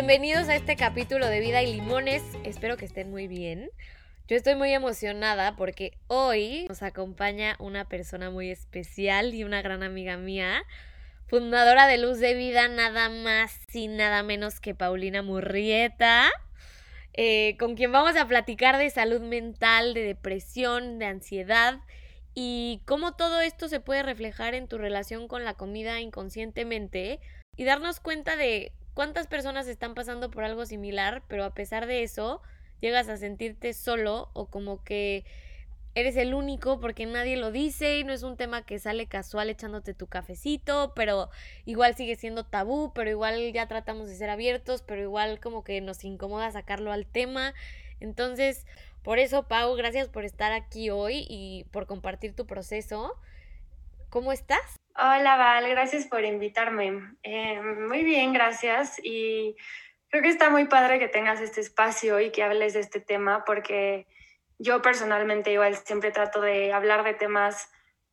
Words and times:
Bienvenidos 0.00 0.48
a 0.48 0.54
este 0.54 0.76
capítulo 0.76 1.26
de 1.26 1.40
Vida 1.40 1.60
y 1.62 1.72
Limones. 1.72 2.22
Espero 2.44 2.76
que 2.76 2.84
estén 2.84 3.10
muy 3.10 3.26
bien. 3.26 3.68
Yo 4.28 4.36
estoy 4.36 4.54
muy 4.54 4.72
emocionada 4.72 5.56
porque 5.56 5.98
hoy 6.06 6.66
nos 6.68 6.82
acompaña 6.82 7.56
una 7.58 7.84
persona 7.84 8.30
muy 8.30 8.50
especial 8.50 9.34
y 9.34 9.42
una 9.42 9.60
gran 9.60 9.82
amiga 9.82 10.16
mía, 10.16 10.62
fundadora 11.26 11.88
de 11.88 11.98
Luz 11.98 12.20
de 12.20 12.34
Vida, 12.34 12.68
nada 12.68 13.08
más 13.08 13.58
y 13.74 13.88
nada 13.88 14.22
menos 14.22 14.60
que 14.60 14.74
Paulina 14.74 15.22
Murrieta, 15.22 16.30
eh, 17.14 17.56
con 17.58 17.74
quien 17.74 17.92
vamos 17.92 18.16
a 18.16 18.28
platicar 18.28 18.78
de 18.78 18.90
salud 18.90 19.20
mental, 19.20 19.94
de 19.94 20.02
depresión, 20.02 20.98
de 20.98 21.06
ansiedad 21.06 21.80
y 22.34 22.82
cómo 22.84 23.16
todo 23.16 23.40
esto 23.40 23.68
se 23.68 23.80
puede 23.80 24.02
reflejar 24.02 24.54
en 24.54 24.68
tu 24.68 24.78
relación 24.78 25.26
con 25.26 25.44
la 25.44 25.54
comida 25.54 26.00
inconscientemente 26.00 27.20
y 27.56 27.64
darnos 27.64 27.98
cuenta 27.98 28.36
de 28.36 28.72
cuántas 28.94 29.26
personas 29.26 29.66
están 29.66 29.94
pasando 29.94 30.30
por 30.30 30.44
algo 30.44 30.64
similar, 30.66 31.24
pero 31.28 31.44
a 31.44 31.54
pesar 31.54 31.86
de 31.86 32.02
eso, 32.02 32.42
llegas 32.80 33.08
a 33.08 33.16
sentirte 33.16 33.72
solo 33.72 34.30
o 34.34 34.46
como 34.46 34.84
que 34.84 35.24
eres 36.00 36.16
el 36.16 36.34
único 36.34 36.80
porque 36.80 37.06
nadie 37.06 37.36
lo 37.36 37.50
dice 37.50 37.98
y 37.98 38.04
no 38.04 38.12
es 38.12 38.22
un 38.22 38.36
tema 38.36 38.64
que 38.64 38.78
sale 38.78 39.06
casual 39.06 39.50
echándote 39.50 39.94
tu 39.94 40.06
cafecito, 40.06 40.92
pero 40.94 41.30
igual 41.64 41.94
sigue 41.94 42.16
siendo 42.16 42.44
tabú, 42.44 42.92
pero 42.94 43.10
igual 43.10 43.52
ya 43.52 43.66
tratamos 43.68 44.08
de 44.08 44.16
ser 44.16 44.30
abiertos, 44.30 44.82
pero 44.82 45.02
igual 45.02 45.40
como 45.40 45.64
que 45.64 45.80
nos 45.80 46.04
incomoda 46.04 46.50
sacarlo 46.50 46.92
al 46.92 47.06
tema. 47.06 47.54
Entonces, 48.00 48.66
por 49.02 49.18
eso, 49.18 49.48
Pau, 49.48 49.74
gracias 49.74 50.08
por 50.08 50.24
estar 50.24 50.52
aquí 50.52 50.90
hoy 50.90 51.26
y 51.28 51.64
por 51.72 51.86
compartir 51.86 52.34
tu 52.34 52.46
proceso. 52.46 53.14
¿Cómo 54.10 54.32
estás? 54.32 54.76
Hola, 54.94 55.36
Val, 55.36 55.68
gracias 55.68 56.06
por 56.06 56.24
invitarme. 56.24 57.14
Eh, 57.22 57.60
muy 57.60 58.02
bien, 58.04 58.32
gracias. 58.32 58.98
Y 59.02 59.54
Creo 60.10 60.22
que 60.22 60.30
está 60.30 60.48
muy 60.48 60.64
padre 60.66 60.98
que 60.98 61.08
tengas 61.08 61.40
este 61.40 61.60
espacio 61.60 62.18
y 62.20 62.30
que 62.30 62.42
hables 62.42 62.72
de 62.72 62.80
este 62.80 62.98
tema 62.98 63.44
porque 63.44 64.06
yo 64.58 64.82
personalmente 64.82 65.52
igual 65.52 65.76
siempre 65.76 66.10
trato 66.10 66.40
de 66.40 66.72
hablar 66.72 67.04
de 67.04 67.14
temas 67.14 67.70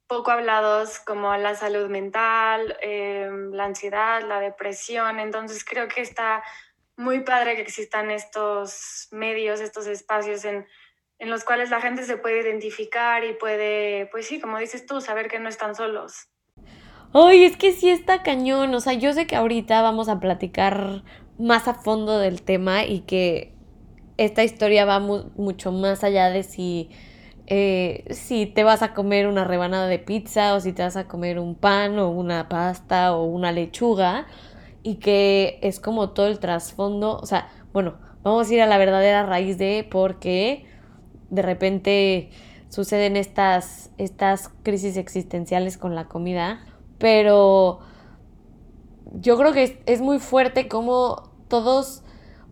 poco 0.07 0.31
hablados 0.31 0.99
como 0.99 1.35
la 1.35 1.55
salud 1.55 1.89
mental, 1.89 2.77
em, 2.81 3.51
la 3.51 3.65
ansiedad, 3.65 4.21
la 4.21 4.39
depresión. 4.39 5.19
Entonces 5.19 5.65
creo 5.65 5.87
que 5.87 6.01
está 6.01 6.43
muy 6.95 7.21
padre 7.21 7.55
que 7.55 7.61
existan 7.61 8.11
estos 8.11 9.07
medios, 9.11 9.59
estos 9.59 9.87
espacios 9.87 10.45
en, 10.45 10.65
en 11.17 11.29
los 11.29 11.43
cuales 11.43 11.69
la 11.69 11.81
gente 11.81 12.03
se 12.03 12.17
puede 12.17 12.41
identificar 12.41 13.23
y 13.23 13.33
puede, 13.33 14.07
pues 14.11 14.27
sí, 14.27 14.39
como 14.39 14.59
dices 14.59 14.85
tú, 14.85 15.01
saber 15.01 15.27
que 15.27 15.39
no 15.39 15.49
están 15.49 15.75
solos. 15.75 16.29
Ay, 17.13 17.45
es 17.45 17.57
que 17.57 17.71
sí 17.71 17.89
está 17.89 18.23
cañón. 18.23 18.73
O 18.75 18.79
sea, 18.79 18.93
yo 18.93 19.13
sé 19.13 19.25
que 19.25 19.35
ahorita 19.35 19.81
vamos 19.81 20.09
a 20.09 20.19
platicar 20.19 21.03
más 21.39 21.67
a 21.67 21.73
fondo 21.73 22.19
del 22.19 22.43
tema 22.43 22.83
y 22.83 23.01
que 23.01 23.54
esta 24.17 24.43
historia 24.43 24.85
va 24.85 24.99
mucho 24.99 25.71
más 25.71 26.03
allá 26.03 26.29
de 26.29 26.43
si, 26.43 26.89
eh, 27.47 28.05
si 28.11 28.45
te 28.45 28.63
vas 28.63 28.81
a 28.81 28.93
comer 28.93 29.27
una 29.27 29.43
rebanada 29.43 29.87
de 29.87 29.99
pizza 29.99 30.55
o 30.55 30.59
si 30.59 30.73
te 30.73 30.83
vas 30.83 30.95
a 30.95 31.07
comer 31.07 31.39
un 31.39 31.55
pan 31.55 31.99
o 31.99 32.09
una 32.09 32.49
pasta 32.49 33.15
o 33.15 33.25
una 33.25 33.51
lechuga 33.51 34.27
y 34.83 34.95
que 34.95 35.59
es 35.61 35.79
como 35.79 36.11
todo 36.11 36.27
el 36.27 36.39
trasfondo, 36.39 37.17
o 37.17 37.25
sea, 37.25 37.49
bueno, 37.73 37.95
vamos 38.23 38.49
a 38.49 38.53
ir 38.53 38.61
a 38.61 38.67
la 38.67 38.77
verdadera 38.77 39.25
raíz 39.25 39.57
de 39.57 39.87
por 39.89 40.19
qué 40.19 40.65
de 41.29 41.41
repente 41.41 42.29
suceden 42.69 43.17
estas, 43.17 43.91
estas 43.97 44.49
crisis 44.63 44.97
existenciales 44.97 45.77
con 45.77 45.95
la 45.95 46.07
comida, 46.07 46.65
pero 46.97 47.79
yo 49.13 49.37
creo 49.37 49.53
que 49.53 49.81
es, 49.85 50.01
muy 50.01 50.19
fuerte 50.19 50.67
como 50.67 51.31
todos 51.47 52.03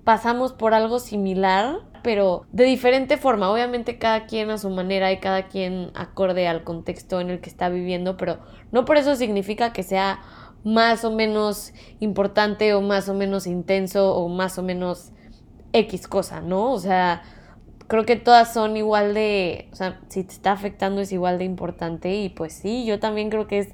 pasamos 0.03 0.53
por 0.53 0.73
algo 0.73 0.99
similar, 0.99 1.79
pero 2.03 2.45
de 2.51 2.65
diferente 2.65 3.17
forma. 3.17 3.51
Obviamente 3.51 3.97
cada 3.97 4.25
quien 4.25 4.49
a 4.49 4.57
su 4.57 4.69
manera 4.69 5.11
y 5.11 5.19
cada 5.19 5.47
quien 5.47 5.91
acorde 5.95 6.47
al 6.47 6.63
contexto 6.63 7.21
en 7.21 7.29
el 7.29 7.39
que 7.39 7.49
está 7.49 7.69
viviendo, 7.69 8.17
pero 8.17 8.39
no 8.71 8.85
por 8.85 8.97
eso 8.97 9.15
significa 9.15 9.73
que 9.73 9.83
sea 9.83 10.21
más 10.63 11.03
o 11.03 11.11
menos 11.11 11.73
importante 11.99 12.73
o 12.73 12.81
más 12.81 13.09
o 13.09 13.13
menos 13.13 13.47
intenso 13.47 14.15
o 14.15 14.29
más 14.29 14.57
o 14.57 14.63
menos 14.63 15.11
X 15.73 16.07
cosa, 16.07 16.41
¿no? 16.41 16.71
O 16.71 16.79
sea, 16.79 17.23
creo 17.87 18.05
que 18.05 18.15
todas 18.15 18.53
son 18.53 18.77
igual 18.77 19.13
de, 19.13 19.67
o 19.71 19.75
sea, 19.75 19.99
si 20.07 20.23
te 20.23 20.33
está 20.33 20.51
afectando 20.53 21.01
es 21.01 21.11
igual 21.11 21.37
de 21.37 21.45
importante 21.45 22.15
y 22.15 22.29
pues 22.29 22.53
sí, 22.53 22.85
yo 22.85 22.99
también 22.99 23.29
creo 23.29 23.47
que 23.47 23.59
es 23.59 23.69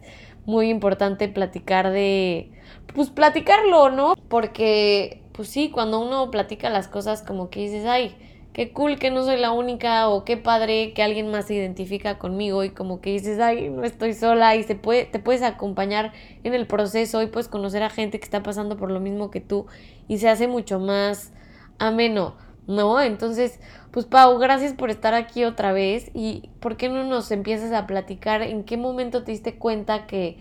muy 0.45 0.69
importante 0.69 1.27
platicar 1.27 1.91
de, 1.91 2.51
pues 2.95 3.09
platicarlo, 3.09 3.89
¿no? 3.91 4.15
Porque, 4.29 5.21
pues 5.39 5.47
sí, 5.47 5.69
cuando 5.69 6.01
uno 6.01 6.29
platica 6.31 6.69
las 6.69 6.89
cosas 6.89 7.21
como 7.21 7.49
que 7.49 7.61
dices, 7.61 7.85
ay, 7.85 8.13
qué 8.51 8.73
cool 8.73 8.99
que 8.99 9.09
no 9.09 9.23
soy 9.23 9.37
la 9.37 9.53
única 9.53 10.09
o 10.09 10.25
qué 10.25 10.35
padre 10.35 10.91
que 10.93 11.01
alguien 11.01 11.31
más 11.31 11.45
se 11.45 11.53
identifica 11.53 12.19
conmigo 12.19 12.65
y 12.65 12.71
como 12.71 12.99
que 12.99 13.11
dices, 13.11 13.39
ay, 13.39 13.69
no 13.69 13.85
estoy 13.85 14.13
sola 14.13 14.57
y 14.57 14.63
se 14.63 14.75
puede, 14.75 15.05
te 15.05 15.17
puedes 15.19 15.41
acompañar 15.41 16.11
en 16.43 16.53
el 16.53 16.67
proceso 16.67 17.21
y 17.21 17.27
puedes 17.27 17.47
conocer 17.47 17.83
a 17.83 17.89
gente 17.89 18.19
que 18.19 18.25
está 18.25 18.43
pasando 18.43 18.75
por 18.75 18.91
lo 18.91 18.99
mismo 18.99 19.31
que 19.31 19.39
tú 19.39 19.67
y 20.09 20.17
se 20.17 20.27
hace 20.27 20.49
mucho 20.49 20.77
más 20.77 21.31
ameno, 21.77 22.35
¿no? 22.67 22.99
Entonces, 22.99 23.61
pues 23.91 24.05
Pau, 24.05 24.37
gracias 24.39 24.73
por 24.73 24.89
estar 24.89 25.13
aquí 25.13 25.45
otra 25.45 25.71
vez 25.71 26.11
y 26.13 26.49
¿por 26.59 26.75
qué 26.75 26.89
no 26.89 27.05
nos 27.05 27.31
empiezas 27.31 27.71
a 27.71 27.87
platicar 27.87 28.41
en 28.41 28.65
qué 28.65 28.75
momento 28.75 29.23
te 29.23 29.31
diste 29.31 29.55
cuenta 29.55 30.05
que 30.05 30.37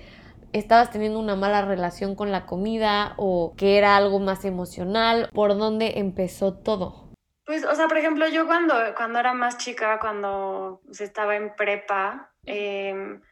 estabas 0.52 0.90
teniendo 0.90 1.18
una 1.18 1.36
mala 1.36 1.62
relación 1.62 2.14
con 2.14 2.32
la 2.32 2.46
comida 2.46 3.14
o 3.16 3.54
que 3.56 3.78
era 3.78 3.96
algo 3.96 4.18
más 4.18 4.44
emocional? 4.44 5.30
¿Por 5.32 5.56
dónde 5.56 5.98
empezó 5.98 6.54
todo? 6.54 7.08
Pues, 7.44 7.64
o 7.64 7.74
sea, 7.74 7.88
por 7.88 7.96
ejemplo, 7.96 8.28
yo 8.28 8.46
cuando, 8.46 8.74
cuando 8.94 9.18
era 9.18 9.32
más 9.32 9.56
chica, 9.56 9.98
cuando 10.00 10.82
se 10.90 11.04
estaba 11.04 11.34
en 11.34 11.56
prepa, 11.56 12.30
em, 12.44 13.22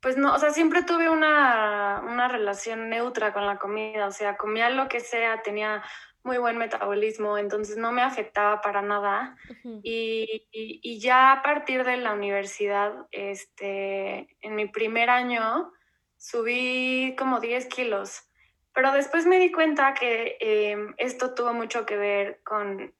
pues 0.00 0.16
no, 0.16 0.34
o 0.34 0.38
sea, 0.38 0.50
siempre 0.50 0.82
tuve 0.82 1.08
una, 1.08 2.02
una 2.04 2.26
relación 2.26 2.90
neutra 2.90 3.32
con 3.32 3.46
la 3.46 3.58
comida, 3.58 4.08
o 4.08 4.10
sea, 4.10 4.36
comía 4.36 4.68
lo 4.68 4.88
que 4.88 4.98
sea, 4.98 5.42
tenía 5.42 5.80
muy 6.24 6.38
buen 6.38 6.58
metabolismo, 6.58 7.38
entonces 7.38 7.76
no 7.76 7.92
me 7.92 8.02
afectaba 8.02 8.60
para 8.60 8.82
nada. 8.82 9.36
y, 9.82 10.48
y, 10.50 10.98
ya 10.98 11.32
a 11.32 11.42
partir 11.42 11.84
de 11.84 11.96
la 11.98 12.14
universidad, 12.14 13.06
este, 13.10 14.28
en 14.40 14.56
mi 14.56 14.66
primer 14.66 15.10
año, 15.10 15.72
subí 16.22 17.16
como 17.18 17.40
10 17.40 17.66
kilos. 17.66 18.22
Pero 18.74 18.92
después 18.92 19.26
me 19.26 19.38
di 19.38 19.50
cuenta 19.50 19.92
que 19.94 20.36
em, 20.40 20.94
esto 20.96 21.34
tuvo 21.34 21.52
mucho 21.52 21.84
que 21.84 21.96
ver 21.96 22.40
con 22.44 22.94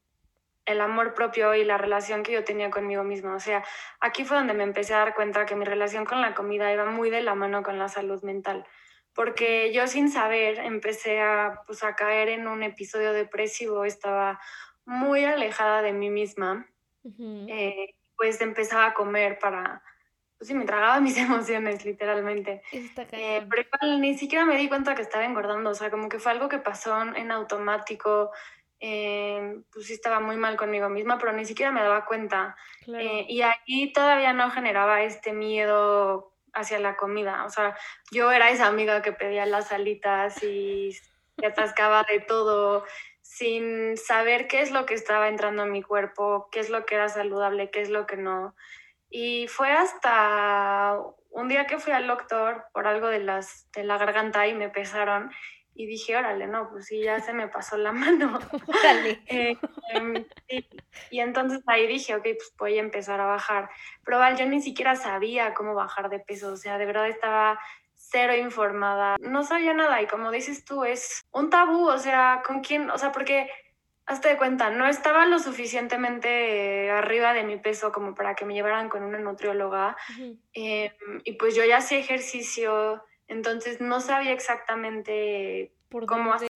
el 0.65 0.81
amor 0.81 1.15
propio 1.15 1.55
y 1.55 1.65
la 1.65 1.79
relación 1.79 2.23
que 2.23 2.33
yo 2.33 2.45
tenía 2.45 2.71
conmigo 2.71 3.05
misma. 3.05 3.35
O 3.35 3.41
sea, 3.41 3.65
aquí 4.01 4.25
fue 4.25 4.37
donde 4.37 4.55
me 4.55 4.65
empecé 4.65 4.95
a 4.95 4.99
dar 4.99 5.15
cuenta 5.15 5.47
que 5.47 5.57
mi 5.57 5.65
relación 5.65 6.05
con 6.05 6.21
la 6.21 6.35
comida 6.35 6.73
iba 6.73 6.85
muy 6.87 7.11
de 7.11 7.23
la 7.23 7.35
mano 7.35 7.63
con 7.63 7.79
la 7.79 7.89
salud 7.89 8.23
mental 8.23 8.67
porque 9.15 9.73
yo 9.73 9.87
sin 9.87 10.11
saber 10.11 10.59
empecé 10.59 11.21
a, 11.21 11.63
pues, 11.67 11.83
a 11.83 11.95
caer 11.95 12.29
en 12.29 12.47
un 12.47 12.63
episodio 12.63 13.13
depresivo, 13.13 13.85
estaba 13.85 14.41
muy 14.85 15.25
alejada 15.25 15.83
de 15.83 15.93
mí 15.93 16.11
misma, 16.11 16.67
eh, 17.49 17.95
pues 18.17 18.41
empezaba 18.41 18.87
a 18.87 18.95
comer 18.95 19.39
para, 19.39 19.83
pues 20.43 20.49
sí, 20.49 20.55
me 20.55 20.65
tragaba 20.65 20.99
mis 20.99 21.17
emociones, 21.19 21.85
literalmente. 21.85 22.63
Eh, 23.13 23.47
pero 23.49 23.65
ni 24.01 24.19
siquiera 24.19 24.45
me 24.45 24.57
di 24.57 24.69
cuenta 24.69 24.97
que 24.97 25.03
estaba 25.03 25.25
engordando, 25.25 25.71
o 25.71 25.75
sea, 25.75 25.89
como 25.89 26.09
que 26.09 26.19
fue 26.19 26.33
algo 26.33 26.49
que 26.49 26.59
pasó 26.59 27.01
en 27.01 27.31
automático, 27.31 28.33
eh, 28.81 29.61
pues 29.73 29.87
sí 29.87 29.93
estaba 29.93 30.19
muy 30.19 30.37
mal 30.37 30.57
conmigo 30.57 30.89
misma, 30.89 31.17
pero 31.17 31.33
ni 31.33 31.45
siquiera 31.45 31.71
me 31.71 31.81
daba 31.81 32.07
cuenta. 32.07 32.57
y 32.89 33.43
ahí 33.43 33.93
todavía 33.93 34.33
no 34.33 34.51
generaba 34.51 35.05
este 35.05 35.33
miedo 35.33 36.35
hacia 36.53 36.81
la 36.81 36.97
comida. 36.97 37.45
O 37.45 37.51
sea, 37.51 37.77
yo 38.11 38.33
era 38.33 38.51
esa 38.51 38.67
amiga 38.67 39.01
que 39.01 39.13
pedía 39.13 39.47
las 39.47 39.71
alitas 39.71 40.43
y 40.43 40.91
se 41.39 41.47
atascaba 41.47 42.03
de 42.03 42.19
todo 42.19 42.85
sin 43.21 43.97
saber 43.97 44.49
qué 44.49 44.61
es 44.61 44.73
lo 44.73 44.87
que 44.87 44.95
estaba 44.95 45.29
entrando 45.29 45.63
en 45.63 45.71
mi 45.71 45.83
cuerpo, 45.83 46.49
qué 46.51 46.59
es 46.59 46.69
lo 46.69 46.85
que 46.85 46.97
era 46.97 47.09
saludable, 47.09 47.71
qué 47.71 47.81
es 47.81 47.91
lo 47.91 48.09
que 48.09 48.17
no. 48.17 48.57
Y 49.15 49.47
fue 49.47 49.71
hasta 49.71 50.99
un 51.29 51.49
día 51.49 51.67
que 51.67 51.79
fui 51.79 51.93
al 51.93 52.07
doctor 52.07 52.65
por 52.73 52.87
algo 52.87 53.09
de, 53.09 53.19
las, 53.19 53.71
de 53.73 53.85
la 53.85 53.99
garganta 53.99 54.47
y 54.47 54.55
me 54.55 54.71
pesaron 54.71 55.31
y 55.75 55.87
dije, 55.87 56.17
órale, 56.17 56.47
no, 56.47 56.71
pues 56.71 56.87
sí, 56.87 57.03
ya 57.03 57.21
se 57.21 57.35
me 57.35 57.47
pasó 57.49 57.77
la 57.77 57.93
mano. 57.93 58.39
eh, 59.27 59.57
em, 59.91 60.25
y, 61.11 61.21
entonces 61.21 61.63
ahí 61.67 61.87
dije, 61.87 62.15
ok, 62.15 62.23
pues 62.23 62.55
voy 62.59 62.79
a 62.79 62.81
empezar 62.81 63.21
a 63.21 63.27
bajar. 63.27 63.69
Pero 64.03 64.19
yo 64.35 64.47
ni 64.47 64.63
siquiera 64.63 64.97
sabía 64.97 65.53
cómo 65.53 65.75
bajar 65.75 66.09
de 66.09 66.19
peso, 66.19 66.53
o 66.53 66.57
sea, 66.57 66.79
de 66.79 66.87
verdad 66.87 67.09
estaba 67.09 67.61
cero 67.95 68.35
informada, 68.35 69.17
no 69.21 69.43
sabía 69.43 69.75
nada 69.75 70.03
y 70.03 70.07
como 70.07 70.31
dices 70.31 70.65
tú, 70.65 70.85
es 70.85 71.23
un 71.33 71.51
tabú, 71.51 71.87
o 71.89 71.99
sea, 71.99 72.43
¿con 72.47 72.61
quién? 72.61 72.91
O 72.91 72.99
sea, 72.99 73.13
porque 73.13 73.51
hazte 74.13 74.29
de 74.29 74.37
cuenta, 74.37 74.71
no 74.71 74.87
estaba 74.87 75.27
lo 75.27 75.39
suficientemente 75.39 76.91
arriba 76.91 77.33
de 77.33 77.45
mi 77.45 77.57
peso 77.57 77.93
como 77.93 78.15
para 78.15 78.35
que 78.35 78.45
me 78.45 78.55
llevaran 78.55 78.89
con 78.89 79.03
una 79.03 79.19
nutrióloga. 79.19 79.97
Em, 80.53 80.93
y 81.25 81.33
pues 81.33 81.55
yo 81.55 81.65
ya 81.65 81.79
hacía 81.79 81.99
ejercicio, 81.99 83.03
entonces 83.29 83.81
no 83.81 84.01
sabía 84.01 84.33
exactamente 84.33 85.73
Por 85.89 86.07
cómo 86.07 86.33
hacer. 86.33 86.49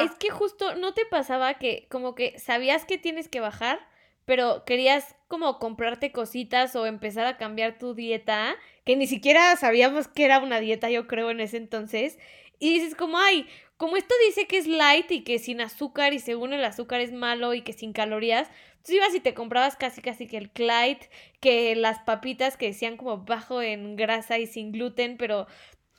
Es 0.00 0.12
que 0.12 0.30
justo 0.30 0.74
no 0.74 0.94
te 0.94 1.04
pasaba 1.04 1.54
que 1.54 1.86
como 1.90 2.14
que 2.14 2.38
sabías 2.38 2.84
que 2.84 2.98
tienes 2.98 3.28
que 3.28 3.40
bajar, 3.40 3.78
pero 4.24 4.64
querías 4.64 5.14
como 5.28 5.58
comprarte 5.58 6.12
cositas 6.12 6.74
o 6.76 6.86
empezar 6.86 7.26
a 7.26 7.36
cambiar 7.36 7.78
tu 7.78 7.94
dieta, 7.94 8.56
que 8.84 8.96
ni 8.96 9.06
siquiera 9.06 9.54
sabíamos 9.56 10.08
que 10.08 10.24
era 10.24 10.38
una 10.38 10.60
dieta, 10.60 10.90
yo 10.90 11.06
creo, 11.06 11.30
en 11.30 11.40
ese 11.40 11.58
entonces. 11.58 12.18
Y 12.58 12.78
dices 12.78 12.94
como, 12.94 13.18
ay, 13.18 13.46
como 13.76 13.96
esto 13.96 14.14
dice 14.26 14.46
que 14.46 14.58
es 14.58 14.66
light 14.66 15.10
y 15.10 15.22
que 15.22 15.38
sin 15.38 15.60
azúcar 15.60 16.14
y 16.14 16.18
según 16.18 16.52
el 16.52 16.64
azúcar 16.64 17.00
es 17.00 17.12
malo 17.12 17.54
y 17.54 17.62
que 17.62 17.72
sin 17.72 17.92
calorías, 17.92 18.48
tú 18.84 18.92
ibas 18.92 19.14
y 19.14 19.20
te 19.20 19.34
comprabas 19.34 19.76
casi 19.76 20.00
casi 20.00 20.26
que 20.26 20.38
el 20.38 20.50
Clyde, 20.50 21.08
que 21.40 21.76
las 21.76 21.98
papitas 22.00 22.56
que 22.56 22.66
decían 22.66 22.96
como 22.96 23.18
bajo 23.18 23.60
en 23.60 23.96
grasa 23.96 24.38
y 24.38 24.46
sin 24.46 24.72
gluten, 24.72 25.16
pero 25.18 25.46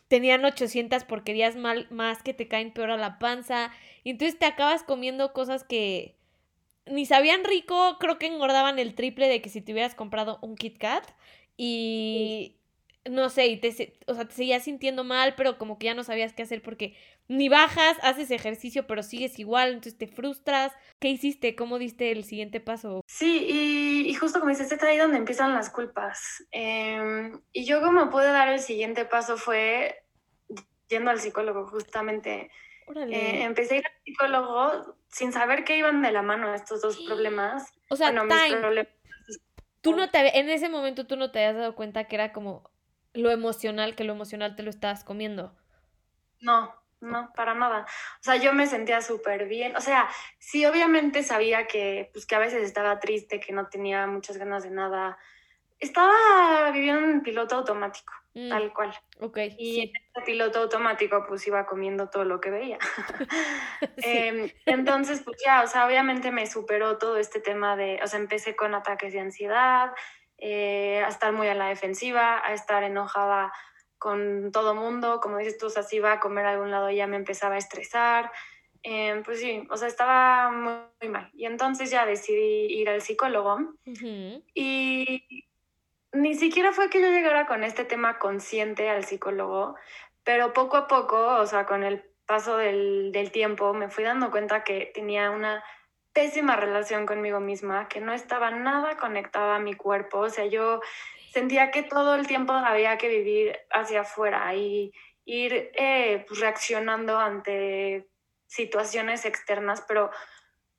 tenían 0.07 0.45
800 0.45 1.03
porquerías 1.03 1.55
mal, 1.55 1.87
más 1.91 2.23
que 2.23 2.33
te 2.33 2.47
caen 2.47 2.71
peor 2.71 2.91
a 2.91 2.97
la 2.97 3.19
panza. 3.19 3.71
Y 4.03 4.11
entonces 4.11 4.39
te 4.39 4.45
acabas 4.45 4.83
comiendo 4.83 5.33
cosas 5.33 5.63
que 5.63 6.15
ni 6.85 7.05
sabían 7.05 7.43
rico, 7.43 7.97
creo 7.99 8.17
que 8.17 8.27
engordaban 8.27 8.79
el 8.79 8.95
triple 8.95 9.27
de 9.27 9.41
que 9.41 9.49
si 9.49 9.61
te 9.61 9.73
hubieras 9.73 9.95
comprado 9.95 10.39
un 10.41 10.55
Kit 10.55 10.77
Kat. 10.77 11.03
Y 11.57 12.56
no 13.09 13.29
sé, 13.29 13.47
y 13.47 13.57
te, 13.57 13.93
o 14.07 14.13
sea, 14.13 14.25
te 14.25 14.33
seguías 14.33 14.63
sintiendo 14.63 15.03
mal, 15.03 15.35
pero 15.35 15.57
como 15.57 15.77
que 15.77 15.85
ya 15.85 15.93
no 15.93 16.03
sabías 16.03 16.33
qué 16.33 16.43
hacer 16.43 16.61
porque 16.61 16.95
ni 17.27 17.49
bajas, 17.49 17.97
haces 18.01 18.31
ejercicio, 18.31 18.87
pero 18.87 19.03
sigues 19.03 19.37
igual, 19.39 19.69
entonces 19.69 19.97
te 19.97 20.07
frustras. 20.07 20.73
¿Qué 20.99 21.09
hiciste? 21.09 21.55
¿Cómo 21.55 21.77
diste 21.77 22.11
el 22.11 22.23
siguiente 22.23 22.59
paso? 22.59 23.01
Sí, 23.05 24.05
y, 24.07 24.13
justo 24.15 24.39
como 24.39 24.49
dices, 24.49 24.71
es 24.71 24.83
ahí 24.83 24.97
donde 24.97 25.17
empiezan 25.17 25.53
las 25.53 25.69
culpas. 25.69 26.43
Em, 26.51 27.39
y 27.51 27.65
yo 27.65 27.81
como 27.81 28.09
pude 28.09 28.25
dar 28.25 28.49
el 28.49 28.59
siguiente 28.59 29.05
paso 29.05 29.37
fue 29.37 30.03
yendo 30.87 31.11
al 31.11 31.19
psicólogo, 31.19 31.67
justamente. 31.67 32.49
Eh, 32.95 33.43
empecé 33.43 33.75
a 33.75 33.77
ir 33.79 33.85
al 33.85 34.03
psicólogo 34.05 34.95
sin 35.09 35.33
saber 35.33 35.65
que 35.65 35.77
iban 35.77 36.01
de 36.01 36.11
la 36.11 36.21
mano 36.21 36.53
estos 36.53 36.81
dos 36.81 36.97
problemas. 37.05 37.73
O 37.89 37.95
sea, 37.95 38.11
no 38.11 38.27
time. 38.27 38.87
Tú 39.81 39.95
no 39.95 40.09
te, 40.09 40.39
en 40.39 40.49
ese 40.49 40.69
momento 40.69 41.05
tú 41.05 41.15
no 41.15 41.31
te 41.31 41.39
habías 41.39 41.61
dado 41.61 41.75
cuenta 41.75 42.05
que 42.05 42.15
era 42.15 42.33
como 42.33 42.69
lo 43.17 43.31
emocional, 43.31 43.95
que 43.95 44.03
lo 44.03 44.13
emocional 44.13 44.55
te 44.55 44.63
lo 44.63 44.69
estabas 44.69 45.03
comiendo. 45.03 45.53
No, 46.39 46.73
no, 47.01 47.31
para 47.35 47.53
nada. 47.53 47.85
O 48.19 48.23
sea, 48.23 48.37
yo 48.37 48.53
me 48.53 48.67
sentía 48.67 49.01
súper 49.01 49.47
bien. 49.47 49.75
O 49.75 49.81
sea, 49.81 50.09
sí, 50.39 50.65
obviamente 50.65 51.23
sabía 51.23 51.67
que, 51.67 52.09
pues, 52.13 52.25
que 52.25 52.35
a 52.35 52.39
veces 52.39 52.63
estaba 52.63 52.99
triste, 52.99 53.39
que 53.39 53.53
no 53.53 53.67
tenía 53.67 54.07
muchas 54.07 54.37
ganas 54.37 54.63
de 54.63 54.71
nada. 54.71 55.17
Estaba 55.79 56.71
viviendo 56.71 57.07
en 57.07 57.21
piloto 57.21 57.55
automático, 57.55 58.13
mm, 58.33 58.49
tal 58.49 58.73
cual. 58.73 58.93
Ok. 59.19 59.37
Y 59.57 59.81
en 59.81 59.89
ese 59.89 60.25
piloto 60.25 60.59
automático, 60.59 61.23
pues 61.27 61.45
iba 61.47 61.67
comiendo 61.67 62.09
todo 62.09 62.23
lo 62.23 62.39
que 62.39 62.49
veía. 62.49 62.79
Em, 63.97 64.49
entonces, 64.65 65.21
pues 65.23 65.37
ya, 65.45 65.63
o 65.63 65.67
sea, 65.67 65.85
obviamente 65.85 66.31
me 66.31 66.47
superó 66.47 66.97
todo 66.97 67.17
este 67.17 67.39
tema 67.39 67.75
de, 67.75 67.99
o 68.03 68.07
sea, 68.07 68.19
empecé 68.19 68.55
con 68.55 68.73
ataques 68.73 69.13
de 69.13 69.19
ansiedad, 69.19 69.91
eh, 70.37 71.03
a 71.03 71.07
estar 71.07 71.33
muy 71.33 71.47
a 71.47 71.55
la 71.55 71.67
defensiva, 71.67 72.41
a 72.45 72.53
estar 72.53 72.83
enojada 72.83 73.51
con 73.97 74.51
todo 74.51 74.75
mundo, 74.75 75.19
como 75.21 75.37
dices 75.37 75.57
tú, 75.57 75.67
o 75.67 75.69
sea, 75.69 75.83
si 75.83 75.97
iba 75.97 76.11
a 76.11 76.19
comer 76.19 76.45
a 76.45 76.51
algún 76.51 76.71
lado 76.71 76.91
ya 76.91 77.07
me 77.07 77.15
empezaba 77.15 77.55
a 77.55 77.57
estresar, 77.57 78.31
eh, 78.83 79.21
pues 79.25 79.39
sí, 79.39 79.67
o 79.69 79.77
sea, 79.77 79.87
estaba 79.87 80.51
muy, 80.51 81.09
mal. 81.09 81.31
Y 81.33 81.45
entonces 81.45 81.89
ya 81.89 82.05
decidí 82.05 82.67
ir 82.67 82.89
al 82.89 83.01
psicólogo. 83.01 83.73
Y 84.53 85.25
ni 86.13 86.35
siquiera 86.35 86.71
fue 86.71 86.89
que 86.89 87.01
yo 87.01 87.07
llegara 87.07 87.47
con 87.47 87.63
este 87.63 87.85
tema 87.85 88.19
consciente 88.19 88.89
al 88.89 89.03
psicólogo, 89.03 89.75
pero 90.23 90.53
poco 90.53 90.77
a 90.77 90.87
poco, 90.87 91.17
o 91.17 91.45
sea, 91.45 91.65
con 91.65 91.83
el 91.83 92.03
paso 92.25 92.57
del, 92.57 93.11
del 93.11 93.31
tiempo, 93.31 93.73
me 93.73 93.89
fui 93.89 94.03
dando 94.03 94.29
cuenta 94.31 94.63
que 94.63 94.91
tenía 94.93 95.31
una 95.31 95.63
pésima 96.17 96.55
relación 96.55 97.05
conmigo 97.05 97.39
misma, 97.39 97.87
que 97.87 98.01
no 98.01 98.11
estaba 98.11 98.49
nada 98.49 98.97
conectada 98.97 99.57
a 99.57 99.59
mi 99.59 99.75
cuerpo, 99.75 100.17
o 100.17 100.29
sea, 100.31 100.47
yo 100.47 100.81
sentía 101.31 101.69
que 101.69 101.83
todo 101.83 102.15
el 102.15 102.25
tiempo 102.25 102.53
había 102.53 102.97
que 102.97 103.07
vivir 103.07 103.55
hacia 103.69 104.01
afuera 104.01 104.51
y 104.55 104.91
ir 105.25 105.69
eh, 105.75 106.25
pues, 106.27 106.39
reaccionando 106.39 107.19
ante 107.19 108.07
situaciones 108.47 109.25
externas, 109.25 109.85
pero 109.87 110.09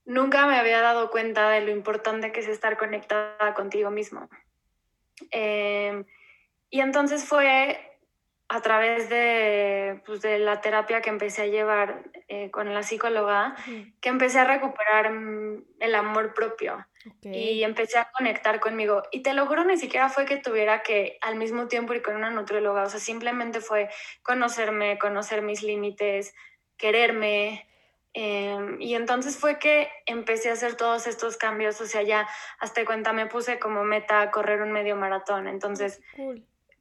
nunca 0.05 0.45
me 0.49 0.57
había 0.57 0.81
dado 0.81 1.09
cuenta 1.09 1.51
de 1.51 1.61
lo 1.61 1.71
importante 1.71 2.33
que 2.33 2.41
es 2.41 2.49
estar 2.49 2.77
conectada 2.77 3.55
contigo 3.55 3.93
mismo. 3.93 4.29
Em, 5.31 6.05
y 6.69 6.81
entonces 6.81 7.25
fue 7.25 7.79
a 8.49 8.61
través 8.61 9.09
de, 9.09 10.03
pues, 10.05 10.21
de, 10.21 10.41
la 10.41 10.61
terapia 10.61 11.01
que 11.01 11.11
empecé 11.11 11.43
a 11.43 11.47
llevar 11.47 12.03
eh, 12.31 12.51
con 12.51 12.75
la 12.75 12.83
psicóloga, 12.83 13.57
que 14.01 14.09
empecé 14.11 14.39
a 14.39 14.45
recuperar 14.45 15.11
mm, 15.11 15.65
el 15.81 15.95
amor 15.95 16.35
propio. 16.35 16.87
Y 17.23 17.63
empecé 17.63 17.99
a 17.99 18.11
conectar 18.11 18.61
conmigo. 18.61 19.03
Y 19.11 19.23
te 19.23 19.33
lo 19.33 19.47
juro, 19.47 19.65
ni 19.65 19.79
siquiera 19.79 20.11
fue 20.11 20.27
que 20.27 20.37
tuviera 20.37 20.83
que 20.83 21.17
al 21.23 21.37
mismo 21.37 21.69
tiempo 21.69 21.95
ir 21.95 22.03
con 22.03 22.17
una 22.17 22.29
nutrióloga, 22.29 22.83
o 22.83 22.91
sea, 22.91 23.01
simplemente 23.01 23.63
fue 23.63 23.89
conocerme, 24.23 24.99
conocer 24.99 25.41
mis 25.41 25.63
límites, 25.63 26.35
quererme. 26.77 27.67
Em, 28.13 28.79
y 28.79 28.95
entonces 28.95 29.39
fue 29.39 29.59
que 29.59 29.89
empecé 30.05 30.51
a 30.51 30.53
hacer 30.53 30.77
todos 30.77 31.07
estos 31.07 31.39
cambios, 31.39 31.81
o 31.81 31.87
sea, 31.87 32.03
ya 32.03 32.29
hasta 32.59 32.85
cuenta 32.85 33.15
me 33.15 33.27
puse 33.27 33.59
como 33.59 33.85
meta 33.85 34.31
correr 34.31 34.61
un 34.61 34.73
medio 34.73 34.97
maratón, 34.97 35.47
entonces 35.47 36.01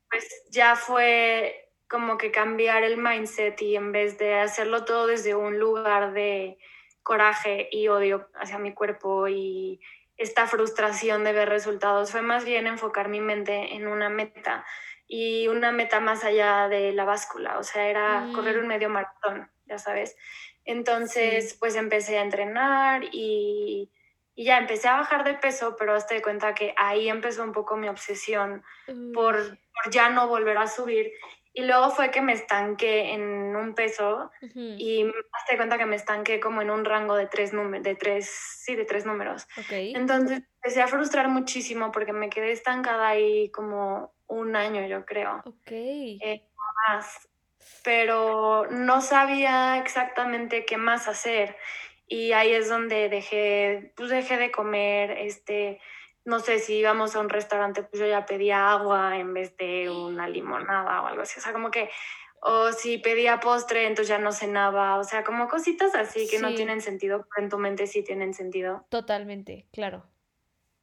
pues 0.10 0.46
ya 0.50 0.76
fue 0.76 1.67
como 1.90 2.18
que 2.18 2.32
cambiar 2.32 2.84
el 2.84 2.98
mindset 2.98 3.62
y 3.62 3.76
en 3.76 3.92
vez 3.92 4.18
de 4.18 4.36
hacerlo 4.36 4.86
todo 4.86 5.08
desde 5.08 5.36
un 5.36 5.60
lugar 5.60 6.14
de 6.14 6.58
coraje 7.04 7.70
y 7.72 7.88
odio 7.88 8.30
hacia 8.36 8.60
mi 8.60 8.74
cuerpo 8.74 9.28
y 9.28 9.80
esta 10.18 10.48
frustración 10.48 11.24
de 11.24 11.34
ver 11.34 11.50
resultados, 11.50 12.12
fue 12.12 12.22
más 12.22 12.44
bien 12.44 12.68
enfocar 12.68 13.08
mi 13.08 13.22
mente 13.22 13.76
en 13.76 13.88
una 13.88 14.10
meta 14.10 14.66
y 15.08 15.48
una 15.48 15.72
meta 15.72 16.00
más 16.00 16.24
allá 16.24 16.68
de 16.68 16.92
la 16.92 17.06
báscula, 17.06 17.60
o 17.60 17.64
sea, 17.64 17.88
era 17.88 18.28
correr 18.34 18.58
mm. 18.58 18.60
un 18.62 18.68
medio 18.68 18.90
maratón, 18.90 19.50
ya 19.66 19.78
sabes. 19.78 20.18
Entonces, 20.66 21.56
pues 21.60 21.76
empecé 21.76 22.18
a 22.18 22.24
entrenar 22.24 23.06
y 23.12 23.90
y 24.38 24.44
ya 24.44 24.60
empecé 24.60 24.88
a 24.88 24.98
bajar 24.98 25.24
de 25.24 25.34
peso, 25.34 25.76
pero 25.80 25.96
hasta 25.96 26.14
de 26.14 26.22
cuenta 26.22 26.54
que 26.54 26.72
ahí 26.78 27.10
empezó 27.10 27.44
un 27.44 27.54
poco 27.54 27.76
mi 27.76 27.90
obsesión 27.90 28.64
por, 29.12 29.58
por, 29.58 29.92
ya 29.92 30.10
no 30.10 30.28
volver 30.28 30.60
a 30.60 30.68
subir. 30.68 31.12
Y 31.58 31.64
luego 31.64 31.90
fue 31.90 32.12
que 32.12 32.22
me 32.22 32.34
estanqué 32.34 33.14
en 33.14 33.56
un 33.56 33.74
peso 33.74 34.30
y 34.54 35.04
hasta 35.34 35.54
de 35.54 35.58
cuenta 35.58 35.80
que 35.80 35.88
me 35.88 35.96
estanqué 35.96 36.40
como 36.40 36.62
en 36.62 36.70
un 36.70 36.86
rango 36.86 37.16
de 37.16 37.26
tres, 37.26 37.52
de 37.52 37.96
tres, 37.96 38.30
sí, 38.30 38.76
de 38.76 38.86
tres 38.86 39.08
números. 39.08 39.48
Entonces 39.72 40.44
empecé 40.58 40.84
a 40.84 40.88
frustrar 40.88 41.30
muchísimo 41.30 41.92
porque 41.92 42.14
me 42.14 42.30
quedé 42.30 42.52
estancada 42.52 43.08
ahí 43.08 43.50
como 43.50 44.14
un 44.28 44.56
año, 44.56 44.86
yo 44.86 45.04
creo. 45.04 45.42
Ok. 45.46 45.72
Eh, 45.72 46.48
más. 46.88 47.28
Pero 47.84 48.68
no 48.70 49.02
sabía 49.02 49.80
exactamente 49.80 50.64
qué 50.64 50.78
más 50.78 51.08
hacer 51.08 51.58
y 52.08 52.34
ahí 52.34 52.52
es 52.52 52.70
donde 52.70 53.10
dejé, 53.10 53.94
pues 53.96 54.12
dejé 54.12 54.38
de 54.38 54.52
comer, 54.52 55.10
este, 55.10 55.82
no 56.28 56.42
sé 56.42 56.60
si 56.60 56.76
íbamos 56.76 57.16
a 57.16 57.22
un 57.22 57.30
restaurante, 57.30 57.84
pues 57.84 58.02
yo 58.02 58.06
ya 58.06 58.26
pedía 58.26 58.70
agua 58.70 59.18
en 59.18 59.34
vez 59.34 59.56
de 59.56 59.90
una 59.90 60.28
limonada 60.28 61.02
o 61.02 61.08
algo 61.08 61.22
así, 61.22 61.40
o 61.40 61.42
sea, 61.42 61.54
como 61.54 61.72
que, 61.72 61.90
o 62.42 62.74
si 62.74 62.98
pedía 62.98 63.40
postre, 63.40 63.88
entonces 63.88 64.10
ya 64.10 64.18
no 64.18 64.34
cenaba, 64.34 64.98
o 64.98 65.06
sea, 65.06 65.24
como 65.24 65.48
cositas 65.48 65.96
así 65.96 66.28
que 66.28 66.40
no 66.40 66.54
tienen 66.54 66.82
sentido, 66.82 67.26
pero 67.34 67.46
en 67.46 67.50
tu 67.50 67.58
mente 67.58 67.88
sí 67.88 68.04
tienen 68.04 68.34
sentido. 68.34 68.86
Totalmente, 68.90 69.68
claro. 69.72 70.04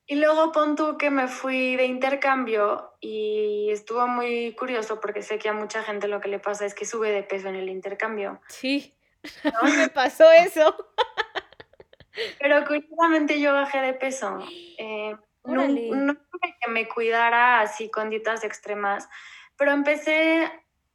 Y 0.06 0.16
luego 0.16 0.50
pon 0.50 0.76
tú 0.76 0.96
que 0.96 1.10
me 1.10 1.28
fui 1.28 1.76
de 1.76 1.84
intercambio 1.84 2.94
y 3.00 3.68
estuvo 3.70 4.06
muy 4.06 4.54
curioso 4.54 4.98
porque 4.98 5.20
sé 5.20 5.38
que 5.38 5.50
a 5.50 5.52
mucha 5.52 5.82
gente 5.82 6.08
lo 6.08 6.22
que 6.22 6.28
le 6.28 6.38
pasa 6.38 6.64
es 6.64 6.74
que 6.74 6.86
sube 6.86 7.10
de 7.10 7.22
peso 7.22 7.48
en 7.48 7.56
el 7.56 7.68
intercambio. 7.68 8.40
Sí. 8.48 8.94
¿no? 9.44 9.76
me 9.76 9.90
pasó 9.90 10.30
eso. 10.32 10.74
Pero 12.40 12.64
curiosamente 12.64 13.40
yo 13.40 13.52
bajé 13.52 13.82
de 13.82 13.92
peso. 13.92 14.38
Eh, 14.78 15.14
no, 15.44 15.66
no 15.68 16.14
que 16.60 16.70
me 16.70 16.88
cuidara 16.88 17.60
así 17.60 17.90
con 17.90 18.10
dietas 18.10 18.44
extremas, 18.44 19.08
pero 19.56 19.72
empecé 19.72 20.50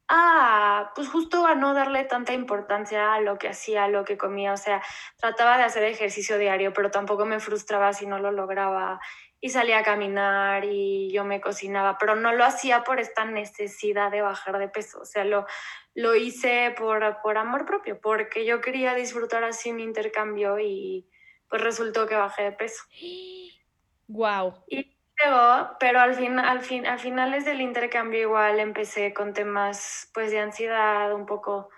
a, 0.08 0.92
pues 0.96 1.08
justo 1.08 1.46
a 1.46 1.56
no 1.56 1.74
darle 1.74 2.04
tanta 2.04 2.34
importancia 2.34 3.14
a 3.14 3.22
lo 3.22 3.38
que 3.38 3.50
hacía, 3.50 3.84
a 3.86 3.88
lo 3.88 4.04
que 4.04 4.18
comía. 4.18 4.54
O 4.54 4.58
sea, 4.58 4.82
trataba 5.18 5.58
de 5.58 5.64
hacer 5.64 5.84
ejercicio 5.84 6.38
diario, 6.38 6.74
pero 6.74 6.92
tampoco 6.92 7.26
me 7.26 7.40
frustraba 7.40 7.94
si 7.94 8.08
no 8.08 8.20
lo 8.20 8.32
lograba. 8.32 9.00
Y 9.42 9.50
salía 9.52 9.80
a 9.80 9.84
caminar 9.84 10.66
y 10.66 11.12
yo 11.14 11.24
me 11.24 11.40
cocinaba, 11.40 11.98
pero 11.98 12.16
no 12.16 12.34
lo 12.34 12.44
hacía 12.44 12.84
por 12.84 13.00
esta 13.00 13.24
necesidad 13.24 14.12
de 14.12 14.22
bajar 14.22 14.58
de 14.58 14.68
peso. 14.68 15.00
O 15.02 15.06
sea, 15.06 15.24
lo, 15.24 15.46
lo 15.94 16.16
hice 16.16 16.74
por, 16.78 17.22
por 17.22 17.38
amor 17.38 17.66
propio, 17.66 18.02
porque 18.02 18.46
yo 18.46 18.60
quería 18.60 18.96
disfrutar 18.96 19.46
así 19.46 19.72
mi 19.72 19.84
intercambio 19.84 20.60
y 20.60 21.08
pues 21.48 21.62
resultó 21.62 22.06
que 22.08 22.16
bajé 22.16 22.44
de 22.44 22.52
peso. 22.52 22.84
Wow. 24.10 24.64
Y 24.68 24.86
luego, 25.24 25.70
pero 25.80 26.00
al 26.02 26.16
fin, 26.16 26.40
al 26.40 26.62
fin, 26.62 26.86
a 26.88 26.98
finales 26.98 27.46
del 27.46 27.62
intercambio 27.62 28.20
igual 28.22 28.60
empecé 28.60 29.14
con 29.14 29.34
temas 29.34 30.10
pues 30.14 30.32
de 30.32 30.40
ansiedad, 30.40 31.14
un 31.14 31.26
poco 31.26 31.70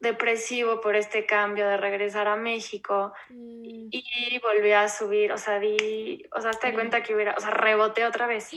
depresivo 0.00 0.80
por 0.80 0.94
este 0.96 1.26
cambio 1.26 1.66
de 1.68 1.76
regresar 1.76 2.28
a 2.28 2.36
México 2.36 3.12
Mm. 3.28 3.88
y 3.90 4.40
volví 4.42 4.72
a 4.72 4.88
subir, 4.88 5.32
o 5.32 5.38
sea, 5.38 5.58
di, 5.58 6.24
o 6.34 6.40
sea, 6.40 6.52
te 6.52 6.70
Mm. 6.70 6.74
cuenta 6.74 7.02
que 7.02 7.14
hubiera, 7.14 7.34
o 7.36 7.40
sea, 7.40 7.50
reboté 7.50 8.04
otra 8.06 8.26
vez. 8.26 8.50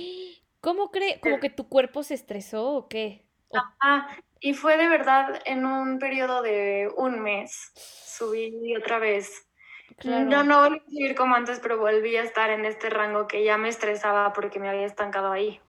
¿Cómo 0.61 0.91
cree? 0.91 1.19
¿Como 1.19 1.39
que 1.39 1.49
tu 1.49 1.67
cuerpo 1.67 2.03
se 2.03 2.13
estresó 2.13 2.65
o 2.69 2.87
qué? 2.87 3.25
O- 3.49 3.57
Ah, 3.81 4.07
y 4.39 4.53
fue 4.53 4.77
de 4.77 4.87
verdad 4.89 5.41
en 5.45 5.65
un 5.65 5.99
periodo 5.99 6.41
de 6.41 6.89
un 6.97 7.19
mes, 7.21 7.71
subí 7.75 8.75
otra 8.75 8.99
vez. 8.99 9.47
Claro. 9.97 10.29
No, 10.29 10.43
no 10.43 10.61
volví 10.61 10.77
a 10.77 10.89
subir 10.89 11.15
como 11.15 11.35
antes, 11.35 11.59
pero 11.59 11.77
volví 11.77 12.15
a 12.17 12.23
estar 12.23 12.49
en 12.49 12.65
este 12.65 12.89
rango 12.89 13.27
que 13.27 13.43
ya 13.43 13.57
me 13.57 13.69
estresaba 13.69 14.33
porque 14.33 14.59
me 14.59 14.69
había 14.69 14.85
estancado 14.85 15.31
ahí. 15.31 15.61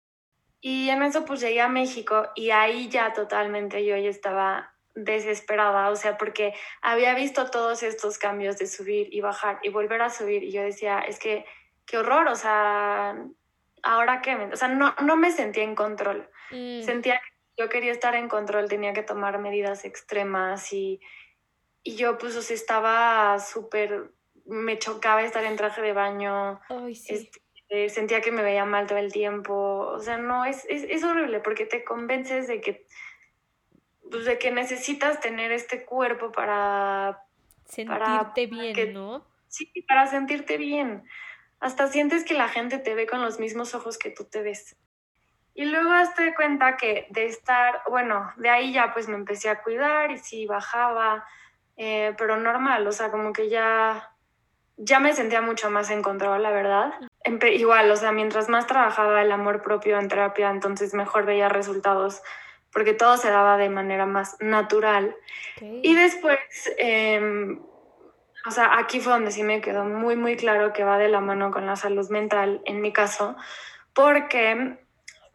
Y 0.61 0.89
en 0.89 1.03
eso 1.03 1.25
pues 1.25 1.41
llegué 1.41 1.61
a 1.61 1.67
México 1.69 2.29
y 2.35 2.51
ahí 2.51 2.89
ya 2.89 3.13
totalmente 3.13 3.85
yo 3.85 3.97
ya 3.97 4.09
estaba 4.09 4.73
desesperada, 4.95 5.89
o 5.89 5.95
sea, 5.95 6.17
porque 6.17 6.53
había 6.81 7.15
visto 7.15 7.49
todos 7.49 7.83
estos 7.83 8.17
cambios 8.17 8.57
de 8.57 8.67
subir 8.67 9.07
y 9.13 9.21
bajar 9.21 9.59
y 9.63 9.69
volver 9.69 10.01
a 10.01 10.09
subir 10.09 10.43
y 10.43 10.51
yo 10.51 10.61
decía, 10.63 10.99
es 10.99 11.19
que 11.19 11.45
qué 11.85 11.97
horror, 11.97 12.27
o 12.27 12.35
sea, 12.35 13.15
ahora 13.83 14.21
qué, 14.21 14.35
me-?" 14.35 14.53
o 14.53 14.55
sea, 14.55 14.67
no, 14.69 14.95
no 15.01 15.15
me 15.17 15.31
sentía 15.31 15.63
en 15.63 15.75
control, 15.75 16.29
Mm, 16.51 16.81
sentía 16.83 17.19
que 17.19 17.63
yo 17.63 17.69
quería 17.69 17.91
estar 17.91 18.15
en 18.15 18.29
control, 18.29 18.69
tenía 18.69 18.93
que 18.93 19.03
tomar 19.03 19.39
medidas 19.39 19.85
extremas 19.85 20.71
y, 20.73 21.01
y 21.83 21.95
yo 21.95 22.17
pues 22.17 22.35
o 22.35 22.41
sea, 22.41 22.55
estaba 22.55 23.39
súper, 23.39 24.11
me 24.45 24.79
chocaba 24.79 25.21
estar 25.23 25.43
en 25.43 25.55
traje 25.57 25.81
de 25.81 25.93
baño, 25.93 26.59
Ay, 26.69 26.95
sí. 26.95 27.13
este, 27.15 27.41
eh, 27.69 27.89
sentía 27.89 28.21
que 28.21 28.31
me 28.31 28.43
veía 28.43 28.65
mal 28.65 28.87
todo 28.87 28.99
el 28.99 29.11
tiempo. 29.11 29.53
O 29.53 29.99
sea, 29.99 30.17
no, 30.17 30.45
es, 30.45 30.65
es, 30.69 30.83
es 30.83 31.03
horrible 31.03 31.39
porque 31.39 31.65
te 31.65 31.83
convences 31.83 32.47
de 32.47 32.61
que, 32.61 32.85
pues, 34.11 34.25
de 34.25 34.37
que 34.37 34.51
necesitas 34.51 35.19
tener 35.19 35.51
este 35.51 35.85
cuerpo 35.85 36.31
para, 36.31 37.23
Sentirte 37.65 38.45
bien, 38.47 38.73
que- 38.75 38.93
¿no? 38.93 39.25
sí, 39.47 39.71
para 39.87 40.07
sentirte 40.07 40.57
bien. 40.57 41.03
Hasta 41.59 41.87
sientes 41.87 42.23
que 42.25 42.33
la 42.33 42.49
gente 42.49 42.77
te 42.77 42.93
ve 42.93 43.07
con 43.07 43.21
los 43.21 43.39
mismos 43.39 43.73
ojos 43.73 43.97
que 43.97 44.09
tú 44.11 44.25
te 44.25 44.41
ves. 44.41 44.75
Y 45.55 45.65
luego 45.65 45.91
de 46.17 46.35
cuenta 46.35 46.77
que 46.77 47.07
de 47.11 47.25
estar, 47.25 47.81
bueno, 47.89 48.31
de 48.37 48.49
ahí 48.49 48.73
ya 48.73 48.91
pues 48.91 49.07
me 49.07 49.15
empecé 49.15 49.49
a 49.49 49.61
cuidar 49.61 50.11
y 50.11 50.17
sí 50.17 50.45
bajaba, 50.45 51.25
eh, 51.77 52.13
pero 52.17 52.37
normal, 52.37 52.85
o 52.87 52.91
sea, 52.91 53.09
como 53.11 53.33
que 53.33 53.49
ya, 53.49 54.11
ya 54.77 54.99
me 54.99 55.13
sentía 55.13 55.41
mucho 55.41 55.69
más 55.69 55.89
en 55.89 56.01
control, 56.01 56.43
la 56.43 56.51
verdad. 56.51 56.93
Empe- 57.25 57.55
igual, 57.55 57.89
o 57.89 57.95
sea, 57.95 58.11
mientras 58.11 58.49
más 58.49 58.67
trabajaba 58.67 59.21
el 59.21 59.31
amor 59.31 59.61
propio 59.61 59.99
en 59.99 60.07
terapia, 60.07 60.49
entonces 60.49 60.93
mejor 60.93 61.25
veía 61.25 61.49
resultados, 61.49 62.21
porque 62.71 62.93
todo 62.93 63.17
se 63.17 63.29
daba 63.29 63.57
de 63.57 63.69
manera 63.69 64.05
más 64.05 64.37
natural. 64.39 65.15
Y 65.83 65.95
después, 65.95 66.39
em, 66.77 67.61
o 68.45 68.51
sea, 68.51 68.77
aquí 68.77 68.99
fue 68.99 69.13
donde 69.13 69.31
sí 69.31 69.43
me 69.43 69.61
quedó 69.61 69.85
muy, 69.85 70.15
muy 70.15 70.35
claro 70.35 70.73
que 70.73 70.83
va 70.83 70.97
de 70.97 71.07
la 71.07 71.21
mano 71.21 71.51
con 71.51 71.65
la 71.65 71.75
salud 71.75 72.09
mental, 72.09 72.61
en 72.65 72.81
mi 72.81 72.91
caso, 72.91 73.35
porque 73.93 74.77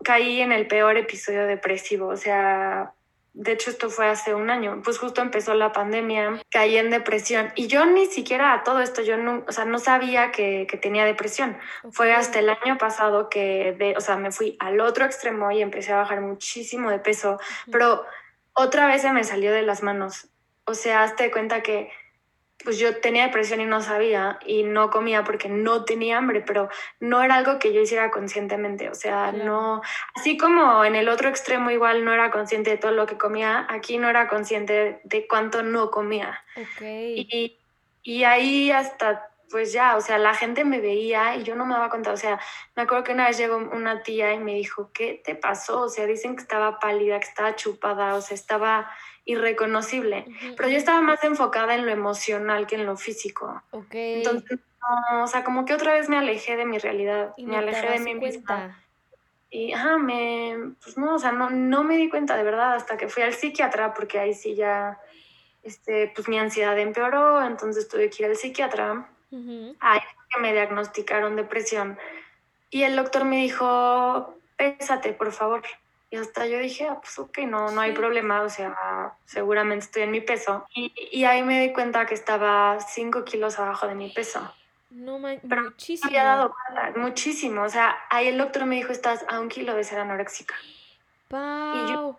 caí 0.04 0.40
en 0.40 0.52
el 0.52 0.66
peor 0.66 0.96
episodio 0.96 1.46
depresivo, 1.46 2.08
o 2.08 2.16
sea, 2.16 2.92
de 3.34 3.52
hecho 3.52 3.70
esto 3.70 3.88
fue 3.90 4.06
hace 4.08 4.34
un 4.34 4.50
año, 4.50 4.80
pues 4.84 4.98
justo 4.98 5.22
empezó 5.22 5.54
la 5.54 5.72
pandemia, 5.72 6.40
caí 6.50 6.76
en 6.76 6.90
depresión 6.90 7.52
y 7.54 7.66
yo 7.68 7.86
ni 7.86 8.06
siquiera 8.06 8.52
a 8.52 8.62
todo 8.64 8.80
esto, 8.80 9.02
yo 9.02 9.16
no, 9.16 9.44
o 9.46 9.52
sea, 9.52 9.64
no 9.64 9.78
sabía 9.78 10.32
que, 10.32 10.66
que 10.68 10.76
tenía 10.76 11.04
depresión. 11.04 11.56
Fue 11.92 12.12
Ok. 12.12 12.18
hasta 12.18 12.38
el 12.40 12.48
año 12.50 12.78
pasado 12.78 13.28
que, 13.28 13.74
de, 13.78 13.96
o 13.96 14.00
sea, 14.00 14.16
me 14.16 14.32
fui 14.32 14.56
al 14.58 14.80
otro 14.80 15.04
extremo 15.04 15.50
y 15.52 15.62
empecé 15.62 15.92
a 15.92 15.98
bajar 15.98 16.20
muchísimo 16.20 16.90
de 16.90 16.98
peso, 16.98 17.38
pero 17.70 18.04
otra 18.54 18.86
vez 18.88 19.02
se 19.02 19.12
me 19.12 19.22
salió 19.24 19.52
de 19.52 19.62
las 19.62 19.82
manos. 19.82 20.28
O 20.64 20.74
sea, 20.74 21.02
hazte 21.04 21.30
cuenta 21.30 21.62
que 21.62 21.90
pues 22.64 22.78
yo 22.78 22.96
tenía 23.00 23.24
depresión 23.26 23.60
y 23.60 23.66
no 23.66 23.80
sabía 23.80 24.38
y 24.44 24.64
no 24.64 24.90
comía 24.90 25.22
porque 25.22 25.48
no 25.48 25.84
tenía 25.84 26.18
hambre, 26.18 26.40
pero 26.40 26.68
no 26.98 27.22
era 27.22 27.36
algo 27.36 27.58
que 27.58 27.72
yo 27.72 27.80
hiciera 27.80 28.10
conscientemente. 28.10 28.90
O 28.90 28.94
sea, 28.94 29.30
Claro. 29.32 29.44
no, 29.44 29.82
así 30.14 30.36
como 30.36 30.84
en 30.84 30.96
el 30.96 31.08
otro 31.08 31.28
extremo 31.28 31.70
igual 31.70 32.04
no 32.04 32.12
era 32.12 32.30
consciente 32.30 32.70
de 32.70 32.76
todo 32.76 32.90
lo 32.90 33.06
que 33.06 33.16
comía, 33.16 33.66
aquí 33.70 33.98
no 33.98 34.08
era 34.08 34.26
consciente 34.26 35.00
de 35.04 35.28
cuánto 35.28 35.62
no 35.62 35.90
comía. 35.90 36.42
Y, 37.30 37.58
y 38.02 38.24
ahí 38.24 38.72
hasta, 38.72 39.30
pues 39.50 39.72
ya, 39.72 39.96
o 39.96 40.00
sea, 40.00 40.18
la 40.18 40.34
gente 40.34 40.64
me 40.64 40.80
veía 40.80 41.36
y 41.36 41.44
yo 41.44 41.54
no 41.54 41.64
me 41.64 41.74
daba 41.74 41.90
cuenta, 41.90 42.10
o 42.12 42.16
sea, 42.16 42.40
me 42.74 42.82
acuerdo 42.82 43.04
que 43.04 43.12
una 43.12 43.28
vez 43.28 43.38
llegó 43.38 43.56
una 43.56 44.02
tía 44.02 44.34
y 44.34 44.38
me 44.38 44.54
dijo, 44.54 44.90
¿qué 44.92 45.22
te 45.24 45.36
pasó? 45.36 45.82
O 45.82 45.88
sea, 45.88 46.06
dicen 46.06 46.34
que 46.34 46.42
estaba 46.42 46.80
pálida, 46.80 47.20
que 47.20 47.28
estaba 47.28 47.54
chupada, 47.54 48.14
o 48.16 48.20
sea, 48.20 48.34
estaba 48.34 48.90
irreconocible. 49.28 50.24
Ujú, 50.26 50.56
Pero 50.56 50.68
yo 50.70 50.78
estaba 50.78 51.02
más 51.02 51.22
enfocada 51.22 51.74
en 51.74 51.84
lo 51.84 51.92
emocional 51.92 52.66
que 52.66 52.76
en 52.76 52.86
lo 52.86 52.96
físico. 52.96 53.62
Ok. 53.70 53.94
Entonces, 53.94 54.58
no, 55.10 55.22
o 55.22 55.26
sea, 55.26 55.44
como 55.44 55.66
que 55.66 55.74
otra 55.74 55.92
vez 55.92 56.08
me 56.08 56.16
alejé 56.16 56.56
de 56.56 56.64
mi 56.64 56.78
realidad, 56.78 57.34
y 57.36 57.46
me 57.46 57.58
alejé 57.58 57.90
de 57.90 58.00
mí 58.00 58.14
misma. 58.14 58.46
cuenta. 58.46 58.84
Y, 59.50 59.72
ajá, 59.74 59.98
me, 59.98 60.74
pues 60.82 60.96
no, 60.96 61.14
o 61.14 61.18
sea, 61.18 61.32
no, 61.32 61.50
no 61.50 61.84
me 61.84 61.96
di 61.98 62.08
cuenta 62.08 62.36
de 62.36 62.42
verdad 62.42 62.74
hasta 62.74 62.96
que 62.96 63.08
fui 63.08 63.22
al 63.22 63.34
psiquiatra, 63.34 63.92
porque 63.92 64.18
ahí 64.18 64.32
sí 64.32 64.54
ya, 64.54 64.98
este, 65.62 66.10
pues 66.14 66.26
mi 66.28 66.38
ansiedad 66.38 66.78
empeoró, 66.78 67.42
entonces 67.44 67.86
tuve 67.86 68.08
que 68.08 68.22
ir 68.22 68.30
al 68.30 68.36
psiquiatra. 68.36 69.10
Ujú. 69.30 69.76
Ahí 69.80 70.00
fue 70.00 70.24
que 70.30 70.40
me 70.40 70.52
diagnosticaron 70.54 71.36
depresión. 71.36 71.98
Y 72.70 72.84
el 72.84 72.96
doctor 72.96 73.26
me 73.26 73.36
dijo, 73.36 74.38
pésate, 74.56 75.12
por 75.12 75.32
favor. 75.32 75.62
Y 76.10 76.16
hasta 76.16 76.46
yo 76.46 76.58
dije, 76.58 76.86
ah, 76.88 76.98
pues 77.02 77.18
ok, 77.18 77.38
no, 77.40 77.70
no 77.70 77.80
hay 77.82 77.92
problema, 77.92 78.40
o 78.42 78.48
sea, 78.48 79.12
seguramente 79.26 79.84
estoy 79.84 80.02
en 80.02 80.10
mi 80.10 80.22
peso. 80.22 80.66
Y, 80.74 80.92
y 81.12 81.24
ahí 81.24 81.42
me 81.42 81.60
di 81.60 81.72
cuenta 81.74 82.06
que 82.06 82.14
estaba 82.14 82.78
5 82.80 83.24
kilos 83.24 83.58
abajo 83.58 83.86
de 83.86 83.94
mi 83.94 84.08
peso. 84.08 84.40
No 84.90 85.18
man, 85.18 85.38
Pero 85.46 85.64
muchísimo. 85.64 86.08
había 86.08 86.24
dado 86.24 86.54
cuenta, 86.54 86.98
muchísimo. 86.98 87.62
O 87.62 87.68
sea, 87.68 87.94
ahí 88.08 88.28
el 88.28 88.38
doctor 88.38 88.64
me 88.64 88.76
dijo, 88.76 88.90
estás 88.90 89.22
a 89.28 89.38
un 89.38 89.50
kilo 89.50 89.74
de 89.74 89.84
ser 89.84 89.98
anoréxica. 90.00 90.54
Pau. 91.28 91.86
yo- 91.86 92.16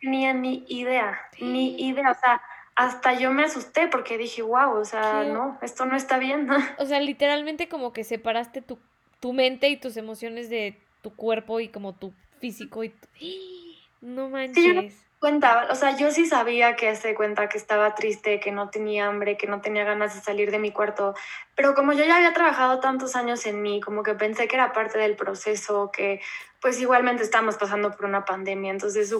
tenía 0.00 0.32
ni 0.32 0.64
idea, 0.68 1.20
ni 1.38 1.76
idea. 1.86 2.12
O 2.12 2.14
sea, 2.14 2.40
hasta 2.76 3.12
yo 3.14 3.30
me 3.32 3.44
asusté 3.44 3.88
porque 3.88 4.16
dije, 4.16 4.40
wow, 4.40 4.78
o 4.78 4.84
sea, 4.86 5.22
Qué- 5.24 5.30
no, 5.32 5.58
esto 5.60 5.84
no 5.84 5.96
está 5.96 6.16
bien. 6.18 6.48
O 6.78 6.86
sea, 6.86 7.00
literalmente 7.00 7.68
como 7.68 7.92
que 7.92 8.04
separaste 8.04 8.62
tu, 8.62 8.78
tu 9.20 9.34
mente 9.34 9.68
y 9.68 9.76
tus 9.76 9.98
emociones 9.98 10.48
de 10.48 10.80
tu 11.02 11.14
cuerpo 11.14 11.60
y 11.60 11.68
como 11.68 11.94
tu 11.94 12.14
físico 12.38 12.84
y 12.84 12.94
No 14.00 14.22
yo 14.22 14.22
no- 14.22 14.28
manches. 14.30 14.94
cuenta, 15.18 15.66
o 15.70 15.74
sea, 15.74 15.96
yo 15.96 16.12
sí 16.12 16.26
sabía 16.26 16.76
que 16.76 16.94
se 16.94 17.14
cuenta 17.16 17.48
que 17.48 17.58
estaba 17.58 17.94
triste, 17.96 18.38
que 18.38 18.52
no 18.52 18.70
tenía 18.70 19.06
hambre, 19.08 19.36
que 19.36 19.48
no 19.48 19.60
tenía 19.60 19.82
ganas 19.84 20.14
de 20.14 20.20
salir 20.20 20.52
de 20.52 20.60
mi 20.60 20.70
cuarto, 20.70 21.14
pero 21.56 21.74
como 21.74 21.92
yo 21.92 22.04
ya 22.04 22.16
había 22.16 22.32
trabajado 22.32 22.78
tantos 22.78 23.16
años 23.16 23.44
en 23.46 23.60
mí, 23.60 23.80
como 23.80 24.04
que 24.04 24.14
pensé 24.14 24.46
que 24.46 24.54
era 24.54 24.72
parte 24.72 24.96
del 24.98 25.16
proceso, 25.16 25.90
que 25.92 26.20
pues 26.60 26.80
igualmente 26.80 27.24
estábamos 27.24 27.56
pasando 27.56 27.90
por 27.90 28.04
una 28.06 28.24
pandemia, 28.24 28.70
entonces 28.70 29.12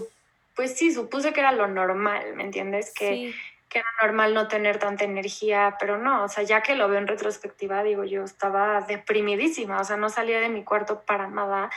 pues 0.55 0.77
sí, 0.77 0.93
supuse 0.93 1.33
que 1.33 1.41
era 1.41 1.51
lo 1.53 1.67
normal, 1.67 2.35
¿me 2.37 2.45
entiendes? 2.45 2.93
Que, 2.95 3.09
Sí. 3.15 3.35
que 3.69 3.81
era 3.81 3.89
normal 4.03 4.33
no 4.35 4.49
tener 4.49 4.79
tanta 4.79 5.05
energía, 5.05 5.77
pero 5.79 5.99
no, 5.99 6.25
o 6.25 6.29
sea, 6.29 6.43
ya 6.45 6.63
que 6.63 6.75
lo 6.77 6.89
veo 6.89 6.99
en 6.99 7.07
retrospectiva, 7.07 7.83
digo, 7.83 8.03
yo 8.05 8.23
estaba 8.25 8.81
deprimidísima, 8.83 9.81
o 9.81 9.85
sea, 9.85 9.97
no 9.97 10.09
salía 10.09 10.41
de 10.41 10.49
mi 10.49 10.65
cuarto 10.65 11.03
para 11.03 11.29
nada 11.29 11.71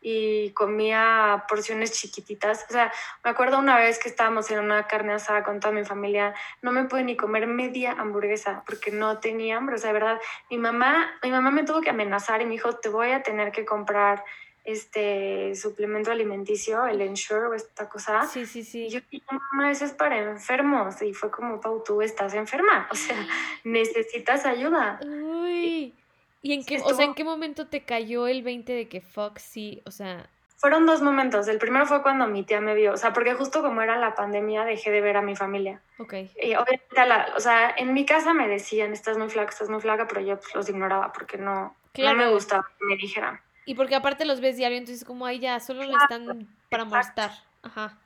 y 0.00 0.50
comía 0.50 1.44
porciones 1.48 1.92
chiquititas. 1.92 2.66
O 2.68 2.72
sea, 2.72 2.92
me 3.24 3.30
acuerdo 3.30 3.58
una 3.58 3.76
vez 3.76 3.98
que 3.98 4.08
estábamos 4.08 4.50
en 4.50 4.60
una 4.60 4.86
carne 4.86 5.14
asada 5.14 5.42
con 5.42 5.60
toda 5.60 5.72
mi 5.72 5.84
familia, 5.84 6.34
no 6.62 6.72
me 6.72 6.84
pude 6.84 7.04
ni 7.04 7.16
comer 7.16 7.46
media 7.46 7.92
hamburguesa 7.92 8.62
porque 8.66 8.90
no 8.90 9.18
tenía 9.18 9.56
hambre. 9.56 9.76
O 9.76 9.78
sea, 9.78 9.92
de 9.92 9.98
verdad, 9.98 10.20
mi 10.50 10.58
mamá, 10.58 11.10
mi 11.22 11.30
mamá 11.30 11.50
me 11.50 11.64
tuvo 11.64 11.80
que 11.80 11.90
amenazar 11.90 12.40
y 12.42 12.44
me 12.44 12.52
dijo, 12.52 12.74
te 12.74 12.88
voy 12.88 13.10
a 13.10 13.22
tener 13.22 13.52
que 13.52 13.64
comprar 13.64 14.24
este 14.64 15.54
suplemento 15.54 16.10
alimenticio, 16.12 16.86
el 16.86 17.00
Ensure 17.00 17.46
o 17.46 17.54
esta 17.54 17.88
cosa. 17.88 18.26
Sí, 18.26 18.44
sí, 18.44 18.62
sí. 18.62 18.84
Y 18.84 18.90
yo 18.90 19.00
dije, 19.10 19.24
mamá, 19.30 19.70
eso 19.70 19.86
es 19.86 19.92
para 19.92 20.18
enfermos. 20.18 21.00
Y 21.00 21.14
fue 21.14 21.30
como, 21.30 21.58
Pau, 21.58 21.82
tú 21.82 22.02
estás 22.02 22.34
enferma. 22.34 22.86
O 22.92 22.94
sea, 22.94 23.26
necesitas 23.64 24.44
ayuda. 24.44 25.00
Uy. 25.02 25.94
¿Y 26.42 26.52
en 26.52 26.64
qué, 26.64 26.80
o 26.80 26.94
sea, 26.94 27.04
en 27.04 27.14
qué 27.14 27.24
momento 27.24 27.66
te 27.66 27.84
cayó 27.84 28.26
el 28.28 28.42
20 28.42 28.72
de 28.72 28.88
que 28.88 29.00
fuck 29.00 29.38
sí, 29.38 29.82
o 29.86 29.90
sea, 29.90 30.28
Fueron 30.60 30.86
dos 30.86 31.02
momentos. 31.02 31.46
El 31.46 31.58
primero 31.58 31.86
fue 31.86 32.02
cuando 32.02 32.26
mi 32.26 32.42
tía 32.42 32.60
me 32.60 32.74
vio. 32.74 32.92
O 32.92 32.96
sea, 32.96 33.12
porque 33.12 33.32
justo 33.34 33.62
como 33.62 33.80
era 33.80 33.96
la 33.96 34.16
pandemia, 34.16 34.64
dejé 34.64 34.90
de 34.90 35.00
ver 35.00 35.16
a 35.16 35.22
mi 35.22 35.36
familia. 35.36 35.80
ok. 35.98 36.14
Y 36.42 36.54
obviamente, 36.56 37.06
la- 37.06 37.32
o 37.36 37.38
sea, 37.40 37.72
en 37.76 37.92
mi 37.94 38.04
casa 38.04 38.34
me 38.34 38.48
decían, 38.48 38.92
estás 38.92 39.18
muy 39.18 39.28
flaca, 39.30 39.50
estás 39.50 39.68
muy 39.68 39.80
flaca, 39.80 40.08
pero 40.08 40.20
yo 40.20 40.36
pues, 40.40 40.52
los 40.56 40.68
ignoraba 40.68 41.12
porque 41.12 41.38
no, 41.38 41.54
no 41.54 41.74
me 41.74 41.76
Claro. 41.92 42.32
gustaba 42.32 42.66
que 42.76 42.84
me 42.86 42.96
dijeran. 42.96 43.40
Y 43.66 43.74
porque 43.76 43.94
aparte 43.94 44.24
los 44.24 44.40
ves 44.40 44.56
diario, 44.56 44.78
entonces 44.78 45.04
como 45.04 45.26
ahí 45.26 45.38
ya, 45.38 45.60
solo 45.60 45.84
le 45.84 45.94
están 45.96 46.48
para 46.70 46.84
molestar. 46.84 47.30
Ajá. 47.62 47.96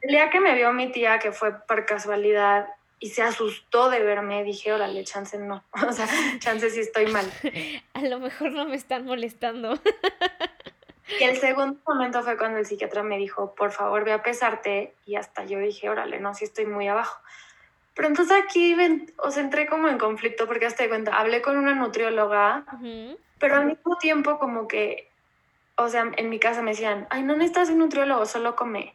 El 0.00 0.10
día 0.10 0.30
que 0.30 0.40
me 0.40 0.56
vio 0.56 0.72
mi 0.72 0.90
tía, 0.90 1.20
que 1.20 1.30
fue 1.30 1.60
por 1.64 1.86
casualidad, 1.86 2.66
y 3.00 3.08
se 3.08 3.22
asustó 3.22 3.88
de 3.88 4.00
verme. 4.00 4.44
Dije, 4.44 4.72
órale, 4.72 5.02
chance 5.04 5.38
no. 5.38 5.64
O 5.88 5.92
sea, 5.92 6.06
chance 6.38 6.70
sí 6.70 6.80
estoy 6.80 7.06
mal. 7.06 7.26
A 7.94 8.02
lo 8.02 8.20
mejor 8.20 8.52
no 8.52 8.66
me 8.66 8.76
están 8.76 9.06
molestando. 9.06 9.74
Y 11.18 11.24
el 11.24 11.38
segundo 11.38 11.76
momento 11.88 12.22
fue 12.22 12.38
cuando 12.38 12.58
el 12.58 12.66
psiquiatra 12.66 13.02
me 13.02 13.18
dijo, 13.18 13.52
por 13.56 13.72
favor, 13.72 14.04
ve 14.04 14.12
a 14.12 14.22
pesarte. 14.22 14.94
Y 15.06 15.16
hasta 15.16 15.44
yo 15.44 15.58
dije, 15.58 15.90
órale, 15.90 16.20
no, 16.20 16.34
sí 16.34 16.44
estoy 16.44 16.66
muy 16.66 16.86
abajo. 16.86 17.20
Pero 17.94 18.06
entonces 18.06 18.36
aquí 18.40 18.76
os 19.16 19.36
entré 19.36 19.66
como 19.66 19.88
en 19.88 19.98
conflicto 19.98 20.46
porque 20.46 20.66
hasta 20.66 20.84
de 20.84 20.88
cuenta, 20.88 21.18
hablé 21.18 21.42
con 21.42 21.56
una 21.56 21.74
nutrióloga, 21.74 22.64
pero 23.40 23.56
al 23.56 23.66
mismo 23.66 23.98
tiempo 23.98 24.38
como 24.38 24.68
que, 24.68 25.10
o 25.74 25.88
sea, 25.88 26.08
en 26.16 26.30
mi 26.30 26.38
casa 26.38 26.62
me 26.62 26.70
decían, 26.70 27.08
ay, 27.10 27.24
no 27.24 27.34
necesitas 27.34 27.70
un 27.70 27.78
nutriólogo, 27.78 28.24
solo 28.24 28.54
come. 28.54 28.94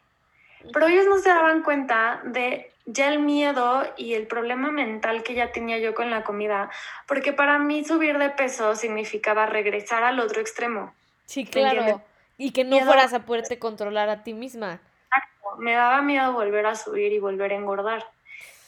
Pero 0.72 0.86
ellos 0.86 1.04
no 1.06 1.18
se 1.18 1.28
daban 1.28 1.62
cuenta 1.62 2.22
de 2.24 2.72
ya 2.86 3.08
el 3.08 3.18
miedo 3.18 3.84
y 3.96 4.14
el 4.14 4.28
problema 4.28 4.70
mental 4.70 5.22
que 5.24 5.34
ya 5.34 5.52
tenía 5.52 5.78
yo 5.78 5.94
con 5.94 6.10
la 6.10 6.22
comida, 6.22 6.70
porque 7.06 7.32
para 7.32 7.58
mí 7.58 7.84
subir 7.84 8.16
de 8.18 8.30
peso 8.30 8.76
significaba 8.76 9.46
regresar 9.46 10.04
al 10.04 10.20
otro 10.20 10.40
extremo. 10.40 10.94
Sí, 11.26 11.44
claro. 11.44 12.02
Y 12.38 12.52
que 12.52 12.64
no 12.64 12.78
fueras 12.80 13.12
a 13.12 13.26
poderte 13.26 13.58
controlar 13.58 14.08
a 14.08 14.22
ti 14.22 14.34
misma. 14.34 14.80
Exacto. 15.06 15.56
Me 15.58 15.72
daba 15.72 16.00
miedo 16.02 16.32
volver 16.32 16.66
a 16.66 16.76
subir 16.76 17.12
y 17.12 17.18
volver 17.18 17.52
a 17.52 17.56
engordar. 17.56 18.06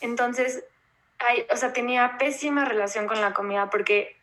Entonces, 0.00 0.64
hay, 1.20 1.46
o 1.50 1.56
sea, 1.56 1.72
tenía 1.72 2.16
pésima 2.18 2.64
relación 2.64 3.06
con 3.06 3.20
la 3.20 3.32
comida 3.32 3.70
porque 3.70 4.16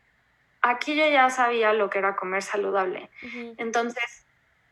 aquí 0.61 0.95
yo 0.95 1.07
ya 1.07 1.29
sabía 1.29 1.73
lo 1.73 1.89
que 1.89 1.99
era 1.99 2.15
comer 2.15 2.41
saludable. 2.41 3.09
Entonces, 3.57 4.24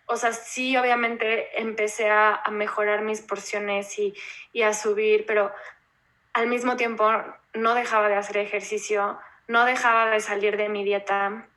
o 0.06 0.18
sea, 0.18 0.34
sí, 0.34 0.76
obviamente 0.78 1.60
empecé 1.62 2.10
a, 2.10 2.44
mejorar 2.52 3.02
mis 3.02 3.22
porciones 3.22 3.98
y, 3.98 4.14
y, 4.52 4.64
a 4.64 4.74
subir, 4.74 5.26
pero 5.26 5.52
al 6.34 6.48
mismo 6.48 6.76
tiempo 6.76 7.10
no 7.54 7.74
dejaba 7.74 8.10
de 8.10 8.16
hacer 8.16 8.38
ejercicio, 8.38 9.20
no 9.48 9.66
dejaba 9.66 10.10
de 10.10 10.20
salir 10.20 10.58
de 10.58 10.70
mi 10.70 10.84
dieta. 10.84 11.48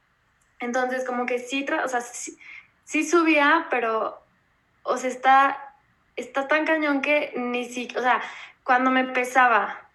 Entonces, 0.59 1.05
como 1.05 1.27
que 1.27 1.39
sí, 1.39 1.67
o 1.85 1.89
sea, 1.89 2.01
sí, 2.01 3.05
subía, 3.05 3.67
pero, 3.71 4.23
o 4.83 4.97
sea, 4.97 5.11
está, 5.11 5.75
está 6.17 6.49
tan 6.49 6.65
cañón 6.65 7.03
que 7.03 7.33
ni 7.37 7.65
siquiera, 7.65 8.01
o 8.01 8.03
sea, 8.03 8.23
cuando 8.63 8.91
me 8.91 9.05
pesaba 9.05 9.89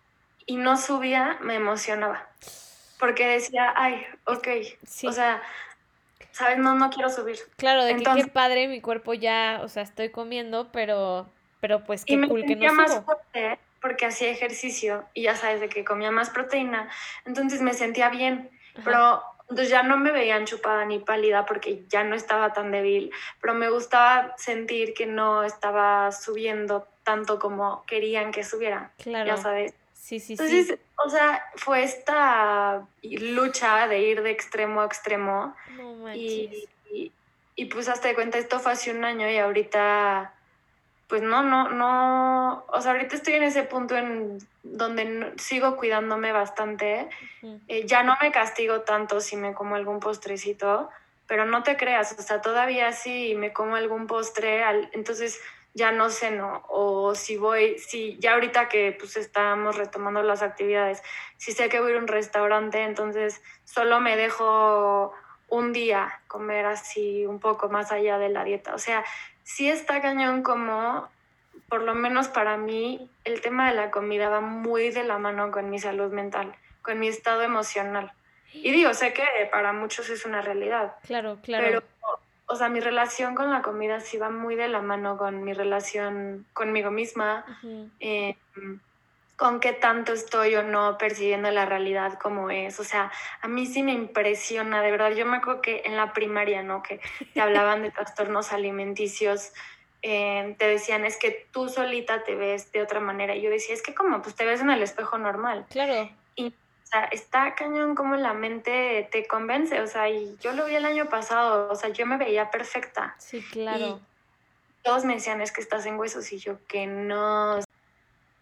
y 0.45 0.57
no 0.57 0.77
subía, 0.77 1.37
me 1.41 1.55
emocionaba. 1.55 2.27
Porque 2.99 3.27
decía, 3.27 3.73
ay, 3.75 4.05
ok, 4.25 4.47
o 5.07 5.11
sea, 5.11 5.41
¿sabes? 6.31 6.57
No, 6.57 6.75
no 6.75 6.89
quiero 6.89 7.09
subir. 7.09 7.37
Claro, 7.57 7.83
de 7.83 7.95
que 7.95 8.03
qué 8.03 8.27
padre, 8.27 8.67
mi 8.67 8.81
cuerpo 8.81 9.13
ya, 9.13 9.59
o 9.63 9.67
sea, 9.67 9.83
estoy 9.83 10.09
comiendo, 10.09 10.71
pero, 10.71 11.27
pero 11.59 11.83
pues 11.83 12.05
qué 12.05 12.19
cool 12.27 12.45
que 12.45 12.55
no 12.55 12.73
más 12.73 13.03
fuerte 13.03 13.59
porque 13.81 14.05
hacía 14.05 14.29
ejercicio 14.29 15.05
y 15.13 15.23
ya 15.23 15.35
sabes 15.35 15.59
de 15.59 15.67
que 15.67 15.83
comía 15.83 16.11
más 16.11 16.29
proteína, 16.29 16.89
entonces 17.25 17.61
me 17.61 17.73
sentía 17.73 18.09
bien, 18.09 18.49
pero 18.85 19.23
entonces 19.49 19.69
ya 19.69 19.83
no 19.83 19.97
me 19.97 20.11
veían 20.11 20.45
chupada 20.45 20.85
ni 20.85 20.99
pálida 20.99 21.45
porque 21.45 21.83
ya 21.89 22.03
no 22.03 22.15
estaba 22.15 22.53
tan 22.53 22.71
débil, 22.71 23.11
pero 23.41 23.53
me 23.53 23.69
gustaba 23.69 24.33
sentir 24.37 24.93
que 24.93 25.07
no 25.07 25.43
estaba 25.43 26.11
subiendo 26.11 26.87
tanto 27.03 27.39
como 27.39 27.83
querían 27.85 28.31
que 28.31 28.43
subiera. 28.43 28.91
Claro. 28.97 29.27
Ya 29.27 29.37
sabes. 29.37 29.73
Sí, 30.01 30.19
sí, 30.19 30.33
Entonces, 30.33 30.79
o 31.05 31.09
sea, 31.09 31.45
fue 31.55 31.83
esta 31.83 32.87
lucha 33.03 33.87
de 33.87 33.99
ir 33.99 34.23
de 34.23 34.31
extremo 34.31 34.81
a 34.81 34.85
extremo. 34.85 35.55
No 35.77 36.11
y, 36.15 36.67
y, 36.91 37.11
y, 37.55 37.65
pues 37.65 37.87
hasta 37.87 38.07
de 38.07 38.15
cuenta, 38.15 38.39
esto 38.39 38.59
fue 38.59 38.71
hace 38.71 38.91
un 38.91 39.05
año 39.05 39.29
y 39.29 39.37
ahorita 39.37 40.33
pues 41.07 41.21
no, 41.21 41.43
no, 41.43 41.67
no, 41.69 42.63
o 42.69 42.81
sea, 42.81 42.93
ahorita 42.93 43.17
estoy 43.17 43.33
en 43.33 43.43
ese 43.43 43.63
punto 43.63 43.97
en 43.97 44.39
donde 44.63 45.33
sigo 45.37 45.75
cuidándome 45.75 46.31
bastante. 46.31 47.09
Eh, 47.67 47.85
ya 47.85 48.01
no 48.01 48.17
me 48.21 48.31
castigo 48.31 48.81
tanto 48.81 49.19
si 49.19 49.35
me 49.35 49.53
como 49.53 49.75
algún 49.75 49.99
postrecito, 49.99 50.89
pero 51.27 51.45
no 51.45 51.63
te 51.63 51.75
creas, 51.75 52.15
o 52.17 52.21
sea, 52.21 52.41
todavía 52.41 52.93
si 52.93 53.35
me 53.35 53.51
como 53.51 53.75
algún 53.75 54.07
postre, 54.07 54.63
entonces 54.93 55.39
ya 55.73 55.91
no 55.91 56.09
sé, 56.09 56.31
¿no? 56.31 56.63
O 56.67 57.15
si 57.15 57.37
voy, 57.37 57.77
si 57.79 58.17
ya 58.19 58.33
ahorita 58.33 58.67
que 58.67 58.95
pues 58.97 59.17
estamos 59.17 59.77
retomando 59.77 60.21
las 60.21 60.41
actividades, 60.41 61.01
si 61.37 61.51
sé 61.53 61.69
que 61.69 61.79
voy 61.79 61.93
a 61.93 61.97
un 61.97 62.07
restaurante, 62.07 62.83
entonces 62.83 63.41
solo 63.63 63.99
me 63.99 64.17
dejo 64.17 65.13
un 65.47 65.73
día 65.73 66.19
comer 66.27 66.65
así 66.65 67.25
un 67.25 67.39
poco 67.39 67.69
más 67.69 67.91
allá 67.91 68.17
de 68.17 68.29
la 68.29 68.43
dieta. 68.43 68.73
O 68.73 68.79
sea, 68.79 69.03
sí 69.43 69.69
está 69.69 70.01
cañón 70.01 70.43
como, 70.43 71.09
por 71.69 71.83
lo 71.83 71.93
menos 71.93 72.27
para 72.27 72.57
mí, 72.57 73.09
el 73.23 73.41
tema 73.41 73.69
de 73.69 73.75
la 73.75 73.91
comida 73.91 74.29
va 74.29 74.41
muy 74.41 74.91
de 74.91 75.03
la 75.03 75.17
mano 75.17 75.51
con 75.51 75.69
mi 75.69 75.79
salud 75.79 76.11
mental, 76.11 76.55
con 76.81 76.99
mi 76.99 77.07
estado 77.07 77.41
emocional. 77.43 78.13
Y 78.53 78.71
digo, 78.71 78.93
sé 78.93 79.13
que 79.13 79.23
para 79.51 79.71
muchos 79.71 80.09
es 80.09 80.25
una 80.25 80.41
realidad. 80.41 80.95
Claro, 81.05 81.37
claro. 81.41 81.65
Pero, 81.65 81.83
o 82.51 82.55
sea, 82.55 82.69
mi 82.69 82.79
relación 82.79 83.33
con 83.33 83.49
la 83.49 83.61
comida 83.61 83.99
sí 83.99 84.17
va 84.17 84.29
muy 84.29 84.55
de 84.55 84.67
la 84.67 84.81
mano 84.81 85.17
con 85.17 85.43
mi 85.43 85.53
relación 85.53 86.45
conmigo 86.53 86.91
misma 86.91 87.45
con 89.41 89.59
qué 89.59 89.73
tanto 89.73 90.13
estoy 90.13 90.53
o 90.53 90.61
no 90.61 90.99
percibiendo 90.99 91.49
la 91.49 91.65
realidad 91.65 92.19
como 92.19 92.51
es. 92.51 92.79
O 92.79 92.83
sea, 92.83 93.11
a 93.41 93.47
mí 93.47 93.65
sí 93.65 93.81
me 93.81 93.91
impresiona, 93.91 94.83
de 94.83 94.91
verdad. 94.91 95.13
Yo 95.13 95.25
me 95.25 95.37
acuerdo 95.37 95.63
que 95.63 95.81
en 95.83 95.97
la 95.97 96.13
primaria, 96.13 96.61
¿no? 96.61 96.83
Que 96.83 97.01
te 97.33 97.41
hablaban 97.41 97.81
de 97.81 97.89
trastornos 97.89 98.53
alimenticios, 98.53 99.51
eh, 100.03 100.55
te 100.59 100.67
decían, 100.67 101.05
es 101.05 101.17
que 101.17 101.47
tú 101.49 101.69
solita 101.69 102.23
te 102.23 102.35
ves 102.35 102.71
de 102.71 102.83
otra 102.83 102.99
manera. 102.99 103.35
Y 103.35 103.41
yo 103.41 103.49
decía, 103.49 103.73
es 103.73 103.81
que 103.81 103.95
como, 103.95 104.21
pues 104.21 104.35
te 104.35 104.45
ves 104.45 104.61
en 104.61 104.69
el 104.69 104.83
espejo 104.83 105.17
normal. 105.17 105.65
Claro. 105.71 106.07
Y, 106.35 106.53
sea, 106.91 107.05
está 107.05 107.55
cañón 107.55 107.95
como 107.95 108.15
la 108.15 108.33
mente 108.33 109.07
te 109.11 109.25
convence. 109.27 109.81
O 109.81 109.87
sea, 109.87 110.09
y 110.09 110.37
yo 110.41 110.51
lo 110.53 110.65
vi 110.65 110.75
el 110.75 110.85
año 110.85 111.09
pasado, 111.09 111.71
o 111.71 111.75
sea, 111.75 111.89
yo 111.89 112.05
me 112.05 112.17
veía 112.17 112.51
perfecta. 112.51 113.15
Sí, 113.17 113.41
claro. 113.41 113.99
todos 114.83 115.05
me 115.05 115.13
decían, 115.13 115.41
es 115.41 115.51
que 115.51 115.61
estás 115.61 115.85
en 115.85 115.97
huesos. 115.97 116.31
Y 116.33 116.37
yo, 116.37 116.57
que 116.67 116.87
no. 116.87 117.59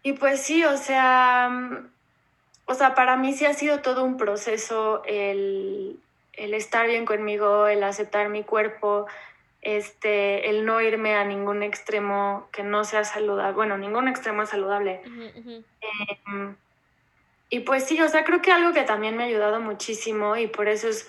Y 0.04 0.14
pues 0.14 0.42
sí, 0.42 0.64
o 0.64 0.78
sea, 0.78 1.50
mm, 1.52 1.90
o 2.66 2.74
sea, 2.76 2.96
para 2.96 3.18
mí 3.18 3.34
sí 3.34 3.46
ha 3.46 3.54
sido 3.54 3.80
todo 3.80 4.04
un 4.04 4.18
proceso 4.18 5.02
el, 5.06 6.00
estar 6.34 6.88
bien 6.88 7.06
conmigo, 7.06 7.68
el 7.68 7.84
aceptar 7.84 8.30
mi 8.30 8.44
cuerpo, 8.44 9.08
este, 9.62 10.50
el 10.50 10.66
no 10.66 10.80
irme 10.80 11.16
a 11.16 11.26
ningún 11.26 11.64
extremo 11.64 12.48
que 12.52 12.64
no 12.64 12.84
sea 12.86 13.04
saludable, 13.04 13.54
bueno, 13.54 13.78
ningún 13.78 14.08
extremo 14.08 14.44
es 14.44 14.50
saludable. 14.50 15.02
Em, 15.04 16.56
y 17.50 17.62
pues 17.62 17.86
sí, 17.86 18.02
o 18.02 18.08
sea, 18.08 18.24
creo 18.24 18.42
que 18.42 18.52
algo 18.52 18.74
que 18.74 18.84
también 18.84 19.18
me 19.18 19.24
ha 19.24 19.28
ayudado 19.28 19.60
muchísimo 19.60 20.36
y 20.38 20.48
por 20.48 20.68
eso 20.68 20.88
es 20.88 21.08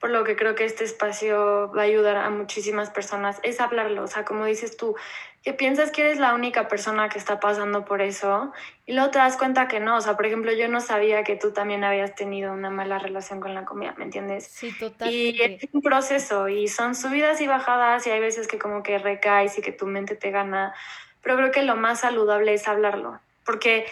por 0.00 0.10
lo 0.10 0.24
que 0.24 0.34
creo 0.34 0.56
que 0.56 0.64
este 0.64 0.82
espacio 0.82 1.70
va 1.76 1.82
a 1.82 1.84
ayudar 1.84 2.16
a 2.16 2.28
muchísimas 2.28 2.90
personas, 2.90 3.38
es 3.44 3.60
hablarlo, 3.60 4.02
o 4.02 4.08
sea, 4.08 4.24
como 4.24 4.44
dices 4.46 4.76
tú, 4.76 4.96
que 5.42 5.52
piensas 5.52 5.90
que 5.90 6.02
eres 6.02 6.18
la 6.18 6.34
única 6.34 6.68
persona 6.68 7.08
que 7.08 7.18
está 7.18 7.40
pasando 7.40 7.84
por 7.84 8.00
eso 8.00 8.52
y 8.86 8.92
luego 8.94 9.10
te 9.10 9.18
das 9.18 9.36
cuenta 9.36 9.66
que 9.66 9.80
no. 9.80 9.96
O 9.96 10.00
sea, 10.00 10.16
por 10.16 10.26
ejemplo, 10.26 10.52
yo 10.52 10.68
no 10.68 10.80
sabía 10.80 11.24
que 11.24 11.36
tú 11.36 11.52
también 11.52 11.82
habías 11.82 12.14
tenido 12.14 12.52
una 12.52 12.70
mala 12.70 12.98
relación 12.98 13.40
con 13.40 13.54
la 13.54 13.64
comida, 13.64 13.94
¿me 13.96 14.04
entiendes? 14.04 14.46
Sí, 14.46 14.72
totalmente. 14.72 15.10
Y 15.10 15.42
es 15.42 15.68
un 15.72 15.82
proceso 15.82 16.48
y 16.48 16.68
son 16.68 16.94
subidas 16.94 17.40
y 17.40 17.46
bajadas 17.48 18.06
y 18.06 18.10
hay 18.10 18.20
veces 18.20 18.46
que 18.46 18.58
como 18.58 18.82
que 18.82 18.98
recaes 18.98 19.58
y 19.58 19.62
que 19.62 19.72
tu 19.72 19.86
mente 19.86 20.14
te 20.14 20.30
gana. 20.30 20.74
Pero 21.22 21.36
creo 21.36 21.50
que 21.50 21.62
lo 21.62 21.74
más 21.74 22.00
saludable 22.00 22.54
es 22.54 22.68
hablarlo, 22.68 23.20
porque 23.44 23.86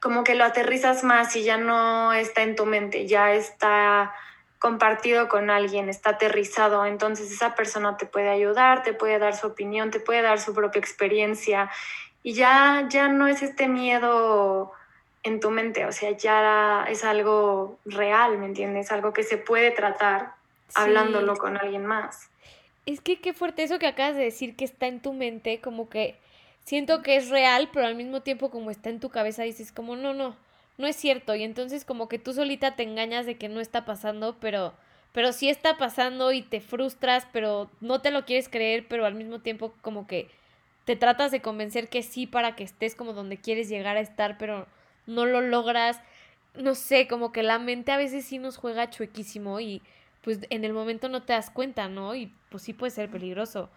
como 0.00 0.24
que 0.24 0.34
lo 0.34 0.44
aterrizas 0.44 1.04
más 1.04 1.34
y 1.36 1.42
ya 1.42 1.56
no 1.56 2.12
está 2.12 2.42
en 2.42 2.56
tu 2.56 2.66
mente, 2.66 3.06
ya 3.06 3.32
está 3.32 4.14
compartido 4.58 5.28
con 5.28 5.50
alguien, 5.50 5.88
está 5.88 6.10
aterrizado, 6.10 6.86
entonces 6.86 7.30
esa 7.30 7.54
persona 7.54 7.96
te 7.96 8.06
puede 8.06 8.28
ayudar, 8.28 8.82
te 8.82 8.92
puede 8.92 9.18
dar 9.18 9.36
su 9.36 9.46
opinión, 9.48 9.90
te 9.90 10.00
puede 10.00 10.22
dar 10.22 10.40
su 10.40 10.54
propia 10.54 10.80
experiencia 10.80 11.70
y 12.22 12.32
ya, 12.32 12.86
ya 12.88 13.08
no 13.08 13.28
es 13.28 13.42
este 13.42 13.68
miedo 13.68 14.72
en 15.22 15.40
tu 15.40 15.50
mente, 15.50 15.84
o 15.86 15.92
sea, 15.92 16.10
ya 16.12 16.84
es 16.88 17.04
algo 17.04 17.78
real, 17.84 18.38
¿me 18.38 18.46
entiendes? 18.46 18.92
Algo 18.92 19.12
que 19.12 19.22
se 19.22 19.38
puede 19.38 19.70
tratar 19.70 20.34
hablándolo 20.74 21.36
con 21.36 21.56
alguien 21.56 21.84
más. 21.84 22.28
Es 22.86 23.00
que 23.00 23.20
qué 23.20 23.32
fuerte 23.32 23.64
eso 23.64 23.78
que 23.78 23.86
acabas 23.86 24.16
de 24.16 24.22
decir 24.22 24.56
que 24.56 24.64
está 24.64 24.86
en 24.86 25.00
tu 25.00 25.12
mente, 25.12 25.60
como 25.60 25.88
que 25.88 26.16
siento 26.66 27.00
que 27.00 27.16
es 27.16 27.30
real, 27.30 27.70
pero 27.72 27.86
al 27.86 27.94
mismo 27.94 28.22
tiempo 28.22 28.50
como 28.50 28.70
está 28.70 28.90
en 28.90 28.98
tu 28.98 29.08
cabeza 29.08 29.44
dices 29.44 29.70
como 29.70 29.94
no, 29.94 30.12
no, 30.12 30.36
no 30.78 30.86
es 30.86 30.96
cierto. 30.96 31.34
Y 31.34 31.44
entonces 31.44 31.84
como 31.84 32.08
que 32.08 32.18
tú 32.18 32.34
solita 32.34 32.76
te 32.76 32.82
engañas 32.82 33.24
de 33.24 33.36
que 33.38 33.48
no 33.48 33.60
está 33.60 33.84
pasando, 33.84 34.36
pero, 34.40 34.74
pero 35.12 35.32
sí 35.32 35.48
está 35.48 35.78
pasando 35.78 36.32
y 36.32 36.42
te 36.42 36.60
frustras, 36.60 37.26
pero 37.32 37.70
no 37.80 38.02
te 38.02 38.10
lo 38.10 38.26
quieres 38.26 38.48
creer, 38.48 38.86
pero 38.88 39.06
al 39.06 39.14
mismo 39.14 39.40
tiempo 39.40 39.74
como 39.80 40.06
que 40.06 40.28
te 40.84 40.96
tratas 40.96 41.30
de 41.30 41.40
convencer 41.40 41.88
que 41.88 42.02
sí 42.02 42.26
para 42.26 42.56
que 42.56 42.64
estés 42.64 42.96
como 42.96 43.12
donde 43.12 43.38
quieres 43.38 43.68
llegar 43.68 43.96
a 43.96 44.00
estar, 44.00 44.36
pero 44.36 44.66
no 45.06 45.24
lo 45.24 45.40
logras. 45.40 46.00
No 46.54 46.74
sé, 46.74 47.06
como 47.06 47.32
que 47.32 47.44
la 47.44 47.60
mente 47.60 47.92
a 47.92 47.96
veces 47.96 48.24
sí 48.24 48.38
nos 48.38 48.56
juega 48.56 48.90
chuequísimo 48.90 49.60
y 49.60 49.82
pues 50.22 50.40
en 50.50 50.64
el 50.64 50.72
momento 50.72 51.08
no 51.08 51.22
te 51.22 51.32
das 51.32 51.50
cuenta, 51.50 51.88
¿no? 51.88 52.16
Y 52.16 52.32
pues 52.50 52.64
sí 52.64 52.72
puede 52.72 52.90
ser 52.90 53.08
peligroso. 53.08 53.70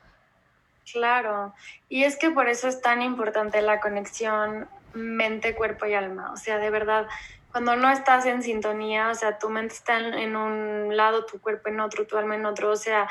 Claro, 0.94 1.54
y 1.88 2.04
es 2.04 2.18
que 2.18 2.32
por 2.32 2.50
eso 2.50 2.68
es 2.68 2.82
tan 2.82 3.02
importante 3.02 3.62
la 3.62 3.80
conexión 3.80 4.68
mente, 4.94 5.56
cuerpo 5.56 5.86
y 5.86 5.94
alma. 5.94 6.32
O 6.34 6.38
sea, 6.38 6.58
de 6.58 6.70
verdad, 6.70 7.08
cuando 7.52 7.76
no 7.76 7.90
estás 7.90 8.26
en 8.26 8.44
sintonía, 8.44 9.10
o 9.10 9.16
sea, 9.16 9.38
tu 9.40 9.50
mente 9.50 9.76
está 9.76 9.98
en, 10.00 10.36
un 10.36 10.96
lado, 10.96 11.26
tu 11.26 11.40
cuerpo 11.40 11.70
en 11.70 11.80
otro, 11.80 12.06
tu 12.06 12.18
alma 12.18 12.36
en 12.36 12.46
otro, 12.46 12.72
o 12.72 12.76
sea, 12.76 13.08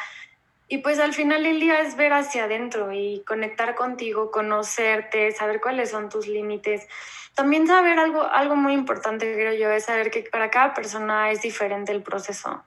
y 0.68 0.78
pues 0.78 0.98
al 0.98 1.14
final 1.14 1.46
el 1.46 1.60
día 1.60 1.80
es 1.80 1.96
ver 1.96 2.12
hacia 2.12 2.44
adentro 2.44 2.92
y 2.92 3.22
conectar 3.26 3.74
contigo, 3.74 4.30
conocerte, 4.30 5.32
saber 5.32 5.60
cuáles 5.60 5.90
son 5.90 6.10
tus 6.10 6.28
límites. 6.28 6.86
También 7.34 7.66
saber 7.66 7.98
algo, 7.98 8.22
algo 8.22 8.54
muy 8.54 8.74
importante, 8.74 9.32
creo 9.32 9.54
yo, 9.54 9.70
es 9.70 9.84
saber 9.84 10.10
que 10.10 10.24
para 10.30 10.50
cada 10.50 10.74
persona 10.74 11.30
es 11.30 11.40
diferente 11.40 11.92
el 11.92 12.02
proceso, 12.02 12.64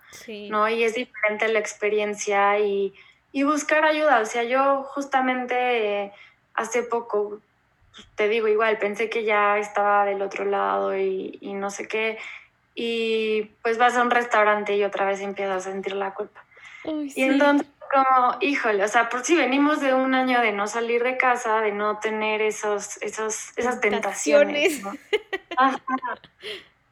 ¿no? 0.50 0.68
Y 0.68 0.84
es 0.84 0.96
diferente 0.96 1.48
la 1.50 1.60
experiencia 1.60 2.58
y, 2.58 2.94
y 3.32 3.44
buscar 3.44 3.86
ayuda. 3.86 4.20
O 4.20 4.26
sea, 4.26 4.44
yo 4.44 4.84
justamente 4.84 6.12
hace 6.54 6.84
poco 6.84 7.40
pues, 7.96 8.08
te 8.16 8.28
digo 8.28 8.48
igual, 8.48 8.78
pensé 8.78 9.10
que 9.10 9.24
ya 9.24 9.58
estaba 9.58 10.06
del 10.06 10.22
otro 10.22 10.46
lado 10.46 10.98
y, 10.98 11.38
no 11.42 11.70
sé 11.70 11.88
qué. 11.88 12.18
Y 12.76 13.44
pues 13.62 13.78
vas 13.78 13.96
a 13.96 14.02
un 14.02 14.12
restaurante 14.12 14.76
y 14.76 14.84
otra 14.84 15.06
vez 15.06 15.20
empiezas 15.22 15.68
a 15.68 15.72
sentir 15.72 15.94
la 15.94 16.14
culpa. 16.14 16.44
Y 16.84 17.24
entonces 17.24 17.68
como, 17.92 18.38
híjole, 18.40 18.84
o 18.84 18.88
sea, 18.88 19.10
por 19.10 19.24
si 19.24 19.36
venimos 19.36 19.82
de 19.82 19.94
un 19.94 20.14
año 20.14 20.40
de 20.42 20.54
no 20.54 20.68
salir 20.68 21.04
de 21.04 21.18
casa, 21.18 21.60
de 21.60 21.74
no 21.74 22.00
tener 22.00 22.42
esos, 22.42 23.02
esos, 23.02 23.58
esas 23.58 23.82
tentaciones. 23.82 24.82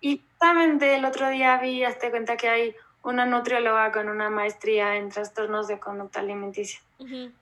Y 0.02 0.22
justamente 0.30 0.96
el 0.96 1.06
otro 1.06 1.30
día 1.30 1.58
vi, 1.58 1.84
hasta 1.84 2.10
cuenta 2.10 2.38
que 2.38 2.50
hay 2.50 2.76
una 3.04 3.26
nutrióloga 3.26 3.92
con 3.92 4.10
una 4.10 4.30
maestría 4.30 4.98
en 4.98 5.10
trastornos 5.10 5.68
de 5.68 5.80
conducta 5.80 6.20
alimenticia. 6.20 6.80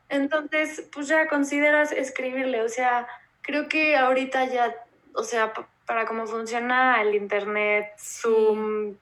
Entonces, 0.09 0.87
pues 0.93 1.07
ya 1.07 1.27
consideras 1.27 1.91
escribirle, 1.91 2.61
o 2.61 2.69
sea, 2.69 3.07
creo 3.41 3.67
que 3.67 3.95
ahorita 3.95 4.45
ya, 4.45 4.75
o 5.13 5.23
sea, 5.23 5.53
para 5.85 6.05
cómo 6.05 6.27
funciona 6.27 7.01
el 7.01 7.15
internet, 7.15 7.87
Zoom, 7.97 8.95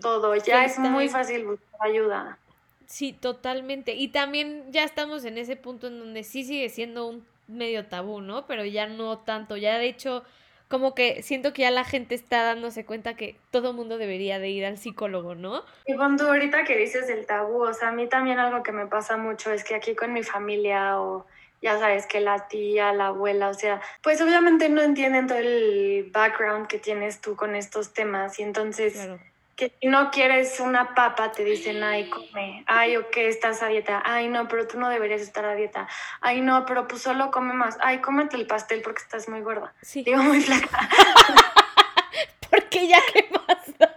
todo, 0.00 0.34
ya 0.34 0.64
es 0.64 0.78
muy 0.78 1.08
fácil 1.08 1.44
buscar 1.44 1.88
ayuda. 1.88 2.38
Sí, 2.86 3.12
totalmente. 3.12 3.94
Y 3.94 4.08
también 4.08 4.64
ya 4.70 4.84
estamos 4.84 5.24
en 5.24 5.38
ese 5.38 5.56
punto 5.56 5.86
en 5.86 5.98
donde 5.98 6.24
sí 6.24 6.44
sigue 6.44 6.68
siendo 6.68 7.06
un 7.06 7.26
medio 7.46 7.86
tabú, 7.86 8.20
¿no? 8.20 8.46
Pero 8.46 8.64
ya 8.64 8.86
no 8.86 9.18
tanto. 9.18 9.56
Ya 9.56 9.78
de 9.78 9.86
hecho, 9.86 10.24
como 10.72 10.94
que 10.94 11.22
siento 11.22 11.52
que 11.52 11.62
ya 11.62 11.70
la 11.70 11.84
gente 11.84 12.14
está 12.14 12.44
dándose 12.44 12.86
cuenta 12.86 13.12
que 13.12 13.36
todo 13.50 13.74
mundo 13.74 13.98
debería 13.98 14.38
de 14.38 14.48
ir 14.48 14.64
al 14.64 14.78
psicólogo, 14.78 15.34
¿no? 15.34 15.62
Y 15.84 15.94
cuando 15.94 16.28
ahorita 16.28 16.64
que 16.64 16.78
dices 16.78 17.06
del 17.08 17.26
tabú, 17.26 17.64
o 17.64 17.74
sea, 17.74 17.88
a 17.88 17.92
mí 17.92 18.08
también 18.08 18.38
algo 18.38 18.62
que 18.62 18.72
me 18.72 18.86
pasa 18.86 19.18
mucho 19.18 19.52
es 19.52 19.64
que 19.64 19.74
aquí 19.74 19.94
con 19.94 20.14
mi 20.14 20.22
familia 20.22 20.98
o 20.98 21.26
ya 21.60 21.78
sabes 21.78 22.06
que 22.06 22.20
la 22.20 22.48
tía, 22.48 22.94
la 22.94 23.08
abuela, 23.08 23.50
o 23.50 23.54
sea, 23.54 23.82
pues 24.02 24.22
obviamente 24.22 24.70
no 24.70 24.80
entienden 24.80 25.26
todo 25.26 25.36
el 25.36 26.08
background 26.10 26.68
que 26.68 26.78
tienes 26.78 27.20
tú 27.20 27.36
con 27.36 27.54
estos 27.54 27.92
temas 27.92 28.38
y 28.38 28.42
entonces 28.42 29.10
que 29.56 29.72
si 29.80 29.86
no 29.86 30.10
quieres 30.10 30.58
una 30.60 30.94
papa 30.94 31.32
te 31.32 31.44
dicen, 31.44 31.82
ay, 31.82 32.08
come, 32.08 32.64
ay, 32.66 32.96
o 32.96 33.10
que 33.10 33.28
estás 33.28 33.62
a 33.62 33.68
dieta, 33.68 34.02
ay, 34.04 34.28
no, 34.28 34.48
pero 34.48 34.66
tú 34.66 34.78
no 34.78 34.88
deberías 34.88 35.20
estar 35.20 35.44
a 35.44 35.54
dieta, 35.54 35.88
ay, 36.20 36.40
no, 36.40 36.64
pero 36.66 36.88
pues 36.88 37.02
solo 37.02 37.30
come 37.30 37.52
más, 37.52 37.76
ay, 37.80 38.00
cómete 38.00 38.36
el 38.36 38.46
pastel 38.46 38.82
porque 38.82 39.02
estás 39.02 39.28
muy 39.28 39.40
gorda, 39.40 39.74
sí. 39.82 40.02
digo 40.02 40.22
muy 40.22 40.40
flaca. 40.40 40.88
porque 42.50 42.88
ya 42.88 42.98
qué 43.12 43.28
más. 43.30 43.90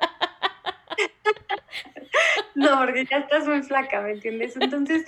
no, 2.56 2.80
porque 2.80 3.06
ya 3.06 3.18
estás 3.18 3.48
muy 3.48 3.64
flaca, 3.64 4.02
¿me 4.02 4.12
entiendes? 4.12 4.56
Entonces, 4.60 5.06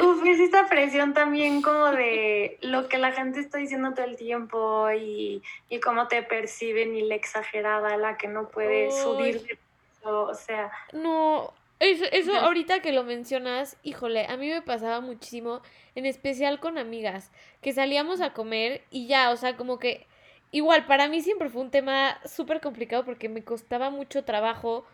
Uf, 0.00 0.24
es 0.24 0.38
esta 0.38 0.68
presión 0.68 1.12
también 1.12 1.60
como 1.60 1.86
de 1.86 2.56
lo 2.62 2.88
que 2.88 2.98
la 2.98 3.10
gente 3.10 3.40
está 3.40 3.58
diciendo 3.58 3.94
todo 3.94 4.06
el 4.06 4.16
tiempo 4.16 4.88
y, 4.92 5.42
y 5.68 5.80
cómo 5.80 6.06
te 6.06 6.22
perciben 6.22 6.94
y 6.94 7.02
la 7.02 7.16
exagerada, 7.16 7.96
la 7.96 8.16
que 8.16 8.28
no 8.28 8.48
puede 8.48 8.92
subir 8.92 9.42
de 9.42 9.58
o 10.04 10.34
sea. 10.34 10.70
No, 10.92 11.52
eso, 11.80 12.04
eso 12.10 12.34
ahorita 12.36 12.80
que 12.80 12.92
lo 12.92 13.04
mencionas, 13.04 13.76
híjole, 13.82 14.26
a 14.26 14.36
mí 14.36 14.48
me 14.48 14.62
pasaba 14.62 15.00
muchísimo, 15.00 15.62
en 15.94 16.06
especial 16.06 16.60
con 16.60 16.78
amigas, 16.78 17.30
que 17.60 17.72
salíamos 17.72 18.20
a 18.20 18.32
comer 18.32 18.82
y 18.90 19.06
ya, 19.06 19.30
o 19.30 19.36
sea, 19.36 19.56
como 19.56 19.78
que 19.78 20.06
igual, 20.50 20.86
para 20.86 21.08
mí 21.08 21.20
siempre 21.20 21.50
fue 21.50 21.62
un 21.62 21.70
tema 21.70 22.18
súper 22.24 22.60
complicado 22.60 23.04
porque 23.04 23.28
me 23.28 23.44
costaba 23.44 23.90
mucho 23.90 24.24
trabajo 24.24 24.84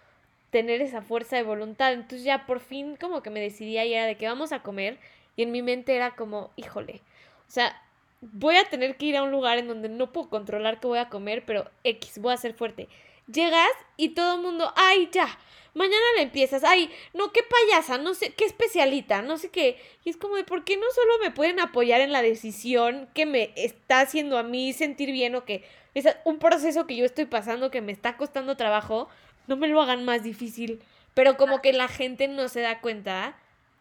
tener 0.50 0.80
esa 0.82 1.02
fuerza 1.02 1.36
de 1.36 1.42
voluntad. 1.42 1.92
Entonces 1.92 2.24
ya 2.24 2.46
por 2.46 2.60
fin 2.60 2.96
como 2.96 3.22
que 3.22 3.30
me 3.30 3.40
decidía 3.40 3.84
y 3.84 3.94
era 3.94 4.06
de 4.06 4.16
que 4.16 4.28
vamos 4.28 4.52
a 4.52 4.62
comer 4.62 4.98
y 5.36 5.42
en 5.42 5.52
mi 5.52 5.62
mente 5.62 5.96
era 5.96 6.14
como, 6.14 6.50
híjole, 6.56 7.00
o 7.48 7.50
sea, 7.50 7.80
voy 8.20 8.56
a 8.56 8.64
tener 8.64 8.96
que 8.96 9.06
ir 9.06 9.16
a 9.16 9.22
un 9.22 9.30
lugar 9.30 9.58
en 9.58 9.68
donde 9.68 9.88
no 9.88 10.12
puedo 10.12 10.28
controlar 10.28 10.80
qué 10.80 10.86
voy 10.86 10.98
a 10.98 11.08
comer, 11.08 11.44
pero 11.44 11.70
X, 11.82 12.18
voy 12.18 12.32
a 12.32 12.36
ser 12.36 12.54
fuerte. 12.54 12.88
Llegas 13.26 13.70
y 13.96 14.10
todo 14.10 14.36
el 14.36 14.42
mundo, 14.42 14.72
ay, 14.76 15.08
ya, 15.12 15.38
mañana 15.74 16.04
le 16.16 16.22
empiezas, 16.22 16.62
ay, 16.64 16.90
no, 17.14 17.32
qué 17.32 17.40
payasa, 17.42 17.98
no 17.98 18.14
sé, 18.14 18.34
qué 18.34 18.44
especialita, 18.44 19.22
no 19.22 19.38
sé 19.38 19.50
qué. 19.50 19.80
Y 20.04 20.10
es 20.10 20.16
como 20.16 20.36
de, 20.36 20.44
¿por 20.44 20.64
qué 20.64 20.76
no 20.76 20.86
solo 20.94 21.12
me 21.22 21.30
pueden 21.30 21.60
apoyar 21.60 22.00
en 22.00 22.12
la 22.12 22.22
decisión 22.22 23.08
que 23.14 23.26
me 23.26 23.52
está 23.56 24.00
haciendo 24.00 24.38
a 24.38 24.42
mí 24.42 24.72
sentir 24.72 25.10
bien 25.12 25.34
o 25.34 25.44
que 25.44 25.64
es 25.94 26.06
un 26.24 26.38
proceso 26.38 26.86
que 26.86 26.96
yo 26.96 27.04
estoy 27.04 27.24
pasando 27.26 27.70
que 27.70 27.80
me 27.80 27.92
está 27.92 28.16
costando 28.16 28.56
trabajo? 28.56 29.08
no 29.46 29.56
me 29.56 29.68
lo 29.68 29.80
hagan 29.80 30.04
más 30.04 30.22
difícil. 30.22 30.82
Pero 31.14 31.36
como 31.36 31.62
que 31.62 31.72
la 31.72 31.88
gente 31.88 32.28
no 32.28 32.48
se 32.48 32.60
da 32.60 32.80
cuenta 32.80 33.36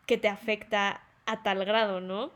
que 0.05 0.17
te 0.17 0.27
afecta 0.27 1.01
a 1.25 1.41
tal 1.41 1.65
grado, 1.65 1.99
¿no? 1.99 2.31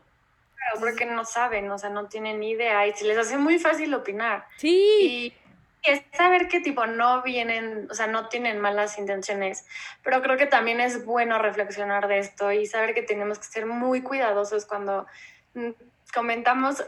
Claro, 0.56 0.80
porque 0.80 1.06
no 1.06 1.24
saben, 1.24 1.70
o 1.70 1.78
sea, 1.78 1.90
no 1.90 2.06
tienen 2.06 2.40
ni 2.40 2.50
idea 2.50 2.86
y 2.86 2.92
se 2.94 3.06
les 3.06 3.16
hace 3.16 3.38
muy 3.38 3.58
fácil 3.58 3.94
opinar. 3.94 4.46
Sí. 4.56 4.98
Y 5.00 5.32
es 5.82 6.02
saber 6.16 6.48
que 6.48 6.60
tipo 6.60 6.86
no 6.86 7.22
vienen, 7.22 7.88
o 7.90 7.94
sea, 7.94 8.06
no 8.06 8.28
tienen 8.28 8.60
malas 8.60 8.98
intenciones, 8.98 9.66
pero 10.02 10.22
creo 10.22 10.36
que 10.36 10.46
también 10.46 10.80
es 10.80 11.04
bueno 11.04 11.38
reflexionar 11.38 12.08
de 12.08 12.18
esto 12.18 12.52
y 12.52 12.66
saber 12.66 12.94
que 12.94 13.02
tenemos 13.02 13.38
que 13.38 13.46
ser 13.46 13.66
muy 13.66 14.02
cuidadosos 14.02 14.66
cuando 14.66 15.06
mm, 15.54 15.70
comentamos 16.12 16.84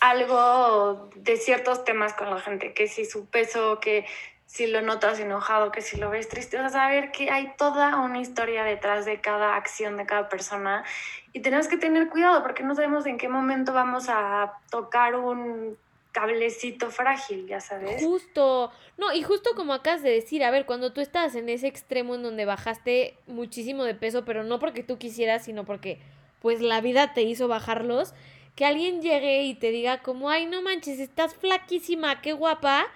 algo 0.00 1.10
de 1.16 1.36
ciertos 1.36 1.84
temas 1.84 2.12
con 2.14 2.30
la 2.30 2.40
gente, 2.40 2.74
que 2.74 2.86
si 2.86 3.04
su 3.04 3.26
peso, 3.26 3.80
que 3.80 4.06
si 4.46 4.66
lo 4.66 4.80
notas 4.80 5.18
enojado, 5.18 5.72
que 5.72 5.82
si 5.82 5.96
lo 5.96 6.10
ves 6.10 6.28
triste, 6.28 6.56
vas 6.56 6.74
a 6.74 6.78
saber 6.78 7.10
que 7.10 7.30
hay 7.30 7.54
toda 7.58 7.96
una 7.96 8.20
historia 8.20 8.62
detrás 8.64 9.04
de 9.04 9.20
cada 9.20 9.56
acción 9.56 9.96
de 9.96 10.06
cada 10.06 10.28
persona 10.28 10.84
y 11.32 11.40
tenemos 11.40 11.68
que 11.68 11.76
tener 11.76 12.08
cuidado 12.08 12.42
porque 12.42 12.62
no 12.62 12.74
sabemos 12.74 13.06
en 13.06 13.18
qué 13.18 13.28
momento 13.28 13.72
vamos 13.72 14.08
a 14.08 14.54
tocar 14.70 15.16
un 15.16 15.76
cablecito 16.16 16.90
frágil, 16.90 17.46
ya 17.46 17.60
sabes. 17.60 18.02
Justo, 18.02 18.72
no, 18.96 19.12
y 19.12 19.22
justo 19.22 19.50
como 19.54 19.74
acabas 19.74 20.02
de 20.02 20.10
decir, 20.10 20.42
a 20.44 20.50
ver, 20.50 20.64
cuando 20.64 20.94
tú 20.94 21.02
estás 21.02 21.34
en 21.34 21.50
ese 21.50 21.66
extremo 21.66 22.14
en 22.14 22.22
donde 22.22 22.46
bajaste 22.46 23.18
muchísimo 23.26 23.84
de 23.84 23.94
peso, 23.94 24.24
pero 24.24 24.42
no 24.42 24.58
porque 24.58 24.82
tú 24.82 24.96
quisieras, 24.96 25.44
sino 25.44 25.66
porque 25.66 26.00
pues 26.40 26.62
la 26.62 26.80
vida 26.80 27.12
te 27.12 27.20
hizo 27.20 27.48
bajarlos, 27.48 28.14
que 28.54 28.64
alguien 28.64 29.02
llegue 29.02 29.42
y 29.42 29.56
te 29.56 29.70
diga 29.70 30.02
como, 30.02 30.30
ay, 30.30 30.46
no 30.46 30.62
manches, 30.62 31.00
estás 31.00 31.34
flaquísima, 31.34 32.22
qué 32.22 32.32
guapa, 32.32 32.86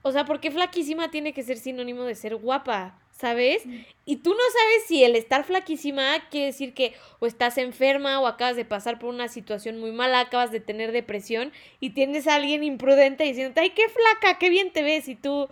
o 0.00 0.10
sea, 0.10 0.24
porque 0.24 0.50
flaquísima 0.50 1.10
tiene 1.10 1.34
que 1.34 1.42
ser 1.42 1.58
sinónimo 1.58 2.04
de 2.04 2.14
ser 2.14 2.36
guapa, 2.36 2.98
¿sabes? 3.16 3.62
Y 4.04 4.16
tú 4.16 4.30
no 4.30 4.36
sabes 4.36 4.86
si 4.86 5.02
el 5.02 5.16
estar 5.16 5.44
flaquísima 5.44 6.28
quiere 6.30 6.46
decir 6.46 6.74
que 6.74 6.94
o 7.18 7.26
estás 7.26 7.56
enferma 7.56 8.20
o 8.20 8.26
acabas 8.26 8.56
de 8.56 8.64
pasar 8.64 8.98
por 8.98 9.08
una 9.08 9.28
situación 9.28 9.80
muy 9.80 9.90
mala, 9.90 10.20
acabas 10.20 10.50
de 10.50 10.60
tener 10.60 10.92
depresión 10.92 11.52
y 11.80 11.90
tienes 11.90 12.28
a 12.28 12.34
alguien 12.34 12.62
imprudente 12.62 13.24
diciendo, 13.24 13.58
ay, 13.60 13.70
qué 13.70 13.88
flaca, 13.88 14.38
qué 14.38 14.50
bien 14.50 14.70
te 14.70 14.82
ves 14.82 15.08
y 15.08 15.16
tú, 15.16 15.48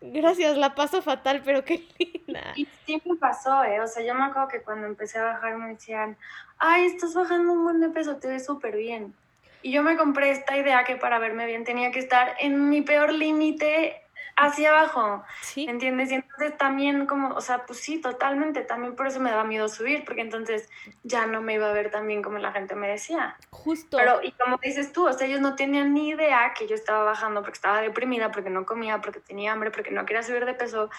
gracias, 0.00 0.56
la 0.56 0.74
paso 0.74 1.00
fatal, 1.00 1.42
pero 1.44 1.64
qué 1.64 1.86
linda. 1.98 2.54
Y 2.56 2.66
me 3.04 3.16
pasó, 3.16 3.62
¿eh? 3.62 3.80
O 3.80 3.86
sea, 3.86 4.04
yo 4.04 4.14
me 4.14 4.24
acuerdo 4.24 4.48
que 4.48 4.62
cuando 4.62 4.88
empecé 4.88 5.18
a 5.18 5.24
bajar 5.24 5.56
me 5.56 5.68
decían, 5.68 6.16
ay, 6.58 6.86
estás 6.86 7.14
bajando 7.14 7.52
un 7.52 7.62
buen 7.62 7.80
de 7.80 7.88
peso, 7.90 8.16
te 8.16 8.28
ves 8.28 8.44
súper 8.44 8.76
bien. 8.76 9.14
Y 9.62 9.70
yo 9.70 9.82
me 9.82 9.96
compré 9.96 10.30
esta 10.30 10.56
idea 10.56 10.84
que 10.84 10.96
para 10.96 11.18
verme 11.18 11.46
bien 11.46 11.64
tenía 11.64 11.92
que 11.92 12.00
estar 12.00 12.34
en 12.40 12.68
mi 12.68 12.82
peor 12.82 13.12
límite 13.12 14.02
hacia 14.36 14.70
abajo, 14.70 15.24
¿Sí? 15.40 15.66
¿entiendes? 15.68 16.12
Y 16.12 16.16
entonces 16.16 16.56
también 16.58 17.06
como, 17.06 17.34
o 17.34 17.40
sea, 17.40 17.64
pues 17.64 17.80
sí, 17.80 18.00
totalmente, 18.00 18.60
también 18.60 18.94
por 18.94 19.06
eso 19.06 19.18
me 19.18 19.30
daba 19.30 19.44
miedo 19.44 19.68
subir, 19.68 20.04
porque 20.04 20.20
entonces 20.20 20.68
ya 21.02 21.26
no 21.26 21.40
me 21.40 21.54
iba 21.54 21.68
a 21.68 21.72
ver 21.72 21.90
tan 21.90 22.06
bien 22.06 22.22
como 22.22 22.38
la 22.38 22.52
gente 22.52 22.74
me 22.74 22.88
decía. 22.88 23.36
Justo. 23.50 23.96
Pero, 23.96 24.22
y 24.22 24.32
como 24.32 24.58
dices 24.62 24.92
tú, 24.92 25.08
o 25.08 25.12
sea, 25.12 25.26
ellos 25.26 25.40
no 25.40 25.56
tenían 25.56 25.94
ni 25.94 26.10
idea 26.10 26.52
que 26.56 26.68
yo 26.68 26.74
estaba 26.74 27.02
bajando 27.04 27.40
porque 27.40 27.56
estaba 27.56 27.80
deprimida, 27.80 28.30
porque 28.30 28.50
no 28.50 28.66
comía, 28.66 29.00
porque 29.00 29.20
tenía 29.20 29.52
hambre, 29.52 29.70
porque 29.70 29.90
no 29.90 30.04
quería 30.04 30.22
subir 30.22 30.44
de 30.44 30.54
peso. 30.54 30.90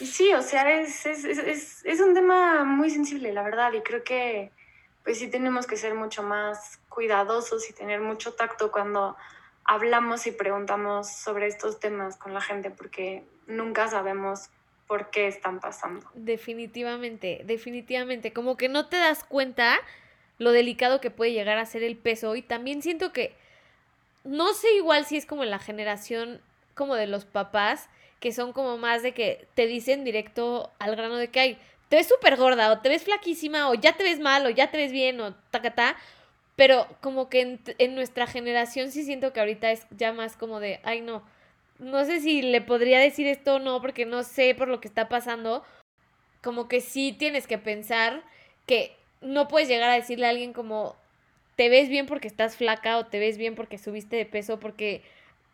Y 0.00 0.06
sí, 0.06 0.34
o 0.34 0.42
sea, 0.42 0.68
es, 0.72 1.06
es, 1.06 1.24
es, 1.24 1.84
es 1.84 2.00
un 2.00 2.14
tema 2.14 2.64
muy 2.64 2.90
sensible, 2.90 3.32
la 3.32 3.42
verdad, 3.42 3.72
y 3.72 3.82
creo 3.82 4.02
que 4.02 4.50
pues 5.04 5.18
sí 5.18 5.28
tenemos 5.28 5.66
que 5.66 5.76
ser 5.76 5.94
mucho 5.94 6.22
más 6.22 6.78
cuidadosos 6.88 7.68
y 7.68 7.72
tener 7.72 8.00
mucho 8.00 8.34
tacto 8.34 8.70
cuando 8.70 9.16
hablamos 9.64 10.26
y 10.26 10.32
preguntamos 10.32 11.10
sobre 11.10 11.46
estos 11.46 11.80
temas 11.80 12.16
con 12.16 12.34
la 12.34 12.40
gente 12.40 12.70
porque 12.70 13.24
nunca 13.46 13.88
sabemos 13.88 14.48
por 14.86 15.10
qué 15.10 15.26
están 15.26 15.60
pasando. 15.60 16.06
Definitivamente, 16.14 17.42
definitivamente, 17.44 18.32
como 18.32 18.56
que 18.56 18.68
no 18.68 18.88
te 18.88 18.96
das 18.96 19.24
cuenta 19.24 19.78
lo 20.38 20.52
delicado 20.52 21.00
que 21.00 21.10
puede 21.10 21.32
llegar 21.32 21.58
a 21.58 21.66
ser 21.66 21.82
el 21.82 21.96
peso 21.96 22.36
y 22.36 22.42
también 22.42 22.82
siento 22.82 23.12
que 23.12 23.34
no 24.24 24.52
sé 24.54 24.72
igual 24.74 25.04
si 25.04 25.16
es 25.16 25.26
como 25.26 25.44
en 25.44 25.50
la 25.50 25.58
generación 25.58 26.40
como 26.74 26.94
de 26.94 27.06
los 27.06 27.24
papás, 27.24 27.88
que 28.20 28.32
son 28.32 28.52
como 28.52 28.78
más 28.78 29.02
de 29.02 29.12
que 29.12 29.46
te 29.54 29.66
dicen 29.66 30.04
directo 30.04 30.70
al 30.78 30.96
grano 30.96 31.16
de 31.16 31.28
que 31.28 31.40
hay, 31.40 31.58
te 31.88 31.96
ves 31.96 32.08
súper 32.08 32.36
gorda, 32.36 32.72
o 32.72 32.78
te 32.78 32.88
ves 32.88 33.04
flaquísima, 33.04 33.68
o 33.68 33.74
ya 33.74 33.96
te 33.96 34.04
ves 34.04 34.20
mal, 34.20 34.46
o 34.46 34.50
ya 34.50 34.70
te 34.70 34.78
ves 34.78 34.92
bien, 34.92 35.20
o 35.20 35.34
tacata. 35.50 35.96
Pero 36.56 36.86
como 37.00 37.28
que 37.28 37.58
en, 37.78 37.94
nuestra 37.94 38.26
generación 38.26 38.90
sí 38.90 39.04
siento 39.04 39.32
que 39.32 39.40
ahorita 39.40 39.70
es 39.70 39.86
ya 39.90 40.12
más 40.12 40.36
como 40.36 40.60
de, 40.60 40.80
ay 40.84 41.00
no, 41.00 41.22
no 41.78 42.04
sé 42.04 42.20
si 42.20 42.42
le 42.42 42.60
podría 42.60 42.98
decir 42.98 43.26
esto 43.26 43.56
o 43.56 43.58
no, 43.58 43.80
porque 43.80 44.06
no 44.06 44.22
sé 44.22 44.54
por 44.54 44.68
lo 44.68 44.80
que 44.80 44.88
está 44.88 45.08
pasando. 45.08 45.64
Como 46.42 46.68
que 46.68 46.80
sí 46.80 47.12
tienes 47.12 47.46
que 47.46 47.58
pensar 47.58 48.22
que 48.66 48.96
no 49.20 49.48
puedes 49.48 49.68
llegar 49.68 49.90
a 49.90 49.94
decirle 49.94 50.26
a 50.26 50.30
alguien 50.30 50.52
como, 50.52 50.96
te 51.56 51.68
ves 51.68 51.88
bien 51.88 52.06
porque 52.06 52.28
estás 52.28 52.56
flaca 52.56 52.98
o 52.98 53.06
te 53.06 53.18
ves 53.18 53.38
bien 53.38 53.54
porque 53.54 53.78
subiste 53.78 54.16
de 54.16 54.26
peso, 54.26 54.58
porque 54.60 55.02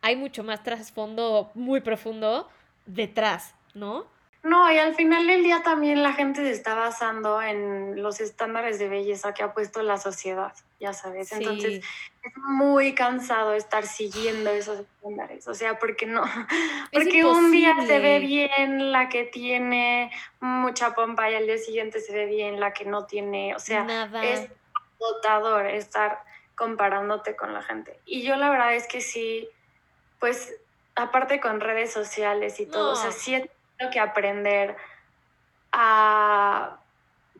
hay 0.01 0.15
mucho 0.15 0.43
más 0.43 0.63
trasfondo 0.63 1.51
muy 1.53 1.81
profundo 1.81 2.49
detrás, 2.85 3.53
¿no? 3.73 4.05
No, 4.41 4.71
y 4.71 4.77
al 4.77 4.95
final 4.95 5.27
del 5.27 5.43
día 5.43 5.61
también 5.63 6.01
la 6.01 6.13
gente 6.13 6.41
se 6.41 6.51
está 6.51 6.73
basando 6.73 7.41
en 7.41 8.01
los 8.01 8.21
estándares 8.21 8.79
de 8.79 8.87
belleza 8.87 9.33
que 9.33 9.43
ha 9.43 9.53
puesto 9.53 9.83
la 9.83 9.97
sociedad, 9.97 10.53
ya 10.79 10.93
sabes. 10.93 11.31
Entonces 11.31 11.83
es 12.23 12.37
muy 12.37 12.95
cansado 12.95 13.53
estar 13.53 13.85
siguiendo 13.85 14.49
esos 14.49 14.79
estándares. 14.79 15.47
O 15.47 15.53
sea, 15.53 15.77
porque 15.77 16.05
no, 16.05 16.23
porque 16.93 17.25
un 17.25 17.51
día 17.51 17.75
se 17.85 17.99
ve 17.99 18.19
bien 18.19 18.91
la 18.91 19.09
que 19.09 19.25
tiene 19.25 20.11
mucha 20.39 20.93
pompa 20.95 21.29
y 21.29 21.35
al 21.35 21.45
día 21.45 21.57
siguiente 21.57 21.99
se 21.99 22.13
ve 22.13 22.25
bien 22.25 22.59
la 22.59 22.73
que 22.73 22.85
no 22.85 23.05
tiene. 23.05 23.55
O 23.55 23.59
sea, 23.59 24.09
es 24.23 24.49
agotador 24.99 25.67
estar 25.67 26.23
comparándote 26.55 27.35
con 27.35 27.53
la 27.53 27.61
gente. 27.61 27.99
Y 28.05 28.23
yo 28.23 28.35
la 28.35 28.49
verdad 28.49 28.75
es 28.75 28.87
que 28.87 29.01
sí, 29.01 29.49
pues 30.19 30.53
aparte 30.95 31.39
con 31.39 31.61
redes 31.61 31.91
sociales 31.91 32.59
y 32.59 32.65
todo, 32.65 32.91
o 32.91 32.95
sea, 32.95 33.11
sí 33.11 33.41
que 33.91 33.99
aprender 33.99 34.75
a, 35.71 36.78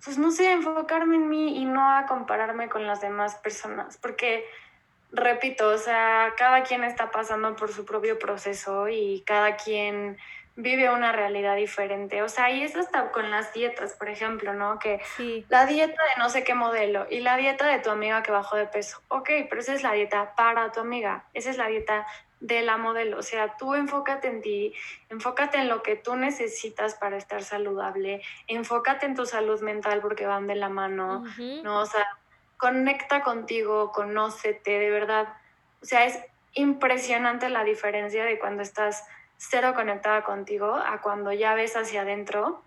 pues 0.03 0.17
no 0.17 0.31
sé, 0.31 0.51
enfocarme 0.51 1.15
en 1.15 1.29
mí 1.29 1.57
y 1.57 1.65
no 1.65 1.95
a 1.95 2.05
compararme 2.05 2.69
con 2.69 2.88
las 2.88 3.01
demás 3.01 3.35
personas, 3.35 3.97
porque, 3.97 4.45
repito, 5.12 5.69
o 5.69 5.77
sea, 5.77 6.33
cada 6.38 6.63
quien 6.63 6.83
está 6.83 7.12
pasando 7.12 7.55
por 7.55 7.71
su 7.71 7.85
propio 7.85 8.17
proceso 8.17 8.88
y 8.88 9.23
cada 9.25 9.55
quien 9.55 10.17
vive 10.55 10.89
una 10.89 11.12
realidad 11.12 11.55
diferente. 11.55 12.21
O 12.21 12.29
sea, 12.29 12.49
y 12.51 12.63
eso 12.63 12.79
está 12.79 13.12
con 13.12 13.31
las 13.31 13.53
dietas, 13.53 13.93
por 13.93 14.09
ejemplo, 14.09 14.53
¿no? 14.53 14.77
Que 14.77 15.01
la 15.47 15.65
dieta 15.65 15.93
de 15.93 16.21
no 16.21 16.29
sé 16.29 16.43
qué 16.43 16.53
modelo 16.53 17.07
y 17.09 17.21
la 17.21 17.38
dieta 17.38 17.67
de 17.67 17.79
tu 17.79 17.89
amiga 17.89 18.23
que 18.23 18.31
bajó 18.31 18.57
de 18.57 18.67
peso. 18.67 19.01
Ok, 19.07 19.29
pero 19.49 19.62
esa 19.62 19.73
es 19.73 19.83
la 19.83 19.93
dieta 19.93 20.35
para 20.35 20.71
tu 20.71 20.81
amiga. 20.81 21.23
Esa 21.33 21.49
es 21.49 21.57
la 21.57 21.67
dieta 21.67 22.05
de 22.39 22.62
la 22.62 22.78
modelo. 22.78 23.17
O 23.17 23.21
sea, 23.21 23.58
tú 23.58 23.75
enfócate 23.75 24.28
en 24.28 24.41
ti, 24.41 24.73
enfócate 25.10 25.58
en 25.58 25.67
lo 25.67 25.84
que 25.84 25.95
tú 25.95 26.15
necesitas 26.15 26.95
para 26.95 27.17
estar 27.17 27.43
saludable, 27.43 28.21
enfócate 28.47 29.06
en 29.06 29.15
tu 29.15 29.25
salud 29.25 29.62
mental 29.62 30.02
porque 30.02 30.25
van 30.25 30.47
de 30.47 30.56
la 30.56 30.69
mano, 30.69 31.23
¿no? 31.63 31.80
O 31.80 31.86
sea, 31.86 32.08
conecta 32.58 33.23
contigo, 33.23 33.91
conócete, 33.91 34.80
de 34.80 34.89
verdad. 34.89 35.28
O 35.82 35.86
sea, 35.86 36.06
es 36.06 36.19
impresionante 36.54 37.49
la 37.49 37.63
diferencia 37.63 38.25
de 38.25 38.39
cuando 38.39 38.63
estás 38.63 39.06
cero 39.38 39.73
conectada 39.75 40.23
contigo 40.23 40.75
a 40.75 41.02
cuando 41.02 41.32
ya 41.32 41.54
ves 41.54 41.75
hacia 41.75 42.02
adentro, 42.02 42.62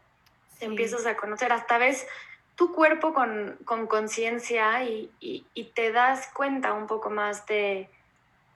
te 0.58 0.66
empiezas 0.66 1.06
a 1.06 1.16
conocer, 1.16 1.52
hasta 1.52 1.76
ves 1.78 2.06
tu 2.54 2.72
cuerpo 2.72 3.12
con 3.12 3.86
conciencia 3.88 4.84
y, 4.84 5.10
y 5.20 5.64
te 5.74 5.92
das 5.92 6.30
cuenta 6.32 6.74
un 6.74 6.86
poco 6.86 7.10
más 7.10 7.46
de 7.46 7.90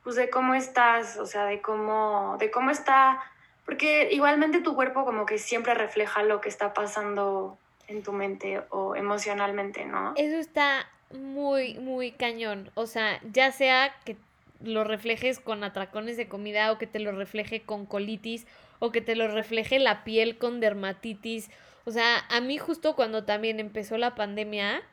pues 0.07 0.14
de 0.14 0.31
cómo 0.31 0.55
estás, 0.55 1.16
o 1.16 1.27
sea, 1.27 1.47
de 1.47 1.61
cómo, 1.61 2.37
de 2.38 2.49
cómo 2.53 2.71
está, 2.71 3.21
porque 3.64 4.09
igualmente 4.12 4.61
tu 4.61 4.77
cuerpo 4.77 5.05
como 5.05 5.27
que 5.27 5.37
siempre 5.37 5.75
refleja 5.75 6.23
lo 6.23 6.40
que 6.40 6.49
está 6.49 6.73
pasando 6.75 7.59
en 7.88 8.05
tu 8.05 8.12
mente 8.12 8.62
o 8.71 8.95
emocionalmente, 8.95 9.85
¿no? 9.85 10.12
Eso 10.14 10.37
está 10.37 10.88
muy, 11.11 11.75
muy 11.81 12.12
cañón, 12.12 12.71
o 12.75 12.87
sea, 12.87 13.21
ya 13.33 13.51
sea 13.51 13.97
que 14.05 14.16
lo 14.62 14.85
reflejes 14.85 15.40
con 15.40 15.64
atracones 15.64 16.16
de 16.16 16.29
comida 16.29 16.71
o 16.71 16.79
que 16.79 16.87
te 16.87 17.01
lo 17.01 17.11
refleje 17.11 17.62
con 17.62 17.85
colitis 17.85 18.47
o 18.79 18.92
que 18.92 19.01
te 19.01 19.16
lo 19.16 19.27
refleje 19.27 19.81
la 19.81 20.05
piel 20.05 20.38
con 20.38 20.61
dermatitis. 20.61 21.51
O 21.85 21.90
sea, 21.90 22.25
a 22.31 22.40
mí 22.40 22.59
justo 22.59 22.95
cuando 22.95 23.25
también 23.25 23.59
empezó 23.59 23.99
la 23.99 24.14
pandemia, 24.14 24.85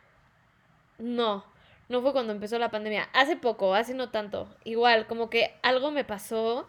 no, 0.97 1.45
no 1.89 2.02
fue 2.02 2.13
cuando 2.13 2.34
empezó 2.34 2.58
la 2.60 2.72
pandemia, 2.72 3.10
hace 3.13 3.36
poco, 3.36 3.74
hace 3.76 3.93
no 3.93 4.10
tanto. 4.10 4.48
Igual, 4.63 5.08
como 5.08 5.30
que 5.30 5.54
algo 5.62 5.91
me 5.91 6.04
pasó 6.04 6.67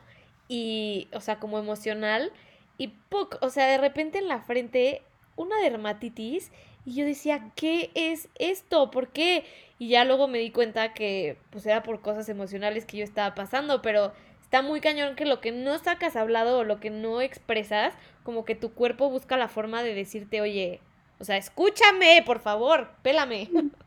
y, 0.48 1.08
o 1.12 1.20
sea, 1.20 1.38
como 1.38 1.58
emocional 1.58 2.32
y 2.78 2.88
poco, 2.88 3.38
o 3.40 3.50
sea, 3.50 3.66
de 3.66 3.78
repente 3.78 4.18
en 4.18 4.28
la 4.28 4.40
frente 4.40 5.02
una 5.36 5.56
dermatitis 5.60 6.50
y 6.84 6.94
yo 6.94 7.06
decía, 7.06 7.50
¿qué 7.56 7.90
es 7.94 8.28
esto? 8.38 8.90
¿Por 8.90 9.08
qué? 9.08 9.44
Y 9.78 9.88
ya 9.88 10.04
luego 10.04 10.28
me 10.28 10.38
di 10.38 10.50
cuenta 10.50 10.92
que 10.92 11.38
pues 11.50 11.64
era 11.66 11.82
por 11.82 12.02
cosas 12.02 12.28
emocionales 12.28 12.84
que 12.84 12.98
yo 12.98 13.04
estaba 13.04 13.34
pasando, 13.34 13.80
pero 13.82 14.12
está 14.42 14.62
muy 14.62 14.80
cañón 14.80 15.16
que 15.16 15.24
lo 15.24 15.40
que 15.40 15.52
no 15.52 15.78
sacas 15.78 16.16
hablado 16.16 16.58
o 16.58 16.64
lo 16.64 16.80
que 16.80 16.90
no 16.90 17.20
expresas, 17.20 17.94
como 18.22 18.44
que 18.44 18.54
tu 18.54 18.72
cuerpo 18.72 19.08
busca 19.08 19.36
la 19.36 19.48
forma 19.48 19.82
de 19.82 19.94
decirte, 19.94 20.40
oye, 20.40 20.80
o 21.18 21.24
sea, 21.24 21.36
escúchame, 21.36 22.22
por 22.26 22.40
favor, 22.40 22.90
pélame. 23.02 23.50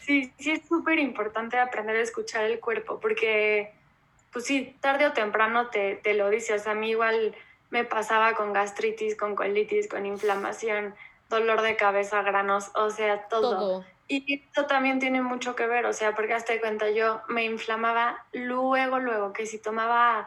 Sí, 0.00 0.32
sí 0.38 0.52
es 0.52 0.66
súper 0.66 0.98
importante 0.98 1.58
aprender 1.58 1.96
a 1.96 2.00
escuchar 2.00 2.44
el 2.44 2.60
cuerpo, 2.60 2.98
porque, 3.00 3.72
pues 4.32 4.44
sí, 4.44 4.76
tarde 4.80 5.06
o 5.06 5.12
temprano 5.12 5.68
te, 5.68 5.96
te 5.96 6.14
lo 6.14 6.30
dice. 6.30 6.54
O 6.54 6.58
sea, 6.58 6.72
a 6.72 6.74
mí 6.74 6.90
igual 6.90 7.34
me 7.70 7.84
pasaba 7.84 8.34
con 8.34 8.52
gastritis, 8.52 9.16
con 9.16 9.34
colitis, 9.34 9.88
con 9.88 10.06
inflamación, 10.06 10.94
dolor 11.28 11.62
de 11.62 11.76
cabeza, 11.76 12.22
granos, 12.22 12.70
o 12.74 12.90
sea, 12.90 13.28
todo. 13.28 13.84
Y 14.08 14.34
esto 14.34 14.66
también 14.66 15.00
tiene 15.00 15.20
mucho 15.20 15.56
que 15.56 15.66
ver, 15.66 15.84
o 15.86 15.92
sea, 15.92 16.14
porque 16.14 16.34
hasta 16.34 16.52
de 16.52 16.60
cuenta 16.60 16.90
yo 16.90 17.22
me 17.28 17.44
inflamaba 17.44 18.24
luego, 18.32 19.00
luego, 19.00 19.32
que 19.32 19.46
si 19.46 19.58
tomaba 19.58 20.26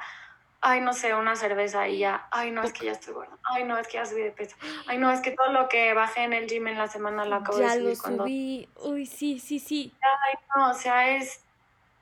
ay, 0.61 0.81
no 0.81 0.93
sé, 0.93 1.13
una 1.13 1.35
cerveza 1.35 1.87
y 1.87 1.99
ya, 1.99 2.27
ay, 2.31 2.51
no, 2.51 2.63
es 2.63 2.73
que 2.73 2.85
ya 2.85 2.91
estoy 2.91 3.13
gorda, 3.13 3.37
ay, 3.43 3.63
no, 3.63 3.77
es 3.77 3.87
que 3.87 3.93
ya 3.93 4.05
subí 4.05 4.21
de 4.21 4.31
peso, 4.31 4.55
ay, 4.87 4.97
no, 4.97 5.11
es 5.11 5.21
que 5.21 5.31
todo 5.31 5.51
lo 5.51 5.69
que 5.69 5.93
bajé 5.93 6.23
en 6.23 6.33
el 6.33 6.47
gym 6.47 6.67
en 6.67 6.77
la 6.77 6.87
semana 6.87 7.25
lo 7.25 7.35
acabo 7.35 7.57
de 7.57 7.69
subir. 7.69 7.83
Ya 7.83 8.09
lo 8.09 8.17
subí, 8.17 8.69
uy, 8.75 9.05
sí, 9.05 9.39
sí, 9.39 9.59
sí. 9.59 9.93
Ay, 10.01 10.39
no, 10.55 10.71
o 10.71 10.73
sea, 10.73 11.15
es, 11.15 11.43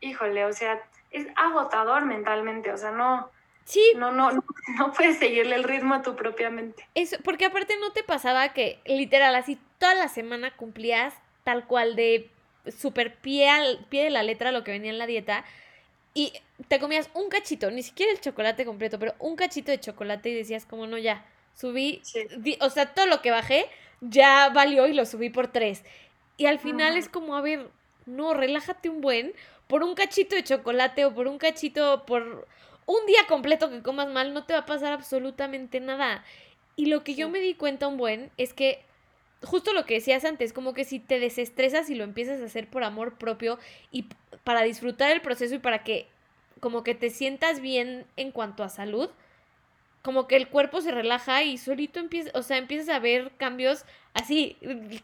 híjole, 0.02 0.46
o 0.46 0.54
sea, 0.54 0.82
es 1.12 1.28
agotador 1.36 2.06
mentalmente, 2.06 2.72
o 2.72 2.78
sea, 2.78 2.92
no... 2.92 3.30
Sí. 3.66 3.84
No, 3.98 4.14
no, 4.14 4.32
no, 4.32 4.94
puedes 4.94 5.20
seguirle 5.20 5.56
el 5.56 5.66
ritmo 5.66 5.96
a 5.96 6.02
tu 6.02 6.16
propia 6.16 6.50
mente. 6.50 6.88
Eso, 6.96 7.18
porque 7.26 7.46
aparte 7.46 7.78
no 7.78 7.92
te 7.92 8.02
pasaba 8.02 8.54
que 8.54 8.80
literal 8.86 9.36
así 9.36 9.60
toda 9.78 9.94
la 9.94 10.08
semana 10.08 10.56
cumplías 10.56 11.14
tal 11.44 11.68
cual 11.68 11.98
de 11.98 12.32
super 12.72 13.16
pie, 13.16 13.50
al, 13.50 13.86
pie 13.90 14.06
de 14.06 14.10
la 14.10 14.24
letra 14.24 14.54
lo 14.54 14.64
que 14.64 14.72
venía 14.72 14.90
en 14.90 14.98
la 14.98 15.06
dieta 15.06 15.44
y 16.18 16.34
te 16.68 16.80
comías 16.80 17.12
un 17.14 17.30
cachito, 17.30 17.70
ni 17.70 17.84
siquiera 17.84 18.12
el 18.12 18.20
chocolate 18.20 18.66
completo, 18.66 18.98
pero 18.98 19.14
un 19.20 19.36
cachito 19.36 19.70
de 19.70 19.80
chocolate 19.80 20.30
y 20.30 20.34
decías 20.34 20.66
como 20.66 20.88
no, 20.88 20.98
ya, 20.98 21.24
subí, 21.54 22.02
o 22.60 22.72
sea, 22.72 22.96
todo 22.96 23.06
lo 23.06 23.22
que 23.22 23.30
bajé 23.30 23.68
ya 24.02 24.50
valió 24.50 24.88
y 24.88 24.94
lo 24.94 25.06
subí 25.06 25.30
por 25.30 25.50
tres. 25.50 25.84
Y 26.36 26.48
al 26.48 26.58
final 26.58 26.98
es 26.98 27.08
como, 27.08 27.36
a 27.36 27.42
ver, 27.42 27.70
no, 28.08 28.34
relájate 28.34 28.90
un 28.90 29.00
buen, 29.00 29.32
por 29.68 29.84
un 29.84 29.94
cachito 29.94 30.36
de 30.36 30.44
chocolate 30.44 31.06
o 31.06 31.14
por 31.14 31.28
un 31.28 31.38
cachito, 31.38 32.04
por 32.08 32.48
un 32.88 33.06
día 33.06 33.28
completo 33.28 33.70
que 33.70 33.84
comas 33.84 34.10
mal, 34.10 34.34
no 34.34 34.44
te 34.44 34.54
va 34.54 34.60
a 34.62 34.66
pasar 34.66 34.94
absolutamente 34.94 35.80
nada. 35.82 36.24
Y 36.76 36.88
lo 36.88 37.04
que 37.04 37.14
yo 37.14 37.30
me 37.30 37.40
di 37.40 37.54
cuenta 37.54 37.88
un 37.88 37.98
buen 37.98 38.32
es 38.38 38.56
que 38.56 38.84
justo 39.44 39.74
lo 39.74 39.86
que 39.86 39.96
decías 39.96 40.26
antes, 40.26 40.52
como 40.52 40.74
que 40.74 40.84
si 40.84 41.00
te 41.00 41.20
desestresas 41.20 41.90
y 41.92 41.96
lo 41.96 42.04
empiezas 42.04 42.42
a 42.42 42.46
hacer 42.46 42.68
por 42.68 42.84
amor 42.84 43.20
propio 43.20 43.60
y 43.92 44.06
para 44.48 44.64
disfrutar 44.64 45.12
el 45.12 45.20
proceso 45.20 45.56
y 45.56 45.60
para 45.60 45.84
que 45.84 46.08
como 46.62 46.82
que 46.82 46.96
te 46.96 47.10
sientas 47.10 47.60
bien 47.60 48.06
en 48.16 48.32
cuanto 48.32 48.64
a 48.64 48.70
salud, 48.70 49.10
como 50.02 50.26
que 50.26 50.38
el 50.38 50.48
cuerpo 50.48 50.80
se 50.80 50.92
relaja 50.92 51.44
y 51.44 51.58
solito 51.58 52.00
empieza, 52.00 52.32
o 52.34 52.42
sea, 52.44 52.56
empiezas 52.56 52.88
a 52.88 53.00
ver 53.00 53.34
cambios 53.36 53.84
así, 54.14 54.56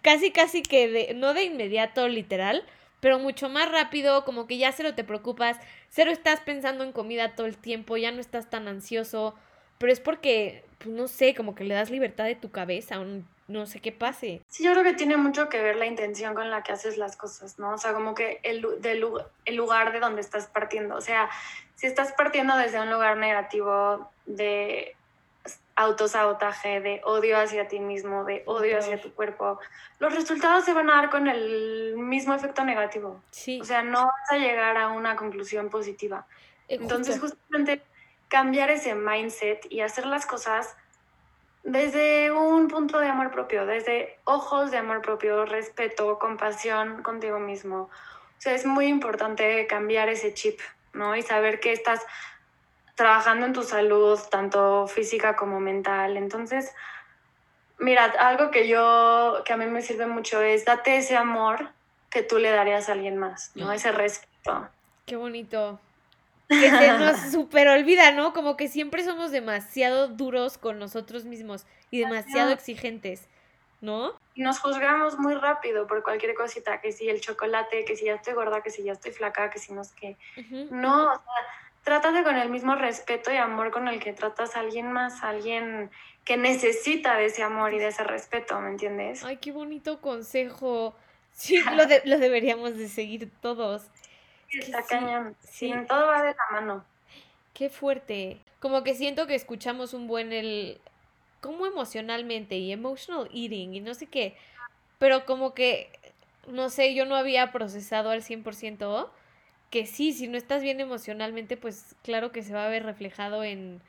casi 0.02 0.32
casi 0.32 0.64
que 0.64 0.88
de, 0.88 1.14
no 1.14 1.34
de 1.34 1.44
inmediato 1.44 2.08
literal, 2.08 2.64
pero 3.02 3.20
mucho 3.20 3.50
más 3.50 3.70
rápido, 3.70 4.24
como 4.24 4.48
que 4.48 4.58
ya 4.58 4.72
cero 4.72 4.96
te 4.96 5.04
preocupas, 5.04 5.58
cero 5.90 6.12
estás 6.12 6.40
pensando 6.40 6.86
en 6.86 6.94
comida 6.94 7.36
todo 7.36 7.46
el 7.46 7.58
tiempo, 7.58 7.98
ya 7.98 8.14
no 8.14 8.22
estás 8.22 8.50
tan 8.50 8.70
ansioso, 8.70 9.36
pero 9.78 9.92
es 9.92 10.00
porque, 10.00 10.64
pues 10.78 10.96
no 10.96 11.10
sé, 11.10 11.36
como 11.36 11.54
que 11.54 11.66
le 11.66 11.74
das 11.74 11.92
libertad 11.92 12.24
de 12.24 12.36
tu 12.36 12.50
cabeza, 12.50 13.02
un 13.02 13.28
no 13.48 13.66
sé 13.66 13.80
qué 13.82 13.92
pase. 13.92 14.42
Sí, 14.48 14.64
yo 14.64 14.72
creo 14.72 14.84
que 14.84 14.94
tiene 14.94 15.18
mucho 15.18 15.50
que 15.50 15.62
ver 15.62 15.76
la 15.76 15.86
intención 15.86 16.34
con 16.34 16.50
la 16.50 16.64
que 16.64 16.72
haces 16.72 16.98
las 16.98 17.18
cosas, 17.18 17.60
¿no? 17.60 17.74
O 17.74 17.78
sea, 17.78 17.94
como 17.94 18.16
que 18.16 18.40
el, 18.44 18.66
del, 18.82 19.06
el 19.46 19.56
lugar 19.56 19.92
de 19.92 20.00
donde 20.00 20.22
estás 20.22 20.48
partiendo. 20.48 20.96
O 20.96 21.02
sea, 21.02 21.30
si 21.76 21.88
estás 21.88 22.14
partiendo 22.14 22.56
desde 22.58 22.80
un 22.80 22.90
lugar 22.92 23.18
negativo 23.18 24.10
de, 24.26 24.96
autosabotaje, 25.76 26.82
de 26.82 27.02
odio 27.04 27.40
hacia 27.40 27.68
ti 27.68 27.80
mismo, 27.80 28.24
de 28.26 28.44
odio 28.46 28.78
hacia 28.78 29.02
tu 29.02 29.14
cuerpo, 29.14 29.60
los 30.00 30.14
resultados 30.14 30.66
se 30.66 30.74
van 30.74 30.90
a 30.90 30.96
dar 30.96 31.10
con 31.10 31.28
el 31.28 31.96
mismo 31.98 32.34
efecto 32.34 32.64
negativo. 32.64 33.22
Sí. 33.32 33.60
O 33.62 33.64
sea, 33.64 33.82
no 33.82 34.06
vas 34.06 34.32
a 34.32 34.38
llegar 34.38 34.78
a 34.78 34.90
una 34.90 35.16
conclusión 35.16 35.70
positiva. 35.70 36.26
Eh, 36.68 36.78
Entonces, 36.80 37.20
justamente 37.20 37.82
cambiar 38.28 38.70
ese 38.70 38.96
mindset 38.96 39.66
y 39.70 39.82
hacer 39.82 40.06
las 40.06 40.26
cosas 40.26 40.76
desde 41.64 42.32
un 42.32 42.68
punto 42.68 43.00
de 43.00 43.08
amor 43.08 43.32
propio, 43.32 43.66
desde 43.66 44.20
ojos 44.26 44.72
de 44.72 44.78
amor 44.78 45.02
propio, 45.02 45.46
respeto, 45.46 46.20
compasión 46.20 47.02
contigo 47.04 47.40
mismo. 47.40 47.84
O 47.84 48.42
sea, 48.44 48.54
es 48.54 48.66
muy 48.66 48.88
importante 48.88 49.66
cambiar 49.68 50.10
ese 50.10 50.34
chip, 50.34 50.60
¿no? 50.94 51.16
Y 51.16 51.22
saber 51.22 51.60
que 51.60 51.72
estás 51.72 52.02
trabajando 52.96 53.46
en 53.46 53.54
tu 53.54 53.64
salud, 53.64 54.20
tanto 54.30 54.88
física 54.88 55.36
como 55.36 55.60
mental. 55.60 56.18
Entonces, 56.18 56.74
mira, 57.80 58.06
algo 58.20 58.52
que 58.52 58.68
yo, 58.68 59.42
que 59.46 59.54
a 59.54 59.58
mí 59.58 59.66
me 59.66 59.82
sirve 59.82 60.06
mucho 60.06 60.42
es 60.42 60.66
date 60.66 60.98
ese 60.98 61.16
amor 61.16 61.70
que 62.10 62.22
tú 62.22 62.38
le 62.38 62.52
darías 62.52 62.90
a 62.90 62.92
alguien 62.92 63.18
más, 63.18 63.52
¿no? 63.56 63.72
Ese 63.72 63.92
respeto. 63.92 64.68
Qué 65.06 65.16
bonito. 65.16 65.80
Que 66.50 66.70
se 66.70 66.94
nos 67.00 67.32
super 67.32 67.68
olvida, 67.68 68.12
¿no? 68.12 68.34
Como 68.34 68.58
que 68.58 68.68
siempre 68.68 69.04
somos 69.04 69.32
demasiado 69.32 70.08
duros 70.08 70.58
con 70.58 70.80
nosotros 70.80 71.26
mismos 71.26 71.66
y 71.92 72.00
demasiado 72.00 72.52
exigentes, 72.52 73.28
¿no? 73.82 74.14
Y 74.36 74.42
nos 74.42 74.60
juzgamos 74.60 75.18
muy 75.20 75.36
rápido 75.36 75.88
por 75.88 76.04
cualquier 76.04 76.34
cosita, 76.34 76.82
que 76.82 76.92
si 76.92 77.10
el 77.10 77.22
chocolate, 77.22 77.86
que 77.86 77.96
si 77.96 78.06
ya 78.06 78.16
estoy 78.16 78.34
gorda, 78.34 78.62
que 78.62 78.72
si 78.72 78.84
ya 78.84 78.94
estoy 78.94 79.12
flaca, 79.12 79.50
que 79.50 79.60
si 79.60 79.74
no 79.74 79.82
es 79.82 79.92
que... 79.92 80.18
No, 80.72 81.12
o 81.12 81.16
sea, 81.16 81.24
trátate 81.84 82.24
con 82.24 82.36
el 82.36 82.50
mismo 82.50 82.76
respeto 82.76 83.32
y 83.32 83.38
amor 83.38 83.72
con 83.72 83.88
el 83.88 84.00
que 84.00 84.14
tratas 84.14 84.56
a 84.56 84.62
alguien 84.62 84.92
más, 84.92 85.24
a 85.24 85.30
alguien 85.30 85.92
que 86.24 86.38
necesita 86.38 87.18
de 87.18 87.26
ese 87.26 87.44
amor 87.44 87.74
y 87.74 87.80
de 87.80 87.88
ese 87.88 88.04
respeto, 88.04 88.60
¿me 88.60 88.70
entiendes? 88.70 89.24
Ay, 89.24 89.38
qué 89.38 89.52
bonito 89.52 90.02
consejo. 90.02 90.96
Sí, 91.32 91.62
lo, 91.76 91.84
lo 92.06 92.18
deberíamos 92.20 92.78
de 92.78 92.88
seguir 92.88 93.30
todos. 93.42 93.84
Está 94.54 94.84
cañón. 94.84 95.36
Sí, 95.42 95.74
todo 95.88 96.08
va 96.08 96.24
de 96.24 96.36
la 96.36 96.62
mano. 96.62 96.86
Qué 97.54 97.70
fuerte. 97.70 98.40
Como 98.60 98.84
que 98.84 98.96
siento 98.96 99.28
que 99.28 99.36
escuchamos 99.36 99.94
un 99.94 100.08
buen 100.08 100.34
el... 100.34 100.80
como 101.42 101.66
emocionalmente 101.66 102.58
y 102.58 102.72
emotional 102.72 103.30
eating 103.34 103.76
y 103.76 103.80
no 103.80 103.94
sé 103.94 104.08
qué. 104.08 104.36
Pero 105.00 105.26
como 105.26 105.54
que, 105.54 105.90
no 106.48 106.70
sé, 106.70 106.94
yo 106.94 107.06
no 107.06 107.16
había 107.16 107.52
procesado 107.52 108.10
al 108.10 108.24
100% 108.24 109.10
que 109.70 109.88
sí, 109.88 110.14
si 110.14 110.28
no 110.28 110.38
estás 110.38 110.62
bien 110.62 110.80
emocionalmente, 110.80 111.58
pues 111.58 111.96
claro 112.04 112.32
que 112.32 112.44
se 112.44 112.54
va 112.54 112.66
a 112.66 112.70
ver 112.70 112.84
reflejado 112.84 113.44
en 113.44 113.82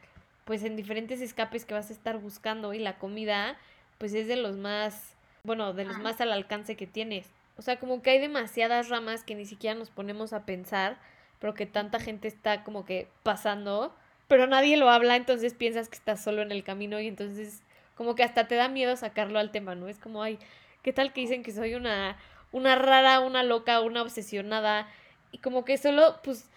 pues 0.44 0.62
en 0.62 0.76
diferentes 0.76 1.20
escapes 1.20 1.64
que 1.64 1.74
vas 1.74 1.90
a 1.90 1.92
estar 1.92 2.18
buscando 2.18 2.74
y 2.74 2.78
la 2.78 2.98
comida 2.98 3.56
pues 3.98 4.14
es 4.14 4.26
de 4.26 4.36
los 4.36 4.56
más, 4.56 5.14
bueno, 5.42 5.72
de 5.72 5.84
los 5.84 5.98
más 5.98 6.20
al 6.20 6.32
alcance 6.32 6.76
que 6.76 6.86
tienes. 6.86 7.26
O 7.56 7.62
sea, 7.62 7.78
como 7.78 8.02
que 8.02 8.10
hay 8.10 8.18
demasiadas 8.18 8.88
ramas 8.88 9.22
que 9.22 9.34
ni 9.34 9.46
siquiera 9.46 9.78
nos 9.78 9.90
ponemos 9.90 10.32
a 10.32 10.44
pensar, 10.44 10.98
pero 11.38 11.54
que 11.54 11.66
tanta 11.66 12.00
gente 12.00 12.28
está 12.28 12.64
como 12.64 12.84
que 12.84 13.08
pasando, 13.22 13.94
pero 14.28 14.46
nadie 14.46 14.76
lo 14.76 14.90
habla, 14.90 15.16
entonces 15.16 15.54
piensas 15.54 15.88
que 15.88 15.96
estás 15.96 16.22
solo 16.22 16.42
en 16.42 16.52
el 16.52 16.64
camino 16.64 17.00
y 17.00 17.06
entonces 17.06 17.62
como 17.94 18.14
que 18.14 18.24
hasta 18.24 18.48
te 18.48 18.56
da 18.56 18.68
miedo 18.68 18.96
sacarlo 18.96 19.38
al 19.38 19.52
tema, 19.52 19.74
¿no? 19.74 19.88
Es 19.88 19.98
como, 19.98 20.22
ay, 20.22 20.38
¿qué 20.82 20.92
tal 20.92 21.12
que 21.12 21.20
dicen 21.20 21.42
que 21.42 21.52
soy 21.52 21.74
una 21.74 22.16
una 22.54 22.76
rara, 22.76 23.18
una 23.18 23.42
loca, 23.42 23.80
una 23.80 24.00
obsesionada 24.02 24.86
y 25.32 25.38
como 25.38 25.64
que 25.64 25.76
solo, 25.76 26.20
pues, 26.22 26.48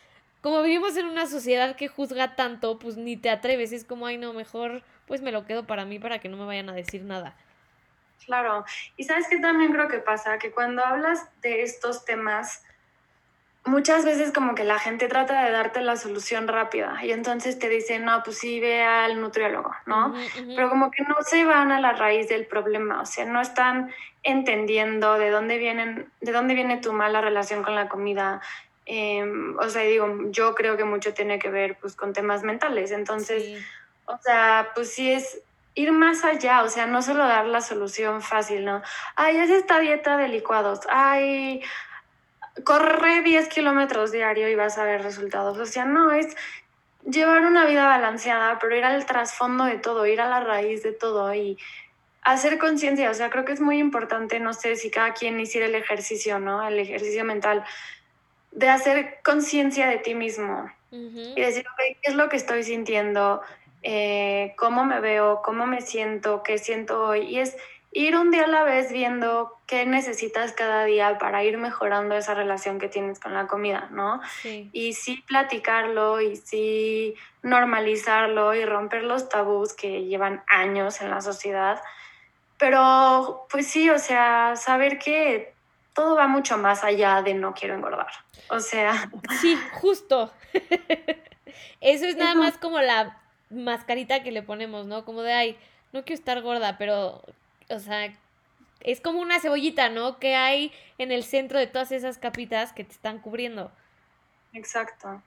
como 0.42 0.62
vivimos 0.62 0.96
en 0.96 1.08
una 1.08 1.26
sociedad 1.26 1.76
que 1.76 1.88
juzga 1.88 2.36
tanto, 2.36 2.78
pues 2.78 2.98
ni 2.98 3.18
te 3.18 3.32
atreves, 3.32 3.72
es 3.72 3.84
como, 3.84 4.06
ay 4.06 4.18
no, 4.20 4.32
mejor 4.32 4.84
pues 5.08 5.22
me 5.22 5.32
lo 5.32 5.46
quedo 5.46 5.66
para 5.66 5.86
mí 5.86 5.98
para 5.98 6.20
que 6.20 6.30
no 6.30 6.38
me 6.38 6.46
vayan 6.46 6.70
a 6.70 6.74
decir 6.74 7.04
nada. 7.04 7.36
Claro, 8.26 8.66
y 8.98 9.04
sabes 9.04 9.28
que 9.28 9.40
también 9.40 9.72
creo 9.72 9.88
que 9.88 10.00
pasa, 10.00 10.38
que 10.38 10.52
cuando 10.52 10.84
hablas 10.84 11.28
de 11.42 11.64
estos 11.64 12.04
temas, 12.06 12.64
muchas 13.66 14.06
veces 14.06 14.32
como 14.34 14.56
que 14.56 14.64
la 14.64 14.80
gente 14.80 15.08
trata 15.08 15.44
de 15.44 15.52
darte 15.52 15.82
la 15.82 15.96
solución 15.96 16.48
rápida 16.48 17.00
y 17.04 17.12
entonces 17.12 17.60
te 17.60 17.70
dicen, 17.70 18.06
no, 18.06 18.24
pues 18.24 18.38
sí, 18.38 18.60
ve 18.60 18.84
al 18.84 19.20
nutriólogo, 19.20 19.76
¿no? 19.86 20.14
Pero 20.56 20.70
como 20.70 20.92
que 20.92 21.04
no 21.04 21.16
se 21.22 21.46
van 21.46 21.72
a 21.72 21.80
la 21.80 21.94
raíz 21.94 22.30
del 22.30 22.46
problema, 22.46 23.02
o 23.02 23.06
sea, 23.06 23.26
no 23.26 23.42
están 23.42 23.94
entendiendo 24.24 25.18
de 25.18 25.30
dónde 25.30 25.58
vienen, 25.58 26.12
de 26.22 26.32
dónde 26.32 26.54
viene 26.54 26.78
tu 26.78 26.92
mala 26.92 27.22
relación 27.22 27.64
con 27.64 27.76
la 27.76 27.88
comida, 27.88 28.42
Em, 28.90 29.58
o 29.60 29.70
sea, 29.70 29.82
digo, 29.82 30.08
yo 30.30 30.56
creo 30.56 30.78
que 30.78 30.86
mucho 30.86 31.14
tiene 31.14 31.40
que 31.40 31.50
ver 31.50 31.78
pues 31.82 31.94
con 31.94 32.14
temas 32.14 32.44
mentales, 32.44 32.92
entonces, 32.92 33.62
o 34.06 34.18
sea, 34.18 34.72
pues 34.74 34.94
sí 34.94 35.12
es 35.12 35.42
ir 35.78 35.92
más 35.92 36.26
allá, 36.26 36.64
o 36.64 36.70
sea, 36.70 36.88
no 36.88 37.04
solo 37.04 37.28
dar 37.28 37.46
la 37.46 37.62
solución 37.62 38.24
fácil, 38.24 38.66
¿no? 38.66 38.82
Ay, 39.16 39.38
es 39.38 39.52
esta 39.52 39.80
dieta 39.80 40.18
de 40.18 40.28
licuados, 40.28 40.80
ay, 40.90 41.62
corre 42.64 43.22
10 43.22 43.48
kilómetros 43.48 44.12
diario 44.12 44.50
y 44.50 44.56
vas 44.56 44.80
a 44.80 44.84
ver 44.84 45.04
resultados, 45.04 45.58
o 45.60 45.66
sea, 45.68 45.86
no, 45.86 46.12
es 46.12 46.36
llevar 47.06 47.46
una 47.46 47.66
vida 47.66 47.86
balanceada, 47.88 48.58
pero 48.58 48.76
ir 48.76 48.86
al 48.86 49.06
trasfondo 49.06 49.66
de 49.66 49.78
todo, 49.78 50.08
ir 50.08 50.20
a 50.20 50.28
la 50.28 50.40
raíz 50.40 50.82
de 50.82 50.94
todo 50.94 51.32
y 51.36 51.60
hacer 52.24 52.58
conciencia, 52.58 53.12
o 53.12 53.14
sea, 53.14 53.30
creo 53.30 53.46
que 53.46 53.54
es 53.54 53.62
muy 53.62 53.78
importante, 53.78 54.40
no 54.40 54.54
sé 54.54 54.78
si 54.78 54.90
cada 54.90 55.14
quien 55.14 55.40
hiciera 55.40 55.68
el 55.68 55.76
ejercicio, 55.76 56.40
¿no? 56.40 56.68
El 56.68 56.80
ejercicio 56.80 57.24
mental 57.24 57.64
de 58.52 58.68
hacer 58.68 59.20
conciencia 59.24 59.88
de 59.88 60.00
ti 60.00 60.16
mismo 60.16 60.72
y 60.90 61.40
decir, 61.40 61.66
¿qué 61.78 61.98
es 62.02 62.16
lo 62.16 62.30
que 62.30 62.38
estoy 62.38 62.64
sintiendo? 62.64 63.42
Eh, 63.90 64.54
¿Cómo 64.58 64.84
me 64.84 65.00
veo? 65.00 65.42
¿Cómo 65.42 65.66
me 65.66 65.80
siento? 65.80 66.44
¿Qué 66.44 66.58
siento 66.58 67.06
hoy? 67.06 67.22
Y 67.22 67.40
es 67.40 67.56
ir 67.94 68.18
un 68.18 68.32
día 68.32 68.44
a 68.44 68.48
la 68.48 68.64
vez 68.64 68.92
viendo 68.92 69.58
qué 69.66 69.86
necesitas 69.86 70.52
cada 70.52 70.84
día 70.84 71.18
para 71.18 71.46
ir 71.46 71.58
mejorando 71.58 72.14
esa 72.14 72.34
relación 72.34 72.80
que 72.80 72.90
tienes 72.90 73.18
con 73.18 73.34
la 73.34 73.48
comida, 73.48 73.88
¿no? 73.92 74.20
Y 74.74 74.92
sí 74.92 75.24
platicarlo 75.26 76.20
y 76.20 76.36
sí 76.36 77.16
normalizarlo 77.44 78.54
y 78.54 78.66
romper 78.66 79.06
los 79.06 79.30
tabús 79.30 79.72
que 79.72 80.04
llevan 80.04 80.44
años 80.48 81.00
en 81.00 81.10
la 81.10 81.22
sociedad. 81.22 81.82
Pero 82.58 83.48
pues 83.50 83.68
sí, 83.68 83.90
o 83.90 84.00
sea, 84.00 84.58
saber 84.58 85.00
que 85.00 85.54
todo 85.94 86.18
va 86.18 86.28
mucho 86.28 86.58
más 86.58 86.84
allá 86.84 87.22
de 87.22 87.36
no 87.36 87.54
quiero 87.54 87.76
engordar. 87.76 88.12
O 88.50 88.60
sea. 88.60 89.10
Sí, 89.40 89.58
justo. 89.80 90.30
Eso 91.80 92.06
es 92.06 92.18
nada 92.18 92.36
más 92.36 92.58
como 92.58 92.82
la 92.82 93.22
mascarita 93.50 94.24
que 94.24 94.32
le 94.32 94.44
ponemos, 94.44 94.86
¿no? 94.86 95.06
Como 95.06 95.22
de, 95.22 95.34
ay, 95.34 95.58
no 95.94 96.04
quiero 96.04 96.20
estar 96.20 96.42
gorda, 96.42 96.78
pero, 96.78 97.24
o 97.70 97.80
sea, 97.80 98.14
es 98.82 99.02
como 99.02 99.20
una 99.20 99.40
cebollita, 99.40 99.90
¿no? 99.90 100.20
Que 100.20 100.36
hay 100.36 100.72
en 100.98 101.12
el 101.12 101.24
centro 101.24 101.60
de 101.60 101.68
todas 101.68 101.92
esas 101.92 102.18
capitas 102.18 102.74
que 102.74 102.84
te 102.84 102.94
están 102.94 103.20
cubriendo. 103.20 103.72
Exacto. 104.54 105.22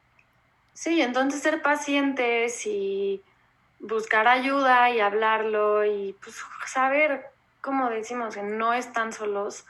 Sí, 0.73 1.03
entonces 1.03 1.43
ser 1.43 1.63
pacientes 1.63 2.67
y 2.67 3.23
buscar 3.81 4.29
ayuda 4.29 4.91
y 4.91 5.01
hablarlo 5.01 5.85
y 5.85 6.15
pues 6.23 6.37
saber, 6.67 7.27
como 7.61 7.91
decimos, 7.91 8.35
que 8.35 8.43
no 8.43 8.73
están 8.73 9.13
solos 9.13 9.65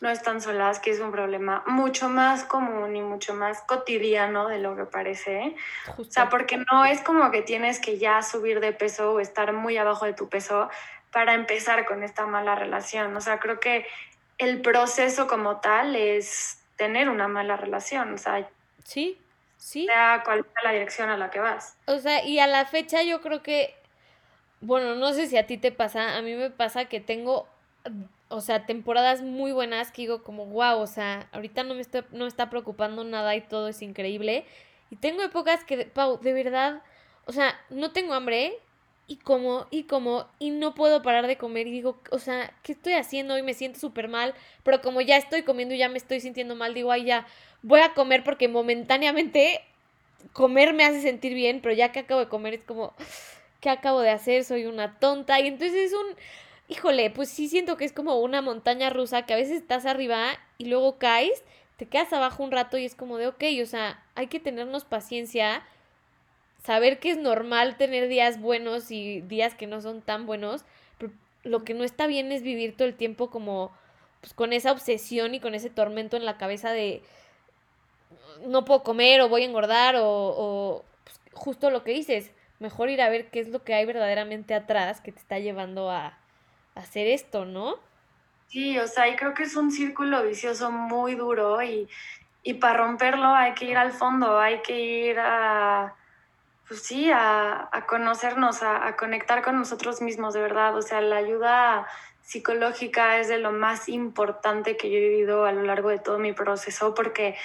no 0.00 0.08
están 0.08 0.40
solas, 0.40 0.80
que 0.80 0.90
es 0.90 1.00
un 1.00 1.12
problema 1.12 1.62
mucho 1.66 2.08
más 2.08 2.44
común 2.44 2.96
y 2.96 3.02
mucho 3.02 3.34
más 3.34 3.60
cotidiano 3.62 4.48
de 4.48 4.58
lo 4.58 4.74
que 4.74 4.84
parece. 4.84 5.54
O 5.98 6.04
sea, 6.04 6.30
porque 6.30 6.56
no 6.72 6.86
es 6.86 7.02
como 7.02 7.30
que 7.30 7.42
tienes 7.42 7.80
que 7.80 7.98
ya 7.98 8.22
subir 8.22 8.60
de 8.60 8.72
peso 8.72 9.12
o 9.12 9.20
estar 9.20 9.52
muy 9.52 9.76
abajo 9.76 10.06
de 10.06 10.14
tu 10.14 10.28
peso 10.28 10.70
para 11.12 11.34
empezar 11.34 11.84
con 11.84 12.02
esta 12.02 12.24
mala 12.26 12.54
relación. 12.54 13.14
O 13.14 13.20
sea, 13.20 13.38
creo 13.40 13.60
que 13.60 13.86
el 14.38 14.62
proceso 14.62 15.26
como 15.26 15.60
tal 15.60 15.94
es 15.94 16.62
tener 16.76 17.10
una 17.10 17.28
mala 17.28 17.58
relación. 17.58 18.14
O 18.14 18.18
sea, 18.18 18.48
sí, 18.84 19.20
sí. 19.58 19.84
Sea 19.84 20.22
cual 20.24 20.46
sea 20.50 20.62
la 20.64 20.72
dirección 20.72 21.10
a 21.10 21.18
la 21.18 21.30
que 21.30 21.40
vas. 21.40 21.76
O 21.86 21.98
sea, 21.98 22.24
y 22.24 22.38
a 22.38 22.46
la 22.46 22.64
fecha 22.64 23.02
yo 23.02 23.20
creo 23.20 23.42
que, 23.42 23.74
bueno, 24.62 24.94
no 24.94 25.12
sé 25.12 25.26
si 25.26 25.36
a 25.36 25.46
ti 25.46 25.58
te 25.58 25.72
pasa, 25.72 26.16
a 26.16 26.22
mí 26.22 26.34
me 26.34 26.48
pasa 26.48 26.86
que 26.86 27.00
tengo 27.00 27.46
o 28.30 28.40
sea, 28.40 28.64
temporadas 28.64 29.22
muy 29.22 29.52
buenas 29.52 29.90
que 29.90 30.02
digo 30.02 30.22
como, 30.22 30.46
wow, 30.46 30.78
o 30.78 30.86
sea, 30.86 31.28
ahorita 31.32 31.64
no 31.64 31.74
me, 31.74 31.80
está, 31.80 32.06
no 32.12 32.26
está 32.26 32.48
preocupando 32.48 33.04
nada 33.04 33.34
y 33.34 33.40
todo 33.40 33.68
es 33.68 33.82
increíble. 33.82 34.46
Y 34.90 34.96
tengo 34.96 35.22
épocas 35.22 35.64
que, 35.64 35.84
Pau, 35.84 36.18
de 36.20 36.32
verdad, 36.32 36.82
o 37.26 37.32
sea, 37.32 37.58
no 37.70 37.90
tengo 37.90 38.14
hambre 38.14 38.54
y 39.08 39.16
como, 39.16 39.66
y 39.72 39.82
como, 39.82 40.28
y 40.38 40.50
no 40.50 40.74
puedo 40.76 41.02
parar 41.02 41.26
de 41.26 41.36
comer 41.36 41.66
y 41.66 41.72
digo, 41.72 42.00
o 42.12 42.20
sea, 42.20 42.54
¿qué 42.62 42.72
estoy 42.72 42.92
haciendo? 42.92 43.36
Y 43.36 43.42
me 43.42 43.54
siento 43.54 43.80
súper 43.80 44.06
mal, 44.06 44.34
pero 44.62 44.80
como 44.80 45.00
ya 45.00 45.16
estoy 45.16 45.42
comiendo 45.42 45.74
y 45.74 45.78
ya 45.78 45.88
me 45.88 45.98
estoy 45.98 46.20
sintiendo 46.20 46.54
mal, 46.54 46.72
digo, 46.72 46.92
ay, 46.92 47.04
ya, 47.04 47.26
voy 47.62 47.80
a 47.80 47.94
comer 47.94 48.22
porque 48.22 48.46
momentáneamente 48.46 49.60
comer 50.32 50.72
me 50.72 50.84
hace 50.84 51.02
sentir 51.02 51.34
bien, 51.34 51.60
pero 51.60 51.74
ya 51.74 51.90
que 51.90 51.98
acabo 51.98 52.20
de 52.20 52.28
comer 52.28 52.54
es 52.54 52.62
como, 52.62 52.94
¿qué 53.60 53.70
acabo 53.70 54.00
de 54.00 54.10
hacer? 54.10 54.44
Soy 54.44 54.66
una 54.66 54.98
tonta. 55.00 55.40
Y 55.40 55.48
entonces 55.48 55.74
es 55.74 55.92
un 55.92 56.16
híjole, 56.70 57.10
pues 57.10 57.28
sí 57.28 57.48
siento 57.48 57.76
que 57.76 57.84
es 57.84 57.92
como 57.92 58.20
una 58.20 58.42
montaña 58.42 58.90
rusa 58.90 59.26
que 59.26 59.34
a 59.34 59.36
veces 59.36 59.56
estás 59.56 59.86
arriba 59.86 60.38
y 60.56 60.66
luego 60.66 60.98
caes, 60.98 61.42
te 61.76 61.86
quedas 61.86 62.12
abajo 62.12 62.44
un 62.44 62.52
rato 62.52 62.78
y 62.78 62.84
es 62.84 62.94
como 62.94 63.18
de, 63.18 63.26
ok, 63.26 63.42
o 63.60 63.66
sea, 63.66 64.02
hay 64.14 64.28
que 64.28 64.38
tenernos 64.38 64.84
paciencia 64.84 65.64
saber 66.64 67.00
que 67.00 67.10
es 67.10 67.18
normal 67.18 67.76
tener 67.76 68.06
días 68.06 68.40
buenos 68.40 68.92
y 68.92 69.20
días 69.22 69.54
que 69.54 69.66
no 69.66 69.80
son 69.80 70.00
tan 70.00 70.26
buenos, 70.26 70.64
pero 70.98 71.12
lo 71.42 71.64
que 71.64 71.74
no 71.74 71.82
está 71.82 72.06
bien 72.06 72.30
es 72.30 72.42
vivir 72.42 72.76
todo 72.76 72.86
el 72.86 72.94
tiempo 72.94 73.30
como 73.30 73.72
pues, 74.20 74.32
con 74.32 74.52
esa 74.52 74.70
obsesión 74.70 75.34
y 75.34 75.40
con 75.40 75.56
ese 75.56 75.70
tormento 75.70 76.16
en 76.16 76.24
la 76.24 76.38
cabeza 76.38 76.70
de 76.70 77.02
no 78.46 78.64
puedo 78.64 78.84
comer 78.84 79.22
o 79.22 79.28
voy 79.28 79.42
a 79.42 79.46
engordar 79.46 79.96
o, 79.98 80.84
pues, 81.02 81.20
justo 81.32 81.70
lo 81.70 81.82
que 81.82 81.92
dices, 81.92 82.30
mejor 82.60 82.90
ir 82.90 83.02
a 83.02 83.08
ver 83.08 83.30
qué 83.30 83.40
es 83.40 83.48
lo 83.48 83.64
que 83.64 83.74
hay 83.74 83.86
verdaderamente 83.86 84.54
atrás 84.54 85.00
que 85.00 85.10
te 85.10 85.18
está 85.18 85.38
llevando 85.40 85.90
a, 85.90 86.19
hacer 86.80 87.06
esto, 87.06 87.44
¿no? 87.44 87.76
Sí, 88.48 88.78
o 88.78 88.86
sea, 88.88 89.08
y 89.08 89.16
creo 89.16 89.32
que 89.32 89.44
es 89.44 89.54
un 89.54 89.70
círculo 89.70 90.24
vicioso 90.24 90.72
muy 90.72 91.14
duro 91.14 91.62
y, 91.62 91.88
y 92.42 92.54
para 92.54 92.78
romperlo 92.78 93.28
hay 93.28 93.54
que 93.54 93.66
ir 93.66 93.76
al 93.76 93.92
fondo, 93.92 94.40
hay 94.40 94.60
que 94.62 94.80
ir 94.80 95.20
a, 95.20 95.94
pues 96.66 96.82
sí, 96.82 97.10
a, 97.12 97.68
a 97.70 97.86
conocernos, 97.86 98.62
a, 98.62 98.86
a, 98.86 98.96
conectar 98.96 99.42
con 99.42 99.56
nosotros 99.56 100.00
mismos, 100.02 100.34
de 100.34 100.40
verdad. 100.40 100.76
O 100.76 100.82
sea, 100.82 101.00
la 101.00 101.16
ayuda 101.16 101.86
psicológica 102.22 103.18
es 103.18 103.28
de 103.28 103.38
lo 103.38 103.52
más 103.52 103.88
importante 103.88 104.76
que 104.76 104.90
yo 104.90 104.98
he 104.98 105.08
vivido 105.08 105.44
a 105.44 105.52
lo 105.52 105.62
largo 105.62 105.88
de 105.88 105.98
todo 105.98 106.18
mi 106.18 106.32
proceso 106.32 106.94
porque 106.94 107.36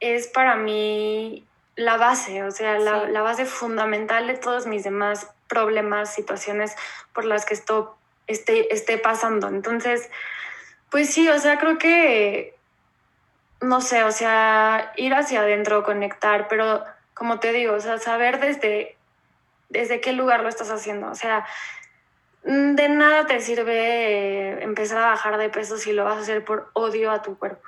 es 0.00 0.28
para 0.28 0.56
mí 0.56 1.46
la 1.74 1.96
base, 1.96 2.42
o 2.42 2.50
sea, 2.50 2.78
la, 2.78 3.06
la 3.08 3.22
base 3.22 3.44
fundamental 3.44 4.26
de 4.26 4.36
todos 4.36 4.66
mis 4.66 4.84
demás 4.84 5.30
problemas, 5.48 6.14
situaciones 6.14 6.74
por 7.12 7.24
las 7.24 7.44
que 7.44 7.54
esto 7.54 7.95
esté, 8.26 8.72
esté 8.74 8.98
pasando. 8.98 9.48
Entonces, 9.48 10.10
pues 10.90 11.10
sí, 11.12 11.28
o 11.28 11.38
sea, 11.38 11.58
creo 11.58 11.78
que, 11.78 12.54
no 13.60 13.80
sé, 13.80 14.04
o 14.04 14.12
sea, 14.12 14.92
ir 14.96 15.14
hacia 15.14 15.40
adentro, 15.40 15.84
conectar, 15.84 16.48
pero 16.48 16.84
como 17.14 17.40
te 17.40 17.52
digo, 17.52 17.74
o 17.74 17.80
sea, 17.80 17.98
saber 17.98 18.40
desde, 18.40 18.96
desde 19.68 20.00
qué 20.00 20.12
lugar 20.12 20.42
lo 20.42 20.48
estás 20.48 20.70
haciendo. 20.70 21.10
O 21.10 21.14
sea, 21.14 21.46
de 22.42 22.88
nada 22.88 23.26
te 23.26 23.40
sirve 23.40 24.62
empezar 24.62 24.98
a 24.98 25.08
bajar 25.08 25.36
de 25.38 25.48
peso 25.48 25.78
si 25.78 25.92
lo 25.92 26.04
vas 26.04 26.18
a 26.18 26.20
hacer 26.20 26.44
por 26.44 26.70
odio 26.74 27.10
a 27.10 27.22
tu 27.22 27.38
cuerpo. 27.38 27.66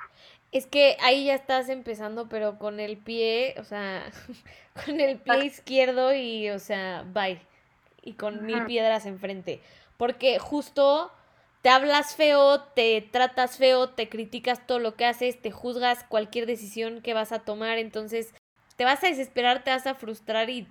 Es 0.51 0.65
que 0.65 0.97
ahí 1.01 1.25
ya 1.25 1.35
estás 1.35 1.69
empezando, 1.69 2.27
pero 2.27 2.57
con 2.57 2.79
el 2.79 2.97
pie, 2.97 3.55
o 3.59 3.63
sea, 3.63 4.03
con 4.85 4.99
el 4.99 5.17
pie 5.17 5.45
izquierdo 5.45 6.13
y, 6.13 6.49
o 6.49 6.59
sea, 6.59 7.03
bye. 7.07 7.41
Y 8.01 8.13
con 8.13 8.45
mil 8.45 8.65
piedras 8.65 9.05
enfrente. 9.05 9.59
Porque 9.99 10.39
justo 10.39 11.11
te 11.61 11.69
hablas 11.69 12.15
feo, 12.15 12.61
te 12.61 13.01
tratas 13.01 13.57
feo, 13.57 13.89
te 13.89 14.07
criticas 14.07 14.65
todo 14.65 14.79
lo 14.79 14.95
que 14.95 15.05
haces, 15.05 15.41
te 15.41 15.51
juzgas 15.51 16.05
cualquier 16.05 16.45
decisión 16.45 17.01
que 17.01 17.13
vas 17.13 17.33
a 17.33 17.39
tomar, 17.39 17.77
entonces 17.77 18.33
te 18.77 18.85
vas 18.85 19.03
a 19.03 19.07
desesperar, 19.07 19.61
te 19.65 19.71
vas 19.71 19.85
a 19.87 19.95
frustrar 19.95 20.49
y, 20.49 20.69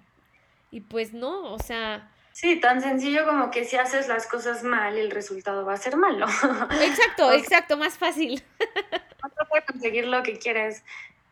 y 0.71 0.81
pues 0.81 1.13
no, 1.13 1.53
o 1.53 1.59
sea... 1.59 2.11
Sí, 2.33 2.59
tan 2.59 2.81
sencillo 2.81 3.27
como 3.27 3.51
que 3.51 3.67
si 3.67 3.77
haces 3.77 4.09
las 4.09 4.27
cosas 4.27 4.63
mal, 4.63 4.97
el 4.97 5.11
resultado 5.11 5.67
va 5.67 5.75
a 5.75 5.77
ser 5.77 5.99
malo. 5.99 6.25
Exacto, 6.81 7.31
exacto, 7.33 7.77
más 7.77 7.99
fácil. 7.99 8.43
No 9.23 9.47
puedes 9.49 9.67
conseguir 9.67 10.07
lo 10.07 10.23
que 10.23 10.39
quieres 10.39 10.85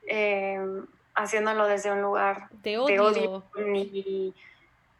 eh, 0.06 0.60
haciéndolo 1.14 1.66
desde 1.66 1.90
un 1.90 2.02
lugar 2.02 2.48
de 2.50 2.78
odio, 2.78 3.44
ni, 3.56 4.34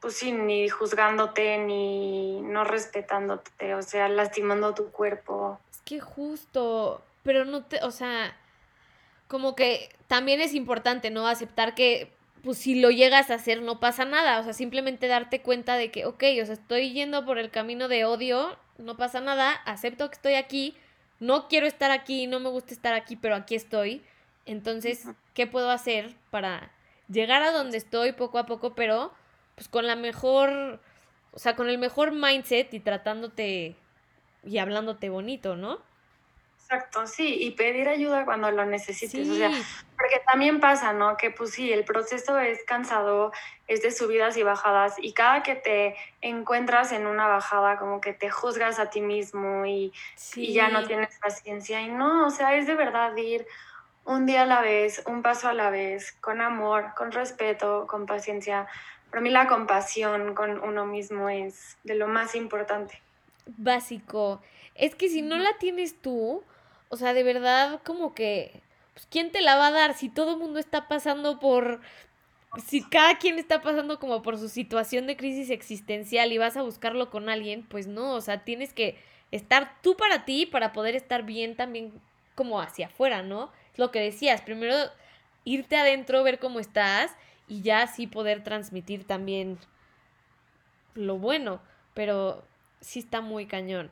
pues 0.00 0.14
sí, 0.14 0.32
ni 0.32 0.68
juzgándote, 0.68 1.58
ni 1.58 2.40
no 2.42 2.64
respetándote, 2.64 3.74
o 3.74 3.82
sea, 3.82 4.08
lastimando 4.08 4.74
tu 4.74 4.90
cuerpo. 4.90 5.58
Es 5.70 5.80
que 5.80 6.00
justo, 6.00 7.02
pero 7.22 7.44
no 7.44 7.64
te, 7.64 7.82
o 7.82 7.90
sea, 7.90 8.36
como 9.28 9.56
que 9.56 9.88
también 10.06 10.40
es 10.40 10.54
importante, 10.54 11.10
¿no? 11.10 11.26
Aceptar 11.26 11.74
que, 11.74 12.12
pues 12.44 12.58
si 12.58 12.80
lo 12.80 12.90
llegas 12.90 13.30
a 13.30 13.34
hacer 13.34 13.62
no 13.62 13.80
pasa 13.80 14.04
nada, 14.04 14.38
o 14.38 14.44
sea, 14.44 14.52
simplemente 14.52 15.08
darte 15.08 15.42
cuenta 15.42 15.76
de 15.76 15.90
que, 15.90 16.06
ok, 16.06 16.22
o 16.42 16.46
sea, 16.46 16.54
estoy 16.54 16.92
yendo 16.92 17.24
por 17.24 17.38
el 17.38 17.50
camino 17.50 17.88
de 17.88 18.04
odio, 18.04 18.56
no 18.78 18.96
pasa 18.96 19.20
nada, 19.20 19.52
acepto 19.64 20.08
que 20.08 20.14
estoy 20.14 20.34
aquí, 20.34 20.76
no 21.18 21.48
quiero 21.48 21.66
estar 21.66 21.90
aquí, 21.90 22.26
no 22.26 22.40
me 22.40 22.50
gusta 22.50 22.74
estar 22.74 22.94
aquí, 22.94 23.16
pero 23.16 23.34
aquí 23.34 23.54
estoy. 23.54 24.04
Entonces, 24.44 25.08
¿qué 25.34 25.46
puedo 25.46 25.70
hacer 25.70 26.14
para 26.30 26.70
llegar 27.08 27.42
a 27.42 27.52
donde 27.52 27.78
estoy 27.78 28.12
poco 28.12 28.38
a 28.38 28.46
poco, 28.46 28.74
pero 28.74 29.12
pues 29.56 29.68
con 29.68 29.86
la 29.86 29.96
mejor, 29.96 30.78
o 31.32 31.38
sea, 31.38 31.56
con 31.56 31.68
el 31.68 31.78
mejor 31.78 32.12
mindset 32.12 32.72
y 32.72 32.80
tratándote 32.80 33.74
y 34.44 34.58
hablándote 34.58 35.08
bonito, 35.08 35.56
¿no? 35.56 35.80
Exacto, 36.68 37.06
sí, 37.06 37.36
y 37.42 37.52
pedir 37.52 37.88
ayuda 37.88 38.24
cuando 38.24 38.50
lo 38.50 38.64
necesites, 38.66 39.28
o 39.28 39.34
sea, 39.36 39.50
porque 39.96 40.20
también 40.26 40.58
pasa, 40.58 40.92
¿no? 40.92 41.16
Que 41.16 41.30
pues 41.30 41.52
sí, 41.52 41.72
el 41.72 41.84
proceso 41.84 42.40
es 42.40 42.64
cansado, 42.64 43.30
es 43.68 43.82
de 43.82 43.92
subidas 43.92 44.36
y 44.36 44.42
bajadas, 44.42 44.94
y 44.98 45.12
cada 45.12 45.44
que 45.44 45.54
te 45.54 45.94
encuentras 46.22 46.90
en 46.90 47.06
una 47.06 47.28
bajada, 47.28 47.78
como 47.78 48.00
que 48.00 48.14
te 48.14 48.30
juzgas 48.30 48.80
a 48.80 48.90
ti 48.90 49.00
mismo 49.00 49.64
y, 49.64 49.92
y 50.34 50.52
ya 50.54 50.68
no 50.68 50.84
tienes 50.88 51.16
paciencia, 51.20 51.82
y 51.82 51.88
no, 51.88 52.26
o 52.26 52.30
sea, 52.30 52.56
es 52.56 52.66
de 52.66 52.74
verdad 52.74 53.16
ir 53.16 53.46
un 54.04 54.26
día 54.26 54.42
a 54.42 54.46
la 54.46 54.60
vez, 54.60 55.04
un 55.06 55.22
paso 55.22 55.48
a 55.48 55.54
la 55.54 55.70
vez, 55.70 56.12
con 56.20 56.40
amor, 56.40 56.94
con 56.96 57.12
respeto, 57.12 57.86
con 57.86 58.06
paciencia. 58.06 58.66
Para 59.16 59.24
mí 59.24 59.30
la 59.30 59.48
compasión 59.48 60.34
con 60.34 60.60
uno 60.62 60.84
mismo 60.84 61.30
es 61.30 61.78
de 61.84 61.94
lo 61.94 62.06
más 62.06 62.34
importante. 62.34 63.00
Básico. 63.46 64.42
Es 64.74 64.94
que 64.94 65.08
si 65.08 65.22
no 65.22 65.38
la 65.38 65.56
tienes 65.58 66.02
tú, 66.02 66.44
o 66.90 66.96
sea, 66.98 67.14
de 67.14 67.22
verdad, 67.22 67.80
como 67.82 68.14
que, 68.14 68.60
pues, 68.92 69.08
¿quién 69.10 69.32
te 69.32 69.40
la 69.40 69.56
va 69.56 69.68
a 69.68 69.70
dar 69.70 69.94
si 69.94 70.10
todo 70.10 70.32
el 70.32 70.36
mundo 70.36 70.58
está 70.58 70.86
pasando 70.86 71.40
por, 71.40 71.80
si 72.66 72.82
cada 72.82 73.16
quien 73.16 73.38
está 73.38 73.62
pasando 73.62 73.98
como 73.98 74.20
por 74.20 74.36
su 74.36 74.50
situación 74.50 75.06
de 75.06 75.16
crisis 75.16 75.48
existencial 75.48 76.30
y 76.30 76.36
vas 76.36 76.58
a 76.58 76.62
buscarlo 76.62 77.08
con 77.08 77.30
alguien, 77.30 77.62
pues 77.66 77.86
no, 77.86 78.12
o 78.12 78.20
sea, 78.20 78.44
tienes 78.44 78.74
que 78.74 78.98
estar 79.30 79.80
tú 79.80 79.96
para 79.96 80.26
ti 80.26 80.44
para 80.44 80.74
poder 80.74 80.94
estar 80.94 81.22
bien 81.22 81.56
también 81.56 81.90
como 82.34 82.60
hacia 82.60 82.88
afuera, 82.88 83.22
¿no? 83.22 83.50
Lo 83.78 83.90
que 83.90 84.00
decías, 84.00 84.42
primero 84.42 84.76
irte 85.44 85.78
adentro, 85.78 86.22
ver 86.22 86.38
cómo 86.38 86.60
estás 86.60 87.16
y 87.48 87.62
ya 87.62 87.82
así 87.82 88.06
poder 88.06 88.42
transmitir 88.42 89.06
también 89.06 89.58
lo 90.94 91.18
bueno, 91.18 91.60
pero 91.94 92.44
sí 92.80 93.00
está 93.00 93.20
muy 93.20 93.46
cañón. 93.46 93.90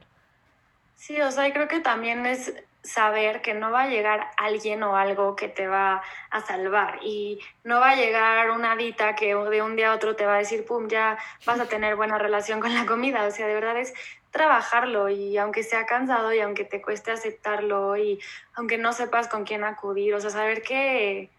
Sí, 0.94 1.20
o 1.20 1.30
sea, 1.30 1.52
creo 1.52 1.68
que 1.68 1.80
también 1.80 2.24
es 2.26 2.54
saber 2.82 3.40
que 3.40 3.54
no 3.54 3.70
va 3.70 3.82
a 3.82 3.88
llegar 3.88 4.30
alguien 4.36 4.82
o 4.82 4.96
algo 4.96 5.36
que 5.36 5.48
te 5.48 5.66
va 5.66 6.02
a 6.30 6.40
salvar 6.42 6.98
y 7.02 7.40
no 7.64 7.80
va 7.80 7.90
a 7.90 7.96
llegar 7.96 8.50
una 8.50 8.76
dita 8.76 9.14
que 9.16 9.34
de 9.34 9.62
un 9.62 9.74
día 9.74 9.90
a 9.90 9.94
otro 9.94 10.16
te 10.16 10.26
va 10.26 10.34
a 10.34 10.38
decir, 10.38 10.66
pum, 10.66 10.88
ya 10.88 11.18
vas 11.46 11.58
a 11.58 11.66
tener 11.66 11.96
buena 11.96 12.18
relación 12.18 12.60
con 12.60 12.74
la 12.74 12.84
comida. 12.86 13.26
O 13.26 13.30
sea, 13.30 13.46
de 13.46 13.54
verdad 13.54 13.78
es 13.78 13.94
trabajarlo 14.30 15.08
y 15.08 15.38
aunque 15.38 15.62
sea 15.62 15.86
cansado 15.86 16.32
y 16.32 16.40
aunque 16.40 16.64
te 16.64 16.82
cueste 16.82 17.10
aceptarlo 17.10 17.96
y 17.96 18.20
aunque 18.54 18.78
no 18.78 18.92
sepas 18.92 19.28
con 19.28 19.44
quién 19.44 19.64
acudir, 19.64 20.14
o 20.14 20.20
sea, 20.20 20.30
saber 20.30 20.62
que 20.62 21.30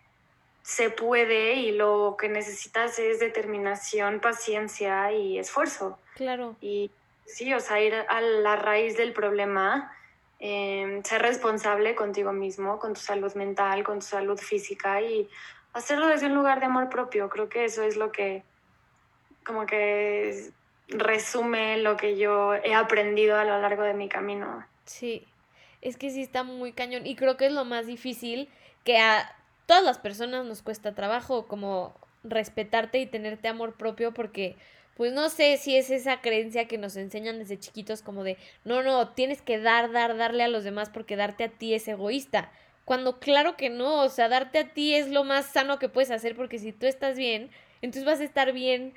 se 0.66 0.90
puede 0.90 1.54
y 1.54 1.72
lo 1.72 2.18
que 2.20 2.28
necesitas 2.28 2.98
es 2.98 3.20
determinación, 3.20 4.20
paciencia 4.20 5.12
y 5.12 5.38
esfuerzo. 5.38 6.00
Claro. 6.16 6.56
Y 6.60 6.90
sí, 7.26 7.54
o 7.54 7.60
sea, 7.60 7.80
ir 7.82 7.94
a 7.94 8.22
la 8.22 8.56
raíz 8.56 8.98
del 8.98 9.14
problema 9.14 9.96
Em, 10.40 11.02
ser 11.04 11.22
responsable 11.22 11.96
contigo 11.96 12.34
mismo, 12.34 12.78
con 12.78 12.94
tu 12.94 13.00
salud 13.00 13.34
mental, 13.36 13.84
con 13.84 14.00
tu 14.00 14.06
salud 14.06 14.38
física 14.38 15.02
y 15.02 15.30
hacerlo 15.74 16.08
desde 16.08 16.28
un 16.28 16.36
lugar 16.36 16.60
de 16.60 16.66
amor 16.66 16.90
propio. 16.90 17.30
Creo 17.30 17.48
que 17.48 17.66
eso 17.66 17.84
es 17.84 17.96
lo 17.96 18.12
que 18.12 18.44
como 19.46 19.66
que 19.66 20.52
resume 20.90 21.78
lo 21.78 21.96
que 21.96 22.18
yo 22.18 22.54
he 22.54 22.74
aprendido 22.74 23.38
a 23.38 23.46
lo 23.46 23.60
largo 23.62 23.84
de 23.84 23.94
mi 23.94 24.10
camino. 24.10 24.66
Sí, 24.86 25.26
es 25.82 25.98
que 25.98 26.10
sí 26.10 26.22
está 26.22 26.44
muy 26.44 26.74
cañón 26.74 27.08
y 27.08 27.16
creo 27.16 27.38
que 27.38 27.46
es 27.46 27.54
lo 27.54 27.64
más 27.64 27.88
difícil 27.88 28.50
que 28.84 28.98
a 28.98 29.34
todas 29.66 29.84
las 29.84 29.98
personas 29.98 30.46
nos 30.46 30.62
cuesta 30.62 30.94
trabajo 30.94 31.48
como 31.48 31.94
respetarte 32.24 33.00
y 33.00 33.06
tenerte 33.06 33.48
amor 33.48 33.76
propio 33.76 34.14
porque 34.14 34.56
pues 34.96 35.12
no 35.12 35.30
sé 35.30 35.58
si 35.58 35.76
es 35.76 35.90
esa 35.90 36.22
creencia 36.22 36.68
que 36.68 36.78
nos 36.78 36.96
enseñan 36.96 37.40
desde 37.40 37.60
chiquitos 37.60 38.02
como 38.02 38.24
de, 38.24 38.38
no, 38.64 38.82
no, 38.82 39.10
tienes 39.10 39.42
que 39.42 39.60
dar, 39.60 39.92
dar, 39.92 40.16
darle 40.16 40.44
a 40.44 40.48
los 40.48 40.64
demás 40.64 40.90
porque 40.90 41.18
darte 41.18 41.44
a 41.44 41.50
ti 41.50 41.74
es 41.74 41.88
egoísta. 41.88 42.50
Cuando 42.86 43.20
claro 43.20 43.58
que 43.58 43.70
no, 43.70 44.04
o 44.04 44.10
sea, 44.10 44.30
darte 44.30 44.60
a 44.60 44.74
ti 44.74 44.96
es 44.96 45.10
lo 45.10 45.26
más 45.26 45.48
sano 45.48 45.80
que 45.80 45.90
puedes 45.90 46.12
hacer 46.12 46.36
porque 46.36 46.60
si 46.60 46.72
tú 46.72 46.86
estás 46.86 47.18
bien, 47.18 47.50
entonces 47.82 48.06
vas 48.06 48.22
a 48.22 48.24
estar 48.24 48.54
bien 48.54 48.94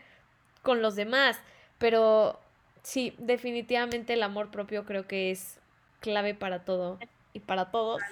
con 0.63 0.83
los 0.83 0.95
demás. 0.95 1.41
Pero 1.79 2.39
sí, 2.83 3.15
definitivamente 3.19 4.13
el 4.13 4.23
amor 4.23 4.53
propio 4.53 4.85
creo 4.85 5.09
que 5.09 5.33
es 5.33 5.59
clave 6.01 6.35
para 6.35 6.65
todo 6.65 6.99
y 7.39 7.41
para 7.41 7.71
todos. 7.71 8.03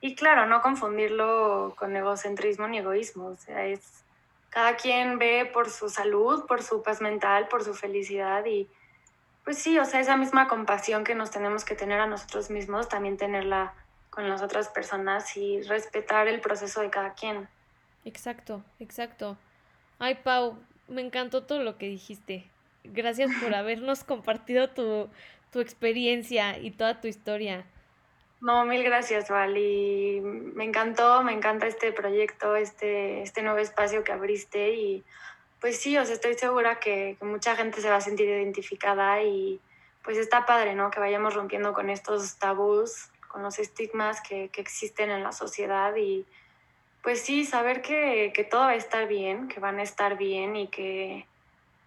Y 0.00 0.14
claro, 0.14 0.46
no 0.46 0.60
confundirlo 0.60 1.74
con 1.76 1.96
egocentrismo 1.96 2.68
ni 2.68 2.78
egoísmo, 2.78 3.28
o 3.28 3.36
sea, 3.36 3.64
es 3.66 4.04
cada 4.50 4.76
quien 4.76 5.18
ve 5.18 5.50
por 5.52 5.70
su 5.70 5.88
salud, 5.88 6.46
por 6.46 6.62
su 6.62 6.82
paz 6.82 7.00
mental, 7.00 7.48
por 7.48 7.64
su 7.64 7.74
felicidad 7.74 8.44
y 8.44 8.68
pues 9.44 9.58
sí, 9.58 9.78
o 9.78 9.84
sea, 9.86 10.00
esa 10.00 10.16
misma 10.16 10.46
compasión 10.46 11.04
que 11.04 11.14
nos 11.14 11.30
tenemos 11.30 11.64
que 11.64 11.74
tener 11.74 12.00
a 12.00 12.06
nosotros 12.06 12.50
mismos, 12.50 12.88
también 12.88 13.16
tenerla 13.16 13.72
con 14.10 14.28
las 14.28 14.42
otras 14.42 14.68
personas 14.68 15.34
y 15.38 15.62
respetar 15.62 16.28
el 16.28 16.40
proceso 16.40 16.82
de 16.82 16.90
cada 16.90 17.14
quien. 17.14 17.48
Exacto, 18.04 18.62
exacto. 18.78 19.38
Ay, 19.98 20.16
Pau, 20.16 20.58
me 20.88 21.00
encantó 21.00 21.44
todo 21.44 21.62
lo 21.62 21.78
que 21.78 21.86
dijiste. 21.86 22.50
Gracias 22.84 23.30
por 23.42 23.54
habernos 23.54 24.04
compartido 24.04 24.68
tu, 24.68 25.08
tu 25.50 25.60
experiencia 25.60 26.58
y 26.58 26.70
toda 26.70 27.00
tu 27.00 27.08
historia. 27.08 27.64
No, 28.40 28.64
mil 28.64 28.84
gracias, 28.84 29.28
Val. 29.28 29.56
Y 29.56 30.20
me 30.20 30.64
encantó, 30.64 31.22
me 31.22 31.32
encanta 31.32 31.66
este 31.66 31.92
proyecto, 31.92 32.54
este, 32.56 33.22
este 33.22 33.42
nuevo 33.42 33.58
espacio 33.58 34.04
que 34.04 34.12
abriste. 34.12 34.70
Y 34.70 35.04
pues 35.60 35.80
sí, 35.80 35.98
os 35.98 36.08
estoy 36.08 36.34
segura 36.34 36.78
que, 36.78 37.16
que, 37.18 37.24
mucha 37.24 37.56
gente 37.56 37.80
se 37.80 37.90
va 37.90 37.96
a 37.96 38.00
sentir 38.00 38.28
identificada 38.28 39.22
y 39.22 39.60
pues 40.04 40.16
está 40.16 40.46
padre, 40.46 40.74
¿no? 40.74 40.90
Que 40.90 41.00
vayamos 41.00 41.34
rompiendo 41.34 41.72
con 41.72 41.90
estos 41.90 42.38
tabús, 42.38 43.10
con 43.26 43.42
los 43.42 43.58
estigmas 43.58 44.20
que, 44.20 44.48
que 44.50 44.60
existen 44.60 45.10
en 45.10 45.22
la 45.22 45.32
sociedad 45.32 45.94
y 45.96 46.24
pues 47.02 47.22
sí, 47.22 47.44
saber 47.44 47.82
que, 47.82 48.32
que 48.34 48.44
todo 48.44 48.62
va 48.62 48.70
a 48.70 48.74
estar 48.74 49.06
bien, 49.08 49.48
que 49.48 49.60
van 49.60 49.78
a 49.78 49.82
estar 49.82 50.16
bien 50.16 50.56
y 50.56 50.68
que 50.68 51.26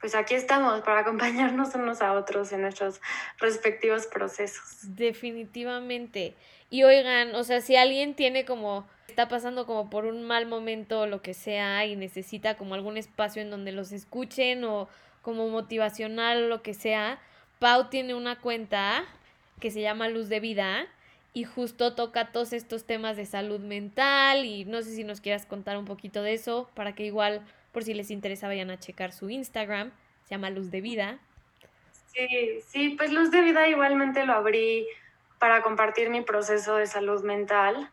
pues 0.01 0.15
aquí 0.15 0.33
estamos 0.33 0.81
para 0.81 1.01
acompañarnos 1.01 1.73
unos 1.75 2.01
a 2.01 2.13
otros 2.13 2.51
en 2.51 2.61
nuestros 2.61 2.99
respectivos 3.39 4.07
procesos. 4.07 4.95
Definitivamente. 4.95 6.35
Y 6.71 6.83
oigan, 6.83 7.35
o 7.35 7.43
sea, 7.43 7.61
si 7.61 7.75
alguien 7.75 8.15
tiene 8.15 8.43
como, 8.43 8.87
está 9.07 9.27
pasando 9.27 9.67
como 9.67 9.89
por 9.89 10.05
un 10.05 10.23
mal 10.23 10.47
momento 10.47 11.01
o 11.01 11.05
lo 11.05 11.21
que 11.21 11.35
sea 11.35 11.85
y 11.85 11.95
necesita 11.95 12.57
como 12.57 12.73
algún 12.73 12.97
espacio 12.97 13.41
en 13.41 13.51
donde 13.51 13.71
los 13.71 13.91
escuchen 13.91 14.63
o 14.63 14.89
como 15.21 15.47
motivacional 15.49 16.43
o 16.43 16.47
lo 16.47 16.63
que 16.63 16.73
sea, 16.73 17.19
Pau 17.59 17.89
tiene 17.89 18.15
una 18.15 18.39
cuenta 18.39 19.05
que 19.59 19.69
se 19.69 19.81
llama 19.81 20.09
Luz 20.09 20.29
de 20.29 20.39
Vida 20.39 20.87
y 21.33 21.43
justo 21.43 21.93
toca 21.93 22.31
todos 22.31 22.53
estos 22.53 22.85
temas 22.85 23.17
de 23.17 23.25
salud 23.25 23.59
mental 23.59 24.45
y 24.45 24.65
no 24.65 24.81
sé 24.81 24.95
si 24.95 25.03
nos 25.03 25.21
quieras 25.21 25.45
contar 25.45 25.77
un 25.77 25.85
poquito 25.85 26.23
de 26.23 26.33
eso 26.33 26.69
para 26.73 26.95
que 26.95 27.05
igual 27.05 27.41
por 27.71 27.83
si 27.83 27.93
les 27.93 28.11
interesa, 28.11 28.47
vayan 28.47 28.69
a 28.71 28.79
checar 28.79 29.11
su 29.11 29.29
Instagram. 29.29 29.91
Se 30.25 30.35
llama 30.35 30.49
Luz 30.49 30.71
de 30.71 30.81
Vida. 30.81 31.19
Sí, 32.13 32.61
sí, 32.67 32.89
pues 32.97 33.11
Luz 33.11 33.31
de 33.31 33.41
Vida 33.41 33.67
igualmente 33.67 34.25
lo 34.25 34.33
abrí 34.33 34.85
para 35.39 35.61
compartir 35.61 36.09
mi 36.09 36.21
proceso 36.21 36.75
de 36.75 36.87
salud 36.87 37.23
mental. 37.23 37.89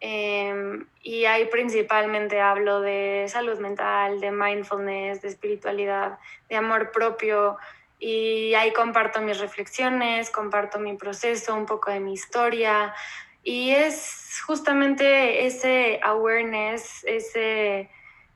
Em, 0.00 0.86
y 1.02 1.26
ahí 1.26 1.44
principalmente 1.46 2.40
hablo 2.40 2.80
de 2.80 3.26
salud 3.28 3.58
mental, 3.58 4.18
de 4.20 4.30
mindfulness, 4.30 5.20
de 5.20 5.28
espiritualidad, 5.28 6.18
de 6.48 6.56
amor 6.56 6.90
propio. 6.90 7.58
Y 7.98 8.54
ahí 8.54 8.72
comparto 8.72 9.20
mis 9.20 9.38
reflexiones, 9.38 10.30
comparto 10.30 10.78
mi 10.78 10.96
proceso, 10.96 11.54
un 11.54 11.66
poco 11.66 11.90
de 11.90 12.00
mi 12.00 12.14
historia. 12.14 12.94
Y 13.42 13.70
es 13.70 14.40
justamente 14.46 15.46
ese 15.46 16.00
awareness, 16.02 17.04
ese 17.04 17.90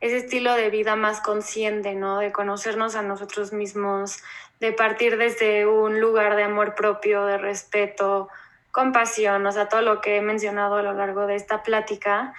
ese 0.04 0.18
estilo 0.18 0.52
de 0.54 0.68
vida 0.68 0.96
más 0.96 1.22
consciente, 1.22 1.94
¿no? 1.94 2.18
De 2.18 2.30
conocernos 2.30 2.94
a 2.94 3.00
nosotros 3.00 3.54
mismos, 3.54 4.22
de 4.60 4.70
partir 4.72 5.16
desde 5.16 5.64
un 5.66 5.98
lugar 5.98 6.36
de 6.36 6.42
amor 6.42 6.74
propio, 6.74 7.24
de 7.24 7.38
respeto, 7.38 8.28
compasión, 8.70 9.46
o 9.46 9.50
sea, 9.50 9.70
todo 9.70 9.80
lo 9.80 10.02
que 10.02 10.18
he 10.18 10.20
mencionado 10.20 10.76
a 10.76 10.82
lo 10.82 10.92
largo 10.92 11.26
de 11.26 11.36
esta 11.36 11.62
plática. 11.62 12.34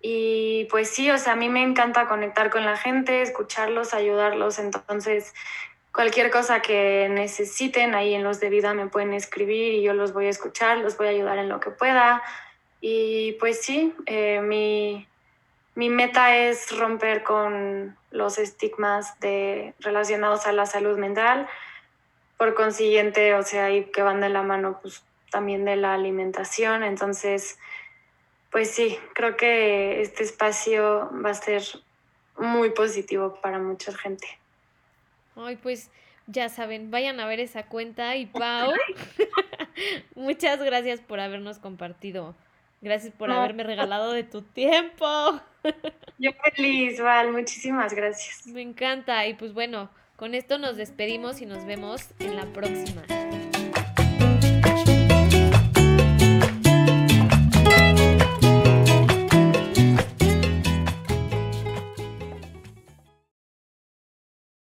Y 0.00 0.64
pues 0.70 0.88
sí, 0.88 1.10
o 1.10 1.18
sea, 1.18 1.34
a 1.34 1.36
mí 1.36 1.50
me 1.50 1.62
encanta 1.62 2.08
conectar 2.08 2.48
con 2.48 2.64
la 2.64 2.78
gente, 2.78 3.20
escucharlos, 3.20 3.92
ayudarlos. 3.92 4.58
Entonces, 4.58 5.34
cualquier 5.92 6.30
cosa 6.30 6.62
que 6.62 7.06
necesiten 7.10 7.94
ahí 7.94 8.14
en 8.14 8.24
los 8.24 8.40
de 8.40 8.48
vida 8.48 8.72
me 8.72 8.86
pueden 8.86 9.12
escribir 9.12 9.74
y 9.74 9.82
yo 9.82 9.92
los 9.92 10.14
voy 10.14 10.24
a 10.24 10.30
escuchar, 10.30 10.78
los 10.78 10.96
voy 10.96 11.08
a 11.08 11.10
ayudar 11.10 11.36
en 11.36 11.50
lo 11.50 11.60
que 11.60 11.70
pueda. 11.70 12.22
Y 12.80 13.32
pues 13.32 13.60
sí, 13.60 13.94
eh, 14.06 14.40
mi, 14.40 15.06
mi 15.74 15.88
meta 15.88 16.36
es 16.36 16.76
romper 16.76 17.22
con 17.22 17.96
los 18.10 18.38
estigmas 18.38 19.18
de, 19.20 19.74
relacionados 19.80 20.46
a 20.46 20.52
la 20.52 20.66
salud 20.66 20.98
mental. 20.98 21.48
Por 22.36 22.54
consiguiente, 22.54 23.34
o 23.34 23.42
sea, 23.42 23.70
y 23.70 23.84
que 23.84 24.02
van 24.02 24.20
de 24.20 24.30
la 24.30 24.42
mano 24.42 24.78
pues, 24.80 25.04
también 25.30 25.64
de 25.64 25.76
la 25.76 25.94
alimentación. 25.94 26.82
Entonces, 26.82 27.58
pues 28.50 28.70
sí, 28.70 28.98
creo 29.14 29.36
que 29.36 30.00
este 30.00 30.24
espacio 30.24 31.10
va 31.24 31.30
a 31.30 31.34
ser 31.34 31.62
muy 32.36 32.70
positivo 32.70 33.38
para 33.40 33.58
mucha 33.58 33.92
gente. 33.96 34.26
Ay, 35.36 35.56
pues 35.56 35.90
ya 36.26 36.48
saben, 36.48 36.90
vayan 36.90 37.20
a 37.20 37.26
ver 37.26 37.40
esa 37.40 37.64
cuenta 37.66 38.16
y 38.16 38.26
Pau, 38.26 38.72
muchas 40.14 40.62
gracias 40.62 41.00
por 41.00 41.20
habernos 41.20 41.58
compartido 41.58 42.34
Gracias 42.82 43.12
por 43.12 43.30
haberme 43.30 43.62
regalado 43.62 44.12
de 44.12 44.24
tu 44.24 44.40
tiempo. 44.40 45.40
Yo 46.18 46.30
feliz, 46.54 47.00
Val, 47.00 47.32
muchísimas 47.32 47.94
gracias. 47.94 48.46
Me 48.46 48.62
encanta. 48.62 49.26
Y 49.26 49.34
pues 49.34 49.52
bueno, 49.54 49.90
con 50.16 50.34
esto 50.34 50.58
nos 50.58 50.76
despedimos 50.76 51.40
y 51.40 51.46
nos 51.46 51.64
vemos 51.64 52.10
en 52.18 52.36
la 52.36 52.44
próxima. 52.46 53.02